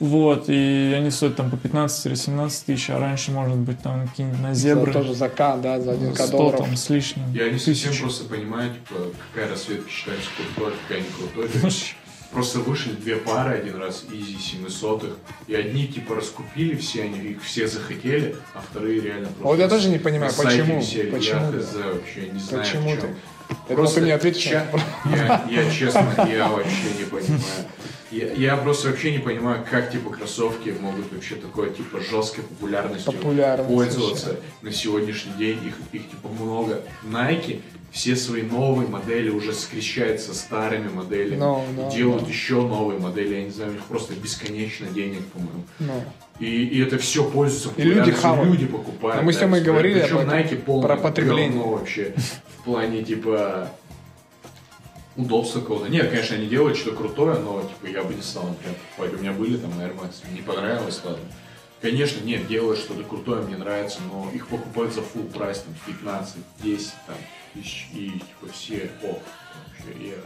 [0.00, 4.08] Вот, и они стоят там по 15 или 17 тысяч, а раньше, может быть, там
[4.08, 6.60] какие-нибудь на За, зебры тоже за К, да, за 1 К 100 долларов.
[6.60, 7.32] там с лишним.
[7.32, 8.00] Я не совсем тысяч.
[8.02, 9.00] просто понимаю, типа,
[9.32, 11.48] какая расцветка считается крутой, какая не крутой.
[12.34, 15.16] Просто вышли две пары один раз, Изи 700
[15.46, 19.44] и одни типа раскупили все, они их все захотели, а вторые реально просто...
[19.44, 21.10] Вот я тоже не понимаю, почему, висели.
[21.10, 23.08] почему, Я хз вообще не знаю, Почему в ты?
[23.68, 24.42] Я думал, ты мне ответишь.
[24.42, 24.66] ча-
[25.04, 27.40] я, я честно, я вообще не понимаю.
[28.10, 33.12] Я, я просто вообще не понимаю, как типа кроссовки могут вообще такой типа жесткой популярностью
[33.12, 34.42] Популярность пользоваться вообще.
[34.62, 35.58] на сегодняшний день.
[35.66, 36.82] Их, их типа много.
[37.04, 37.60] Nike
[37.94, 41.38] все свои новые модели уже скрещают со старыми моделями.
[41.38, 42.28] Ну, и ну, делают ну.
[42.28, 43.36] еще новые модели.
[43.36, 45.62] Я не знаю, у них просто бесконечно денег, по-моему.
[45.78, 46.04] Ну,
[46.40, 48.50] И, и это все пользуется И люди хавают.
[48.50, 49.22] люди покупают.
[49.22, 51.50] Мы с Тёмой да, говорили Причем об этом, Nike полное про потребление.
[51.50, 52.14] говно вообще.
[52.58, 53.70] В плане, типа,
[55.14, 55.88] удобства какого-то.
[55.88, 59.14] Нет, конечно, они делают что-то крутое, но, типа, я бы не стал, например, покупать.
[59.16, 61.22] У меня были там Air Max, мне не понравилось, ладно.
[61.80, 66.36] Конечно, нет, делают что-то крутое, мне нравится, но их покупают за full прайс, там, 15,
[66.64, 67.16] 10, там,
[67.54, 67.60] и,
[68.10, 68.90] типа, все,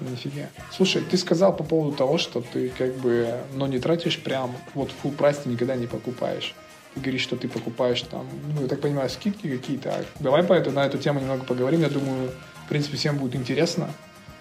[0.01, 0.49] нифига.
[0.71, 4.91] Слушай, ты сказал по поводу того, что ты как бы, ну, не тратишь прям, вот
[5.03, 6.55] full прайс ты никогда не покупаешь.
[6.95, 10.05] Ты говоришь, что ты покупаешь там, ну, я так понимаю, скидки какие-то.
[10.21, 11.83] Давай по эту, на эту тему немного поговорим.
[11.83, 12.31] Я думаю,
[12.65, 13.91] в принципе, всем будет интересно.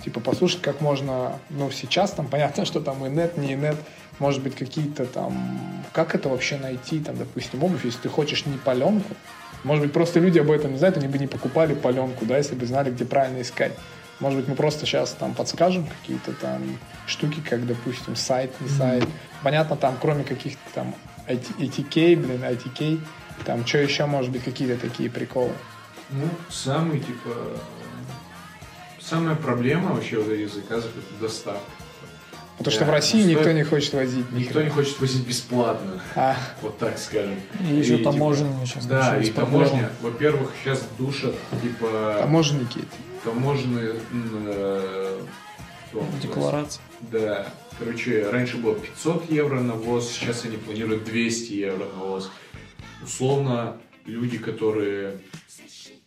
[0.04, 3.76] Типа послушать, как можно, ну, сейчас там понятно, что там и нет, не и нет,
[4.20, 8.58] может быть, какие-то там, как это вообще найти, там, допустим, обувь, если ты хочешь не
[8.58, 9.16] паленку,
[9.64, 12.56] может быть, просто люди об этом не знают, они бы не покупали паленку, да, если
[12.56, 13.74] бы знали, где правильно искать.
[14.20, 19.06] Может быть, мы просто сейчас там подскажем какие-то там штуки, как, допустим, сайт, не сайт.
[19.44, 20.96] Понятно, там, кроме каких-то там
[21.28, 23.00] IT, ATK, блин, ITK,
[23.46, 25.52] там, что еще может быть, какие-то такие приколы.
[26.10, 27.60] Ну, самый, типа,
[29.00, 31.72] самая проблема вообще вот этих заказов это доставка.
[32.58, 34.32] Потому что Да, в России стоит- никто не хочет возить.
[34.32, 34.66] ни Никто хрена.
[34.66, 37.36] не хочет возить бесплатно, А, вот так скажем.
[37.62, 38.86] И еще типа, таможенные сейчас.
[38.88, 43.24] Да, и таможня, во-первых, сейчас душат, типа, таможенники эти.
[43.24, 43.96] таможенные...
[44.12, 45.20] э?
[46.22, 46.82] Декларация.
[47.12, 47.48] Да.
[47.80, 52.32] Короче, раньше было 500 евро на ВОЗ, сейчас они планируют 200 евро на ВОЗ.
[53.04, 55.18] Условно, люди, которые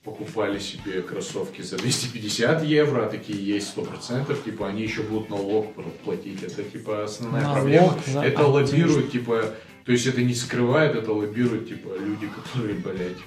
[0.05, 5.75] покупали себе кроссовки за 250 евро, а такие есть 100%, типа они еще будут налог
[6.05, 6.43] платить.
[6.43, 7.99] Это типа основная Налог проблема.
[8.07, 9.55] за Это лоббирует, типа,
[9.85, 13.19] то есть это не скрывает, это лоббирует, типа, люди, которые, блядь,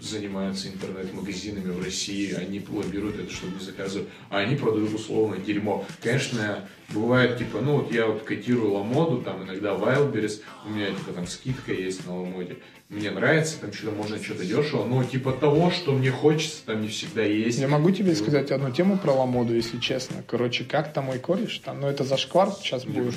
[0.00, 5.86] занимаются интернет-магазинами в России, они лоббируют это, чтобы не заказывать, а они продают условно дерьмо.
[6.02, 11.12] Конечно, бывает, типа, ну вот я вот котирую Ламоду, там иногда Wildberries, у меня, типа,
[11.12, 12.56] там скидка есть на Ламоде,
[12.92, 16.88] мне нравится, там что-то можно что-то дешево, но типа того, что мне хочется, там не
[16.88, 17.58] всегда есть.
[17.58, 20.22] Я могу тебе И вот сказать одну тему про ламоду, если честно.
[20.26, 23.14] Короче, как там мой кореш, там, ну это зашквар сейчас Где будет.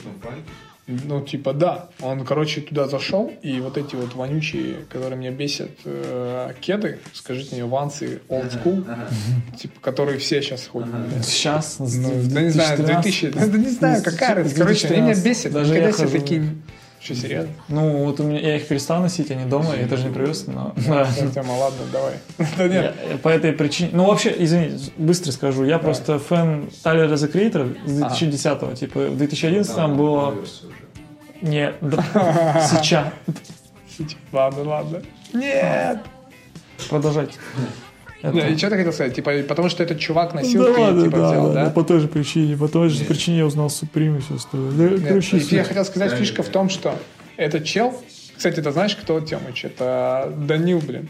[0.87, 1.89] Ну, типа, да.
[1.99, 7.55] Он, короче, туда зашел, и вот эти вот вонючие, которые меня бесят, э, кеды, скажите
[7.55, 9.09] мне, вансы old school, Ага.
[9.59, 10.89] типа, которые все сейчас ходят.
[10.89, 11.25] блядь.
[11.25, 14.57] Сейчас, Ну, да не знаю, 2000, да не знаю, какая разница.
[14.63, 15.51] Короче, они меня бесят.
[15.53, 16.19] Даже Когда я все хожу.
[16.19, 16.55] такие...
[17.05, 17.53] Что, серьезно?
[17.67, 20.73] Ну, вот у меня, я их перестал носить, они дома, я даже не привез, но...
[20.87, 21.07] да.
[21.35, 22.13] Тема, ладно, давай.
[22.57, 23.91] Да нет, Я- по этой причине...
[23.93, 25.65] Ну, вообще, извини, быстро скажу.
[25.65, 28.73] Я просто фэн Тайлера The Creator с 2010-го.
[28.73, 30.33] Типа, в 2011 Там было...
[30.33, 30.75] версия уже.
[31.41, 33.13] Нет, да, сейчас.
[34.31, 35.01] ладно, ладно.
[35.31, 35.99] Нет!
[36.89, 37.33] Продолжайте.
[38.29, 39.15] Это- И что ты хотел сказать?
[39.15, 41.69] Типа, потому что этот чувак носил, Да ты, ладно, типа, да, взял, да, да?
[41.71, 43.07] По той же причине, по той же Нет.
[43.07, 44.71] причине я узнал Supreme и все остальное.
[44.71, 46.43] Да, Нет, короче, и я хотел сказать, Да, фишка да.
[46.43, 46.95] в том, что
[47.37, 47.93] этот чел,
[48.35, 49.65] кстати, ты знаешь, кто Темыч?
[49.65, 51.09] Это Данил, блин.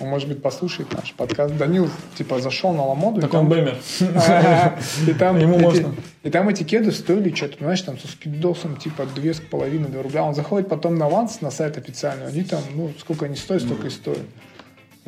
[0.00, 1.56] Он, может быть, послушает наш подкаст.
[1.56, 3.18] Данил, типа, зашел на Ламоду.
[3.18, 3.76] и Так там- он бэмер.
[5.08, 5.94] И там, Ему эти, можно.
[6.22, 10.02] и там эти кеды стоили что-то, знаешь, там со скидосом типа две с половиной два
[10.04, 10.22] рубля.
[10.22, 13.88] Он заходит потом на аванс, на сайт официальный, они там, ну, сколько они стоят, столько
[13.88, 14.20] и стоят.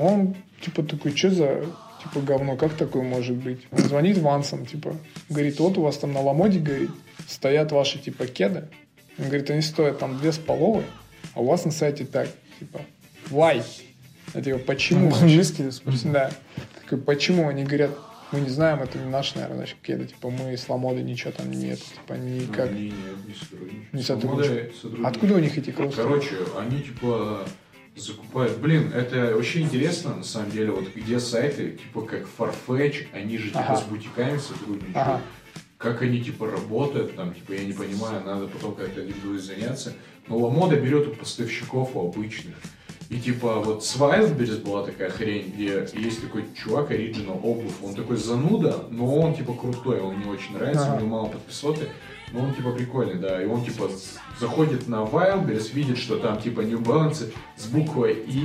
[0.00, 1.66] Он, типа, такой, что за,
[2.02, 3.60] типа, говно, как такое может быть?
[3.70, 4.96] Он звонит Вансам, типа,
[5.28, 6.90] говорит, вот у вас там на Ламоде, говорит,
[7.28, 8.68] стоят ваши, типа, кеды.
[9.18, 10.84] Он говорит, они стоят там две с половой,
[11.34, 12.28] а у вас на сайте так,
[12.58, 12.80] типа,
[13.28, 13.62] why?
[14.34, 15.06] Я типа, почему?
[15.06, 16.12] вообще?» По-английски спросил.
[16.12, 16.30] Да.
[16.80, 17.48] Такой, почему?
[17.48, 17.90] Они говорят,
[18.32, 20.06] мы не знаем, это не наш, наверное, значит, кеды.
[20.06, 21.80] Типа, мы с Ламодой ничего там нет.
[21.80, 22.70] Типа, никак.
[22.70, 23.92] Ну, Они нет, не сотрудничают.
[23.92, 24.74] Не сотрудничают.
[25.04, 25.96] Откуда у них эти кроссы?
[25.96, 27.44] Короче, они типа
[27.96, 28.58] закупают.
[28.58, 33.48] Блин, это вообще интересно, на самом деле, вот где сайты, типа как Farfetch, они же
[33.48, 33.76] типа Ага.
[33.76, 34.96] с бутиками сотрудничают.
[34.96, 35.20] Ага.
[35.76, 39.94] Как они типа работают, там, типа, я не понимаю, надо потом как-то будет заняться.
[40.28, 42.54] Но Ламода берет у поставщиков, у обычных.
[43.08, 47.94] И типа вот с Wildberries была такая хрень, где есть такой чувак, Original обувь, он
[47.94, 50.96] такой зануда, но он типа крутой, он мне очень нравится, Ага.
[50.96, 51.88] у него мало подписоты,
[52.32, 53.90] но он типа прикольный, да, и он типа
[54.38, 58.44] заходит на Wildberries, видит, что там типа New Balance с буквой И,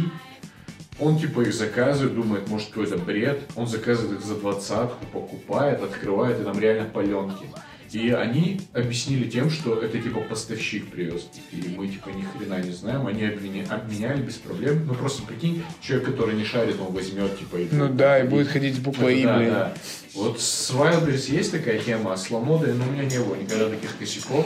[1.00, 6.40] он типа их заказывает, думает, может какой-то бред, он заказывает их за двадцатку, покупает, открывает,
[6.40, 7.46] и там реально паленки.
[7.92, 11.30] И они объяснили тем, что это типа поставщик привез.
[11.52, 13.08] И мы типа ни хрена не знаем.
[13.08, 14.86] Они обменя- обменяли без проблем.
[14.88, 18.48] Ну просто прикинь, человек, который не шарит, он возьмет типа и Ну да, и будет
[18.48, 19.50] ходить с буквой И, да, блин.
[19.52, 19.74] да.
[20.16, 23.70] Вот с Wildberries есть такая тема, а с Ламодой, ну, у меня не было никогда
[23.70, 24.46] таких косяков.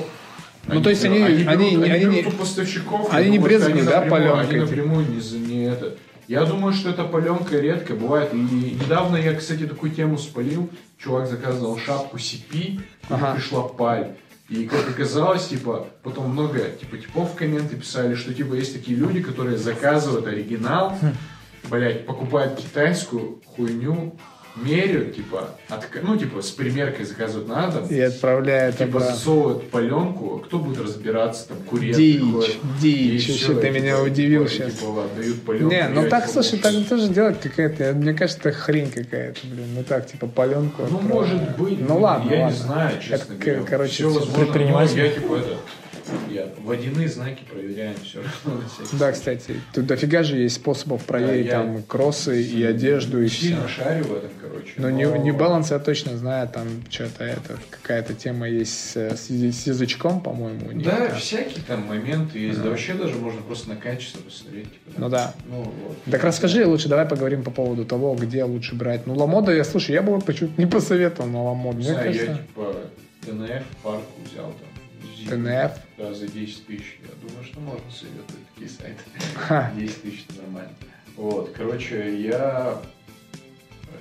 [0.68, 3.14] Ну, то есть они- берут- они- берут- они берут не- поставщиков.
[3.14, 5.96] они не они да, паленкой, Они напрямую не, не это.
[6.28, 8.34] Я думаю, что эта паленка редко бывает.
[8.34, 10.70] И недавно я, кстати, такую тему спалил.
[10.98, 13.34] Чувак заказывал шапку CP, Ага.
[13.36, 14.16] пришла паль.
[14.50, 18.98] И как оказалось, типа, потом много типа типов в комменты писали, что типа есть такие
[18.98, 20.98] люди, которые заказывают оригинал,
[21.70, 24.16] блять, покупают китайскую хуйню,
[24.64, 29.16] меряют, типа, отка- ну, типа, с примеркой заказывают на дом, И отправляет типа, обратно.
[29.16, 34.06] засовывают паленку, кто будет разбираться, там, курьер Дичь, приходит, дичь, всё, ты и, меня типа,
[34.08, 34.74] удивил типа, сейчас.
[34.74, 35.70] Типа, отдают паленку.
[35.72, 39.66] Не, ну так, типа, слушай, так тоже делать какая-то, мне кажется, это хрень какая-то, блин.
[39.76, 40.84] Ну так, типа, паленку.
[40.90, 41.10] Ну, отправляют.
[41.14, 41.88] может быть.
[41.88, 42.56] Ну ладно, Я ладно.
[42.56, 43.64] не знаю, честно Это, говоря.
[43.70, 44.34] короче, возможно.
[44.34, 44.98] предприниматель.
[44.98, 45.58] но Я, типа, это...
[46.30, 48.62] Я водяные знаки проверяем все равно.
[49.00, 53.48] Да, кстати, тут дофига же есть способов проверить я- там кроссы и одежду и все.
[53.48, 54.74] Сильно шарю в этом, короче.
[54.78, 59.30] Но New, New Balance я точно знаю, там что-то это, какая-то тема есть с, с
[59.30, 60.86] яз- с язычком, по-моему, у них.
[60.86, 62.62] Да, всякие там моменты есть.
[62.62, 64.66] Да вообще даже можно просто на качество посмотреть.
[64.72, 65.34] типа, Ну да.
[65.48, 65.98] Ну, вот.
[66.12, 69.08] Так расскажи лучше, давай поговорим по поводу того, где лучше брать.
[69.08, 71.76] Ну, Ламода, я слушай, я бы вот почему-то не посоветовал на Ламод.
[71.76, 72.76] Не Мне знаю, я типа
[73.26, 75.40] ТНФ парку взял там.
[75.44, 75.72] ТНФ.
[76.00, 76.98] Да, за 10 тысяч.
[77.02, 79.04] Я думаю, что можно советовать такие сайты.
[79.36, 79.70] Ха.
[79.76, 80.72] 10 тысяч это нормально.
[81.18, 82.82] Вот, короче, я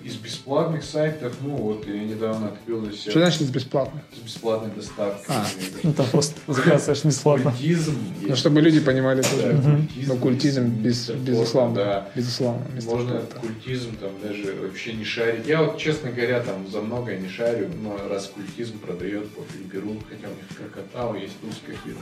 [0.09, 4.03] из бесплатных сайтов, ну вот я недавно открыл для себя Что значит из бесплатных?
[4.17, 5.25] с бесплатной доставкой.
[5.37, 5.47] А.
[5.83, 7.51] Ну, там просто заказываешь бесплатно.
[7.51, 7.95] Культизм.
[8.23, 9.53] Ну, чтобы люди понимали Да, тоже.
[9.53, 11.75] культизм, Ну, культизм, есть без, мистер безусловно.
[11.77, 12.09] Да.
[12.15, 12.67] Безусловно.
[12.75, 13.21] Можно Порно.
[13.41, 15.47] культизм там даже вообще не шарить.
[15.47, 19.95] Я вот, честно говоря, там за многое не шарю, но раз культизм продает по Филипперу,
[20.09, 22.01] хотя у них Крокотау есть русская фирма,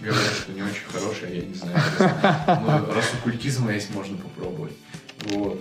[0.00, 1.78] говорят, что не очень хорошая, я не знаю.
[2.66, 4.72] Но раз у культизма есть, можно попробовать.
[5.30, 5.60] Вот.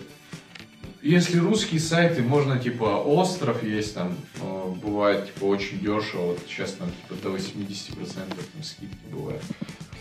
[1.04, 6.72] Если русские сайты, можно типа остров есть там, э, бывает типа очень дешево, вот сейчас
[6.72, 8.16] там типа до 80%
[8.54, 9.44] там скидки бывают.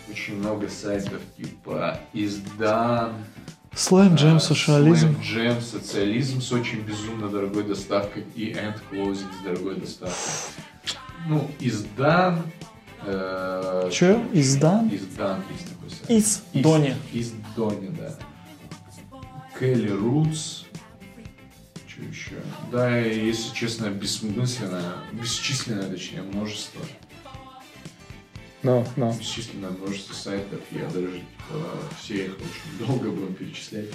[0.09, 3.15] Очень много сайтов типа издан,
[3.75, 5.09] Слайм, джем, а, социализм.
[5.09, 10.17] Slam Jam, социализм с очень безумно дорогой доставкой и End Closing с дорогой доставкой.
[11.27, 12.43] Ну, издан.
[13.05, 14.23] Э, Чё?
[14.33, 14.89] Издан?
[14.95, 16.11] Издан есть такой сайт.
[16.11, 16.95] Из Дони.
[17.13, 18.15] Из Дони, да.
[19.59, 20.62] Келли Рутс.
[22.25, 22.37] Еще?
[22.71, 26.81] Да, и, если честно, бессмысленное, бесчисленное, точнее, множество.
[28.63, 29.13] Ну, ну.
[29.19, 30.61] Бесчисленное множество сайтов.
[30.71, 31.67] Я даже типа,
[32.01, 33.89] все их очень долго будем перечислять.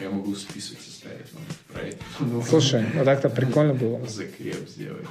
[0.00, 1.42] Я могу список составить вам
[1.72, 1.98] про это.
[2.20, 4.04] Ну, Слушай, вот так-то прикольно было.
[4.08, 5.06] Закреп сделать.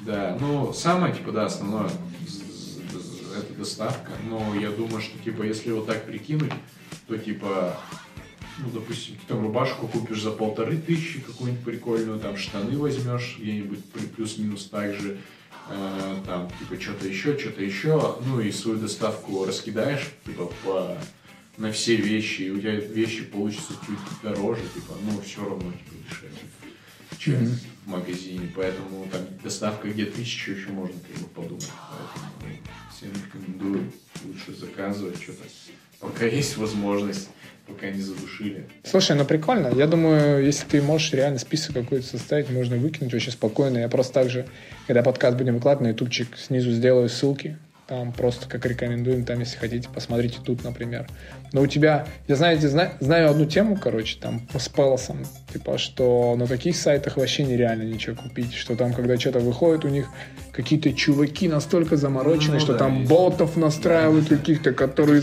[0.00, 1.90] Да, ну, самое, типа, да, основное
[3.38, 4.12] это доставка.
[4.28, 6.52] Но я думаю, что, типа, если вот так прикинуть,
[7.08, 7.76] то, типа,
[8.58, 13.84] ну, допустим, ты там рубашку купишь за полторы тысячи, какую-нибудь прикольную, там, штаны возьмешь где-нибудь
[13.86, 15.18] при- плюс-минус так же,
[15.68, 20.96] э, там, типа, что-то еще, что-то еще, ну, и свою доставку раскидаешь, типа, по
[21.58, 25.94] на все вещи, и у тебя вещи получатся чуть дороже, типа, ну, все равно, типа,
[26.08, 26.38] дешевле,
[27.18, 28.50] чем в магазине.
[28.54, 31.70] Поэтому там доставка где тысячу еще можно как бы подумать.
[32.40, 33.92] Поэтому ну, всем рекомендую
[34.24, 35.44] лучше заказывать что-то.
[36.00, 37.28] Пока есть возможность,
[37.72, 38.64] пока не задушили.
[38.84, 39.72] Слушай, ну прикольно.
[39.74, 43.78] Я думаю, если ты можешь реально список какой-то составить, можно выкинуть вообще спокойно.
[43.78, 44.46] Я просто так же,
[44.86, 47.58] когда подкаст будем выкладывать на ютубчик, снизу сделаю ссылки.
[47.92, 51.06] Там просто как рекомендуем, там, если хотите, посмотрите тут, например.
[51.52, 56.34] Но у тебя, я знаете, зна- знаю одну тему, короче, там с Пелосом, типа, что
[56.38, 60.06] на таких сайтах вообще нереально ничего купить, что там, когда что-то выходит, у них
[60.52, 63.10] какие-то чуваки настолько заморочены, Ну что да, там есть.
[63.10, 65.20] ботов настраивают каких-то, которые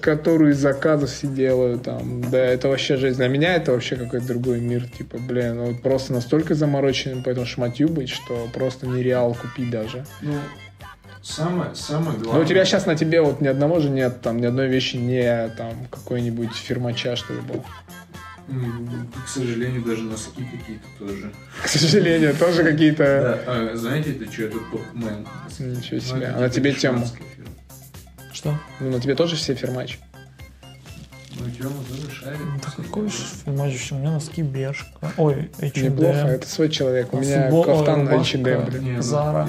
[0.00, 2.22] которые из заказов все делают там.
[2.30, 3.18] Да, это вообще жизнь.
[3.18, 4.88] Для меня это вообще какой-то другой мир.
[4.88, 10.06] Типа, блин, вот просто настолько замороченным по этому шматью быть, что просто нереал купить даже.
[10.22, 10.32] Ну,
[11.22, 12.32] самое, самое главное...
[12.34, 14.96] Но у тебя сейчас на тебе вот ни одного же нет, там, ни одной вещи
[14.96, 17.64] не там какой-нибудь фирмача, что ли, был.
[19.24, 21.30] К сожалению, даже носки какие-то тоже.
[21.62, 23.04] К сожалению, тоже какие-то...
[23.46, 25.26] Да, а, знаете, это что, это топ-мен.
[25.60, 26.26] Ничего Ну, себе.
[26.26, 27.06] это А на тебе фирма.
[28.32, 28.58] Что?
[28.80, 29.98] Ну, на тебе тоже все фирмачи.
[31.38, 32.38] Ну, Тёма тоже шарит.
[32.62, 33.16] Да какой же
[33.68, 33.94] еще?
[33.94, 35.12] У меня носки Бершка.
[35.16, 35.84] Ой, H&M.
[35.84, 37.12] Неплохо, это свой человек.
[37.14, 37.92] У меня футбол- рубашка.
[38.16, 38.96] H&M, блин.
[38.96, 39.48] Ну, Зара.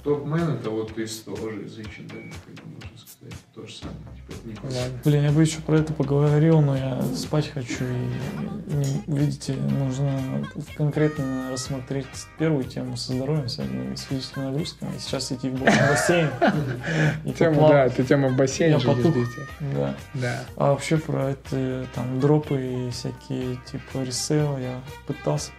[0.00, 3.34] И Топ-мен это вот из тоже, из H&M, как можно сказать.
[3.54, 3.96] То же самое.
[4.16, 5.02] Типа, это не.
[5.04, 7.84] Блин, я бы еще про это поговорил, но я спать хочу.
[7.84, 10.46] И, не- видите, нужно
[10.76, 12.06] конкретно рассмотреть
[12.38, 14.96] первую тему со здоровьем, с, с физическими нагрузками.
[14.96, 16.30] И сейчас идти в бассейн.
[17.24, 18.88] И Тема, да, ты тема в бассейне Я же.
[19.74, 19.94] Да.
[20.14, 20.44] Да.
[20.56, 25.50] А вообще про это там дропы и всякие типа ресейл я пытался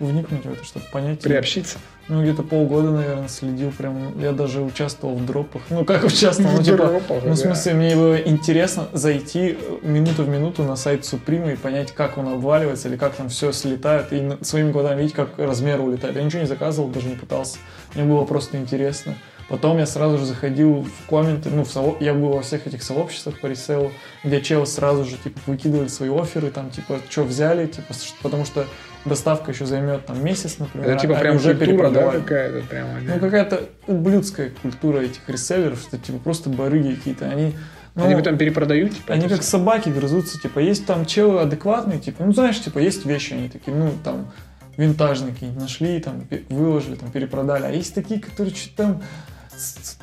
[0.00, 1.20] вникнуть в это, чтобы понять.
[1.20, 1.78] Приобщиться.
[2.06, 4.18] Ну, где-то полгода, наверное, следил прям.
[4.20, 5.62] Я даже участвовал в дропах.
[5.70, 6.52] Ну, как участвовал?
[6.52, 10.64] Ну, В типа, дропах, ну, в смысле, мне было интересно зайти э, минуту в минуту
[10.64, 14.70] на сайт Supreme и понять, как он обваливается или как там все слетает, и своими
[14.70, 16.16] глазами видеть, как размер улетает.
[16.16, 17.56] Я ничего не заказывал, даже не пытался.
[17.94, 19.14] Мне было просто интересно.
[19.48, 22.82] Потом я сразу же заходил в комменты, ну, в сооб- я был во всех этих
[22.82, 23.92] сообществах по реселу,
[24.22, 28.66] где челы сразу же, типа, выкидывали свои оферы, там, типа, что взяли, типа, потому что
[29.04, 30.90] доставка еще займет, там, месяц, например.
[30.90, 33.00] Это типа а прям уже культура, да, какая-то прямо.
[33.00, 37.26] Ну, какая-то ублюдская культура этих реселлеров, что типа просто барыги какие-то.
[37.26, 37.54] Они,
[37.94, 42.24] ну, Они потом перепродают, типа, они как собаки грызутся, типа, есть там челы адекватные, типа,
[42.24, 44.32] ну, знаешь, типа, есть вещи, они такие, ну, там,
[44.76, 47.64] винтажные какие-нибудь нашли, там, выложили, там, перепродали.
[47.66, 49.02] А есть такие, которые что-то там,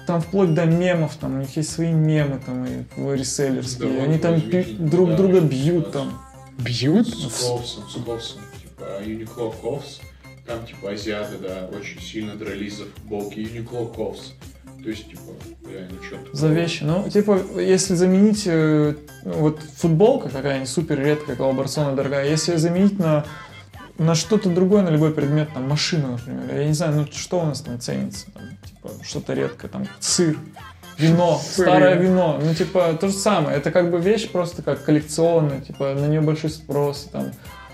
[0.07, 4.17] там вплоть до мемов, там, у них есть свои мемы, там, и реселлерские, Да, они
[4.19, 5.47] там пи- друг да, друга да.
[5.47, 6.21] бьют, там.
[6.57, 7.07] Бьют?
[7.07, 9.99] С Ковсом, с Ковсом, типа Uniqlo Ковс,
[10.45, 14.33] там типа азиаты, да, очень сильно дрались за футболки Uniqlo Ковс.
[14.83, 15.21] То есть, типа,
[15.69, 16.35] реально что-то.
[16.35, 16.83] За вещи.
[16.83, 22.97] Ну, типа, если заменить э, ну, вот футболка какая-нибудь супер редкая, коллаборационная дорогая, если заменить
[22.97, 23.23] на
[24.01, 27.45] на что-то другое, на любой предмет, там, машина, например, я не знаю, ну, что у
[27.45, 30.37] нас там ценится, там, типа, что-то редкое, там, сыр,
[30.97, 35.61] вино, старое вино, ну, типа, то же самое, это как бы вещь просто как коллекционная,
[35.61, 37.31] типа, на нее большой спрос, там,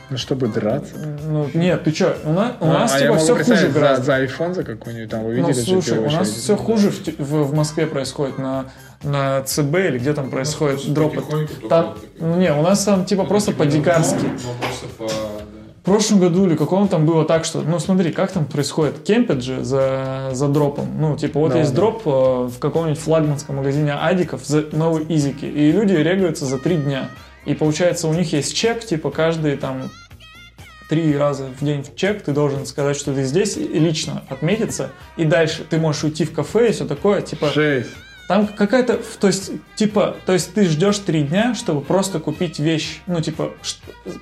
[0.09, 0.93] Ну, чтобы драться.
[1.27, 3.73] Ну, нет, ты чё, у нас, у А, нас а я типа все хуже представить
[3.73, 4.03] за, гораздо.
[4.05, 5.63] за iPhone за какой-нибудь, там вы Ну, видели?
[5.65, 8.65] слушай, GPU у нас все хуже в, в, в Москве происходит на,
[9.03, 11.15] на ЦБ или где там происходит просто дроп.
[11.15, 14.23] потихоньку только Там, ну, не, у нас там типа просто Типа, по-дикарски.
[14.23, 15.07] ну, ну, просто по...
[15.07, 15.56] да.
[15.87, 19.41] В прошлом году или каком там было так, что, ну смотри, как там происходит, кемпят
[19.41, 21.77] же за, за дропом, ну типа вот Да, есть да.
[21.77, 26.75] дроп э, в каком-нибудь флагманском магазине адиков за новые изики, и люди регаются за три
[26.75, 27.09] дня,
[27.45, 29.89] и получается у них есть чек, типа каждый там
[30.89, 34.89] три раза в день в чек ты должен сказать, что ты здесь, и лично отметиться,
[35.15, 37.47] и дальше ты можешь уйти в кафе и все такое, типа...
[37.47, 37.91] Жесть.
[38.27, 42.99] Там какая-то, то есть, типа, то есть ты ждешь три дня, чтобы просто купить вещь.
[43.07, 43.53] Ну, типа,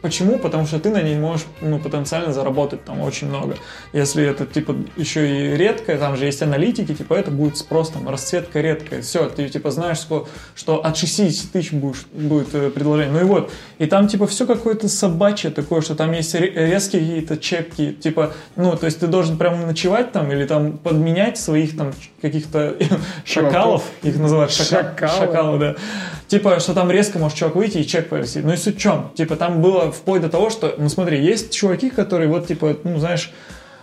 [0.02, 0.38] почему?
[0.38, 3.58] Потому что ты на ней можешь, ну, потенциально заработать там очень много.
[3.94, 8.08] Если это, типа, еще и редкое, там же есть аналитики, типа, это будет спрос, там,
[8.08, 9.02] расцветка редкая.
[9.02, 13.12] Все, ты, типа, знаешь, сколько, что от 60 тысяч будешь, будет э, предложение.
[13.12, 17.02] Ну и вот, и там, типа, все какое-то собачье такое, что там есть ре- резкие
[17.02, 21.76] какие-то чеки, типа, ну, то есть ты должен прям ночевать там или там подменять своих
[21.76, 21.92] там
[22.22, 22.76] каких-то
[23.26, 25.12] шакалов, их называют шака- Шакалы.
[25.20, 25.76] шакалы, да.
[26.28, 28.44] Типа, что там резко может чувак выйти и чек повесить.
[28.44, 29.12] Ну и суть в чем?
[29.16, 32.98] Типа, там было вплоть до того, что, ну смотри, есть чуваки, которые вот, типа, ну
[33.00, 33.32] знаешь,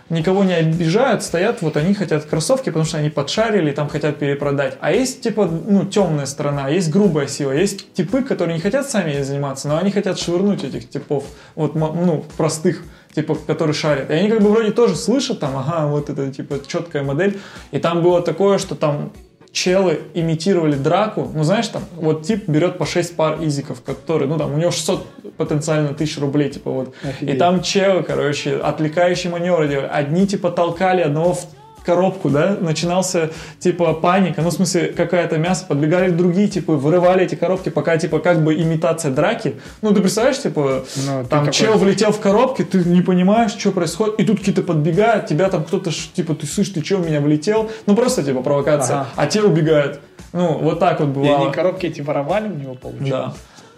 [0.09, 4.77] никого не обижают, стоят, вот они хотят кроссовки, потому что они подшарили, там хотят перепродать.
[4.81, 9.21] А есть, типа, ну, темная сторона, есть грубая сила, есть типы, которые не хотят сами
[9.21, 11.23] заниматься, но они хотят швырнуть этих типов,
[11.55, 12.83] вот, ну, простых,
[13.15, 14.09] типа, которые шарят.
[14.09, 17.39] И они как бы вроде тоже слышат там, ага, вот это, типа, четкая модель.
[17.71, 19.13] И там было такое, что там
[19.53, 24.37] челы имитировали драку, ну знаешь, там, вот тип берет по 6 пар изиков, которые, ну
[24.37, 25.05] там, у него 600
[25.37, 26.95] потенциально тысяч рублей, типа вот.
[27.03, 27.35] Офигеть.
[27.35, 29.89] И там челы, короче, отвлекающие маневры делали.
[29.91, 31.45] Одни, типа, толкали одного в
[31.85, 33.29] коробку, да, начинался,
[33.59, 38.19] типа, паника, ну, в смысле, какое-то мясо, подбегали другие, типа, вырывали эти коробки, пока, типа,
[38.19, 39.55] как бы имитация драки.
[39.81, 43.71] Ну, ты представляешь, типа, Ну, там такой- чел влетел в коробки, ты не понимаешь, что
[43.71, 47.19] происходит, и тут какие-то подбегают, тебя там кто-то, типа, ты слышишь, ты что, в меня
[47.21, 47.69] влетел?
[47.85, 49.01] Ну, просто, типа, провокация.
[49.01, 49.07] Ага.
[49.15, 49.99] А те убегают.
[50.31, 51.43] Ну, вот так вот И бывало.
[51.45, 53.11] они коробки эти воровали у него, получается?
[53.11, 53.33] Да.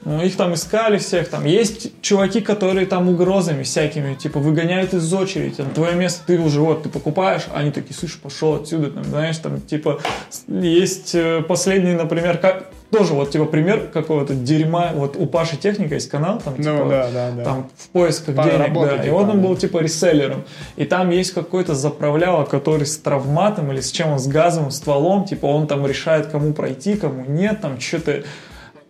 [0.06, 5.12] Ну, их там искали всех, там есть чуваки, которые там угрозами всякими, типа, выгоняют из
[5.12, 8.92] очереди, там, твое место, ты уже вот, ты покупаешь, а они такие, слышь, пошел отсюда,
[8.92, 10.00] там, знаешь, там, типа,
[10.48, 15.96] есть э, последний, например, как, тоже вот, типа, пример какого-то дерьма, вот у Паши Техника
[15.96, 17.44] есть канал, там, Ну, типа, да, да, да.
[17.44, 18.98] там в поисках По денег, работе, да.
[18.98, 20.44] И типа, вот он был типа реселлером.
[20.76, 25.26] И там есть какой-то заправляла, который с травматом или с чем он, с газовым стволом,
[25.26, 28.24] типа он там решает, кому пройти, кому нет, там что-то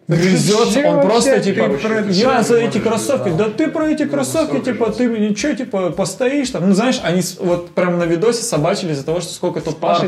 [0.07, 1.69] зачем он просто типа,
[2.09, 3.49] я за эти кроссовки, да.
[3.49, 7.71] ты про эти кроссовки, настолько типа, ты ничего, типа, постоишь там, ну знаешь, они вот
[7.71, 10.01] прям на видосе собачили из-за того, что сколько тут пар.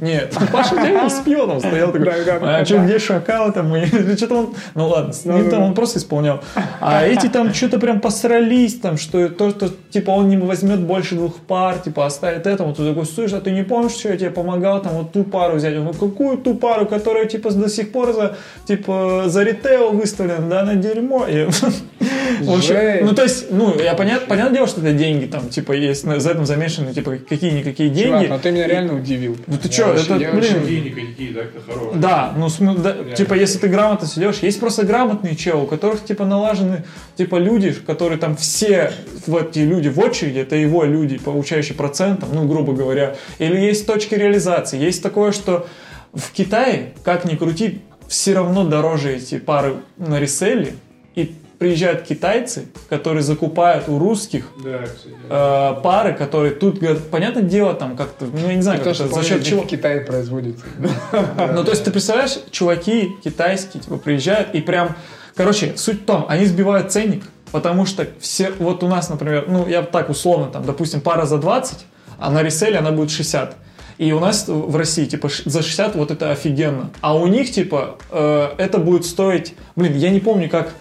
[0.00, 2.08] Нет, Паша Техников с пионом стоял такой,
[2.42, 3.86] а что, где шакал там, и
[4.16, 5.66] что-то он, ну ладно, с Ну, ним ну, там ну.
[5.66, 6.40] он просто исполнял.
[6.80, 11.14] А эти там что-то прям посрались, там, что то, что типа он не возьмет больше
[11.14, 14.30] двух пар, типа оставит этому, ты такой, слышь, а ты не помнишь, что я тебе
[14.30, 15.74] помогал там вот ту пару взять?
[15.74, 18.36] Ну какую ту пару, которая типа до сих пор за,
[18.66, 21.26] типа, за ритейл выставлена, да, на дерьмо.
[21.26, 21.44] И,
[22.40, 25.72] в общем, ну то есть, ну, я понятно, понятное дело, что это деньги, там, типа,
[25.72, 28.32] есть на- за этим замешаны, типа, какие-никакие Чувак, деньги.
[28.32, 29.36] ну ты меня реально удивил.
[29.46, 32.00] Ну ты что, это, я блин, денег никакие, так-то хорошие.
[32.00, 36.04] да, ну, см- да, типа, если ты грамотно сидишь, есть просто грамотные челы, у которых,
[36.04, 36.84] типа, налажены,
[37.16, 38.92] типа, люди, которые там все,
[39.26, 43.16] вот эти люди в очереди, это его люди, получающие процентом, ну, грубо говоря.
[43.38, 44.78] Или есть точки реализации.
[44.78, 45.66] Есть такое, что
[46.12, 47.80] в Китае, как ни крути,
[48.14, 50.74] все равно дороже эти пары на реселле,
[51.16, 55.16] и приезжают китайцы, которые закупают у русских Да, кстати.
[55.28, 58.94] э, пары, которые тут, говорят, понятное дело, там как-то, ну, я не знаю, То, как
[58.94, 59.62] что это, за счет чего.
[59.62, 60.64] в Китае производится.
[61.54, 64.94] Ну, то есть, ты представляешь, чуваки китайские, типа, приезжают и прям...
[65.34, 68.52] Короче, суть в том, они сбивают ценник, потому что все...
[68.60, 71.78] Вот у нас, например, ну, я так условно, там, допустим, пара за 20,
[72.18, 73.56] а на реселе она будет 60.
[73.98, 76.90] И у нас в России, типа, за 60 вот это офигенно.
[77.00, 79.54] А у них, типа, э, это будет стоить...
[79.76, 80.74] Блин, я не помню, как...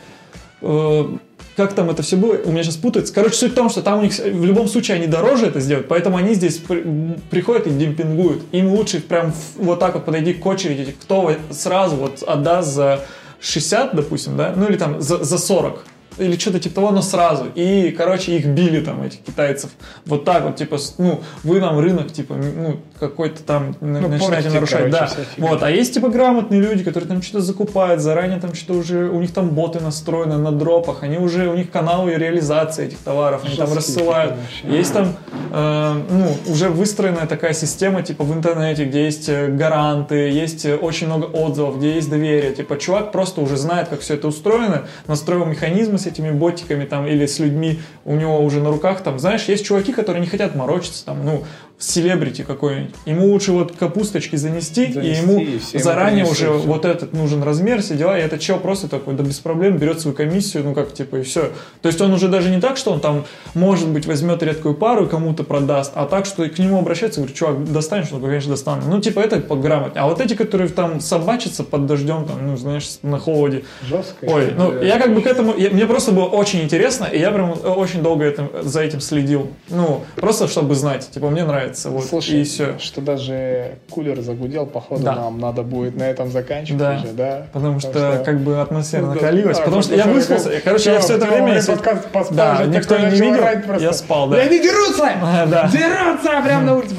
[0.61, 1.17] э,
[1.55, 3.13] как там это все было, у меня сейчас путается.
[3.13, 5.87] Короче, суть в том, что там у них в любом случае они дороже это сделают,
[5.87, 8.43] поэтому они здесь при- приходят и демпингуют.
[8.51, 13.01] Им лучше прям вот так вот подойти к очереди, кто сразу вот отдаст за
[13.39, 15.85] 60, допустим, да, ну или там за, за 40
[16.17, 17.45] или что-то типа того, но сразу.
[17.55, 19.71] И, короче, их били там, этих китайцев.
[20.05, 22.79] Вот так вот, типа, ну, вы нам рынок, типа, ну,
[23.09, 24.91] какой-то там Ну, начинаете нарушать.
[24.91, 25.09] короче, Да.
[25.37, 25.63] Вот.
[25.63, 29.33] А есть типа грамотные люди, которые там что-то закупают, заранее там что-то уже, у них
[29.33, 33.67] там боты настроены на дропах, они уже, у них каналы реализации этих товаров, они там
[33.67, 34.31] Жесткие рассылают.
[34.31, 34.77] такие вообще.
[34.77, 35.13] Есть там,
[35.51, 40.75] э, ну, уже выстроенная такая система, типа в интернете, где есть э, гаранты, есть э,
[40.75, 42.53] очень много отзывов, где есть доверие.
[42.53, 47.07] Типа чувак просто уже знает, как все это устроено, настроил механизмы с этими ботиками там
[47.07, 50.55] или с людьми, у него уже на руках там, знаешь, есть чуваки, которые не хотят
[50.55, 51.43] морочиться там, ну,
[51.83, 52.95] селебрити какой-нибудь.
[53.05, 56.67] Ему лучше вот капусточки занести, и Занести, ему и все ему заранее принесут, уже всё.
[56.67, 59.99] вот этот нужен размер, все дела, и этот чел просто такой, да без проблем, берет
[59.99, 61.51] свою комиссию, ну как, типа, и все.
[61.81, 65.05] То есть он уже даже не так, что он там, может быть, возьмет редкую пару
[65.05, 68.09] и кому-то продаст, а так, что к нему обращается, говорит, чувак, достанешь?
[68.09, 68.81] Говорит, конечно, достану.
[68.87, 70.01] Ну, типа, это пограмотнее.
[70.03, 74.25] А вот эти, которые там собачатся под дождем, там, ну, знаешь, на холоде, Жестко.
[74.25, 77.31] Ой, ну я как бы к этому, я- мне просто было очень интересно, и я
[77.31, 79.49] прям очень долго этим, за этим следил.
[79.69, 82.77] Ну, просто чтобы знать, типа, мне нравится, вот, Слушай, и все.
[82.79, 85.15] что даже кулер загудел, походу Да.
[85.15, 86.99] нам надо будет на этом заканчивать Да.
[87.03, 87.47] уже, да?
[87.53, 89.13] Потому что, как бы атмосфера Ну, да.
[89.15, 89.57] накалилась.
[89.59, 90.45] А, потому что я выспался.
[90.45, 90.63] накалилась.
[90.63, 91.61] Короче, я все это время...
[91.63, 93.43] подкаст поспал, Да, уже никто не видел,
[93.79, 94.37] я спал, да.
[94.37, 95.11] Да они дерутся!
[95.21, 95.67] А, да.
[95.71, 96.95] Дерутся прям на улице.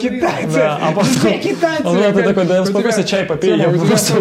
[0.00, 0.54] Китайцы!
[0.54, 1.82] Да, а потом- китайцы!
[1.82, 2.24] Опять.
[2.26, 4.18] такой, да У успокойся, чай попей, я у тебя просто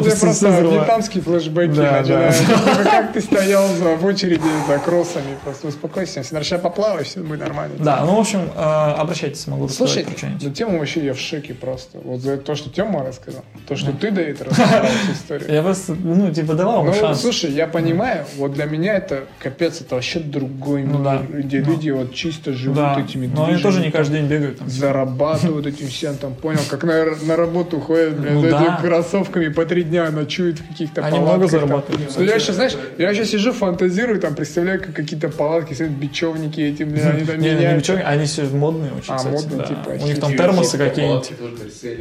[0.49, 2.43] вьетнамские флешбеки Да, начинаются.
[2.47, 2.53] да.
[2.55, 5.37] Типа, Как ты стоял в очереди за кроссами.
[5.43, 6.23] Просто успокойся.
[6.23, 7.75] Сейчас поплавай, все будет нормально.
[7.79, 10.43] Да, ну, в общем, э, обращайтесь, могу Слушай, рассказать про что-нибудь.
[10.43, 11.99] ну тему вообще я в шоке просто.
[12.03, 13.43] Вот за то, что Тёма рассказал.
[13.67, 15.51] То, что ты, Давид, рассказал эту историю.
[15.53, 17.21] Я просто, ну, типа, давал Ну, вам шанс.
[17.21, 21.21] слушай, я понимаю, вот для меня это капец, это вообще другой Ну мир, да.
[21.31, 21.71] где Ну.
[21.71, 24.69] люди вот чисто живут Да, этими но они движами, тоже не каждый день бегают там.
[24.69, 28.63] зарабатывают этим всем, там, понял, как на, на работу ходят, Ну за да.
[28.63, 31.37] этими кроссовками по три дня ночуют в каких-то Они палатках.
[31.37, 31.59] много там.
[31.59, 32.13] зарабатывают.
[32.17, 36.83] Ну, я сейчас, знаешь, я сейчас сижу, фантазирую, там, представляю, как какие-то палатки, бечевники эти,
[36.83, 37.89] блин, они там Не, не, меняют.
[37.89, 39.65] они все модные очень, А, модные, да.
[39.65, 41.31] типа, У них там термосы Типа какие-нибудь.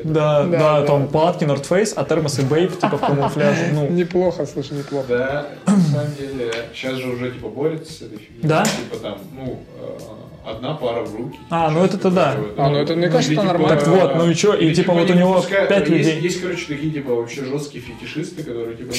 [0.05, 3.70] Да, Да, там палатки North Face, а термосы Bape, типа в камуфляже.
[3.73, 5.07] Ну, Неплохо, слушай, неплохо.
[5.09, 8.43] Да, на самом деле, сейчас же уже типа борются с этой фигней.
[8.43, 8.65] Да?
[8.65, 11.39] Типа там, ну, э, одна пара в руки.
[11.51, 12.36] А, типа, ну это-то да.
[12.57, 13.81] А, ну это, мне кажется, или, это типа, нормально.
[13.81, 16.20] Так вот, ну и чё, и или, типа вот у него пять есть, людей.
[16.20, 18.93] Есть, короче, такие типа вообще жесткие фетишисты, которые типа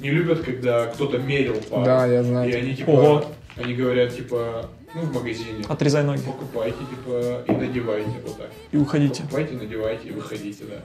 [0.00, 1.84] не, любят, когда кто-то мерил пару.
[1.84, 2.50] Да, я знаю.
[2.50, 3.24] И они типа,
[3.56, 5.62] они говорят типа, ну в магазине.
[5.68, 8.50] Отрезай ноги Покупайте, типа, и надевайте вот так.
[8.72, 9.22] и уходите.
[9.22, 10.82] Покупайте, надевайте и выходите, да.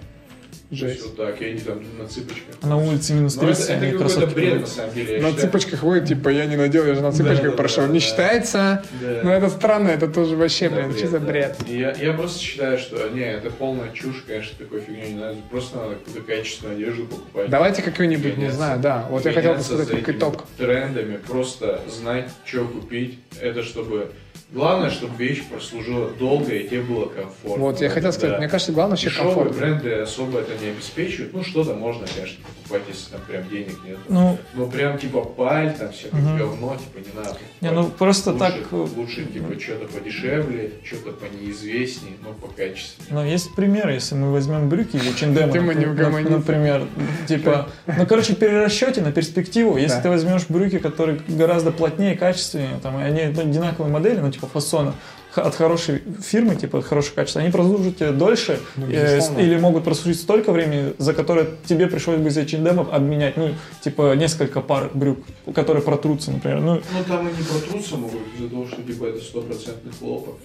[0.72, 1.04] То есть Жесть.
[1.04, 2.56] вот так, и они там на цыпочках.
[2.62, 5.22] А на улице минус Ну, это, 30, это они какой-то бред, на самом деле.
[5.22, 7.84] На цыпочках ходит, типа, я не надел, я же на цыпочках да, прошел.
[7.88, 8.06] да, не да.
[8.06, 8.84] считается.
[9.02, 9.20] Да.
[9.22, 11.58] Ну, это странно, это тоже вообще, Да, блин, что за бред?
[11.68, 15.38] Я, я просто считаю, что не, это полная чушь, конечно, такой фигней не надо.
[15.50, 17.50] Просто надо какую-то качественную одежду покупать.
[17.50, 19.08] Давайте какую-нибудь, не знаю, да.
[19.10, 20.46] Вот я хотел бы сказать за как этими итог.
[20.58, 23.20] Трендами, просто знать, что купить.
[23.42, 24.10] Это чтобы...
[24.54, 27.64] Главное, чтобы вещь прослужила долго и тебе было комфортно.
[27.64, 28.38] Вот, я хотел сказать, Да.
[28.40, 29.58] мне кажется, главное вообще Дешевые комфорт.
[29.58, 31.34] бренды особо это не обеспечивают.
[31.34, 33.98] Ну, что-то можно, конечно, покупать, если там прям денег нет.
[34.10, 36.38] Ну, Но прям типа паль, там всякое Мгм.
[36.38, 37.38] говно, типа не надо.
[37.62, 43.14] не, ну просто лучше, так, э, Лучше типа что-то подешевле, что-то понеизвестнее, но покачественнее.
[43.14, 46.32] но есть пример, если мы возьмем брюки или напр- угомонится.
[46.38, 46.88] например,
[47.28, 52.80] типа, ну, короче, при расчете на перспективу, если ты возьмешь брюки, которые гораздо плотнее, качественнее,
[52.84, 54.94] там, и они одинаковые модели, ну, типа фасона,
[55.32, 59.58] х- от хорошей фирмы, типа от хорошего качества, они прослужат тебе дольше Ну, э, или
[59.58, 64.62] могут прослужить столько времени, за которое тебе пришлось бы за H&M обменять, ну, типа несколько
[64.62, 65.20] пар брюк,
[65.56, 66.60] которые протрутся, например.
[66.62, 70.36] Ну, Ну там и не протрутся могут из-за того, что типа это стопроцентный хлопок.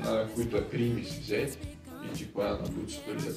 [0.00, 1.54] Она какую-то примесь взять,
[2.16, 3.36] типа она будет сто лет.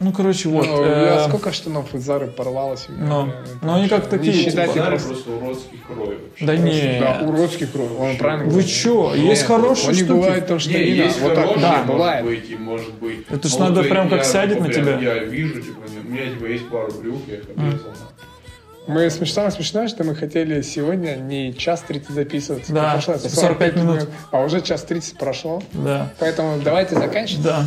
[0.00, 0.66] ну короче, вот.
[0.66, 2.88] Ну, э, сколько штанов из Зары порвалось.
[2.88, 5.08] меня, Ну, это ну, они как такие, Не типа, считайте Удары просто.
[5.08, 6.44] просто уродский крой вообще.
[6.46, 7.00] Да не.
[7.00, 8.70] Да, уродский кровь, он правильно Вы говорит.
[8.70, 9.14] чё?
[9.14, 10.08] Нет, Есть хорошие штуки.
[10.08, 12.24] бывают там что Не, есть вот так, хорошие, да, может бывает.
[12.24, 13.26] быть, и может быть.
[13.28, 14.98] Это ж Но надо вот прям как я, сядет на тебя.
[14.98, 17.92] Я вижу, типа, у меня типа есть пару брюк, я их обрезал.
[18.88, 22.72] Мы смешно, смешно, что мы хотели сегодня не час 30 записываться.
[22.72, 24.08] Да, Прошло 45 минут.
[24.32, 25.62] А уже час 30 прошло.
[25.74, 26.10] Да.
[26.18, 27.44] Поэтому давайте заканчивать.
[27.44, 27.64] Да.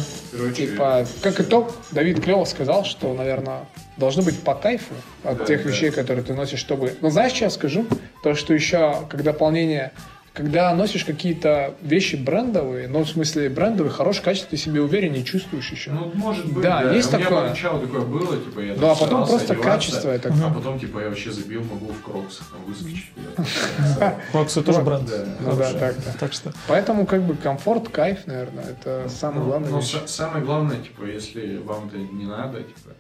[0.58, 3.66] Типа, как итог, Давид клево сказал, что, наверное,
[3.98, 5.70] должно быть по кайфу от Да, тех да.
[5.70, 6.96] вещей, которые ты носишь, чтобы...
[7.02, 7.86] Ну, знаешь, что я скажу?
[8.24, 9.92] То, что еще, когда дополнение...
[10.34, 15.70] Когда носишь какие-то вещи брендовые, ну, в смысле, брендовые, хорошее качество, ты себе увереннее чувствуешь
[15.72, 15.92] еще.
[15.92, 16.94] Ну, может быть, Да, да.
[16.94, 17.42] есть У меня такое.
[17.44, 20.34] поначалу такое было, типа, я Ну, а потом просто одеваться, качество это...
[20.34, 23.12] А потом, типа, я вообще забил, могу в кроксах там выскочить.
[24.32, 25.10] Кроксы тоже Ну, бренд.
[25.10, 25.26] да.
[25.42, 25.96] Ну да, так.
[26.20, 26.54] Так что.
[26.68, 29.70] Поэтому, как бы, комфорт, кайф, наверное, это самое Ну, главное.
[29.70, 32.92] ну, самое главное, типа, если вам это не надо, типа,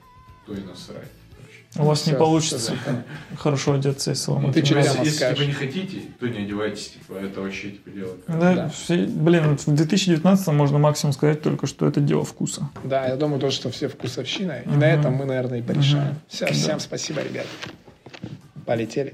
[0.46, 1.08] то и насрать.
[1.78, 2.74] У вас не получится
[3.38, 5.38] хорошо одеться, если вам Ну, это Если скажешь.
[5.38, 8.18] типа не хотите, то не одевайтесь, типа, это вообще типа дело.
[8.28, 8.70] Да, Да.
[8.70, 12.70] все- блин, в 2019 можно максимум сказать только, что это дело вкуса.
[12.84, 14.60] Да, я думаю тоже, что все вкусовщина.
[14.66, 14.80] И Мгм.
[14.80, 16.10] на этом мы, наверное, и порешаем.
[16.10, 16.20] Мгм.
[16.28, 16.54] Все, Да.
[16.54, 17.46] всем спасибо, ребят.
[18.66, 19.14] Полетели.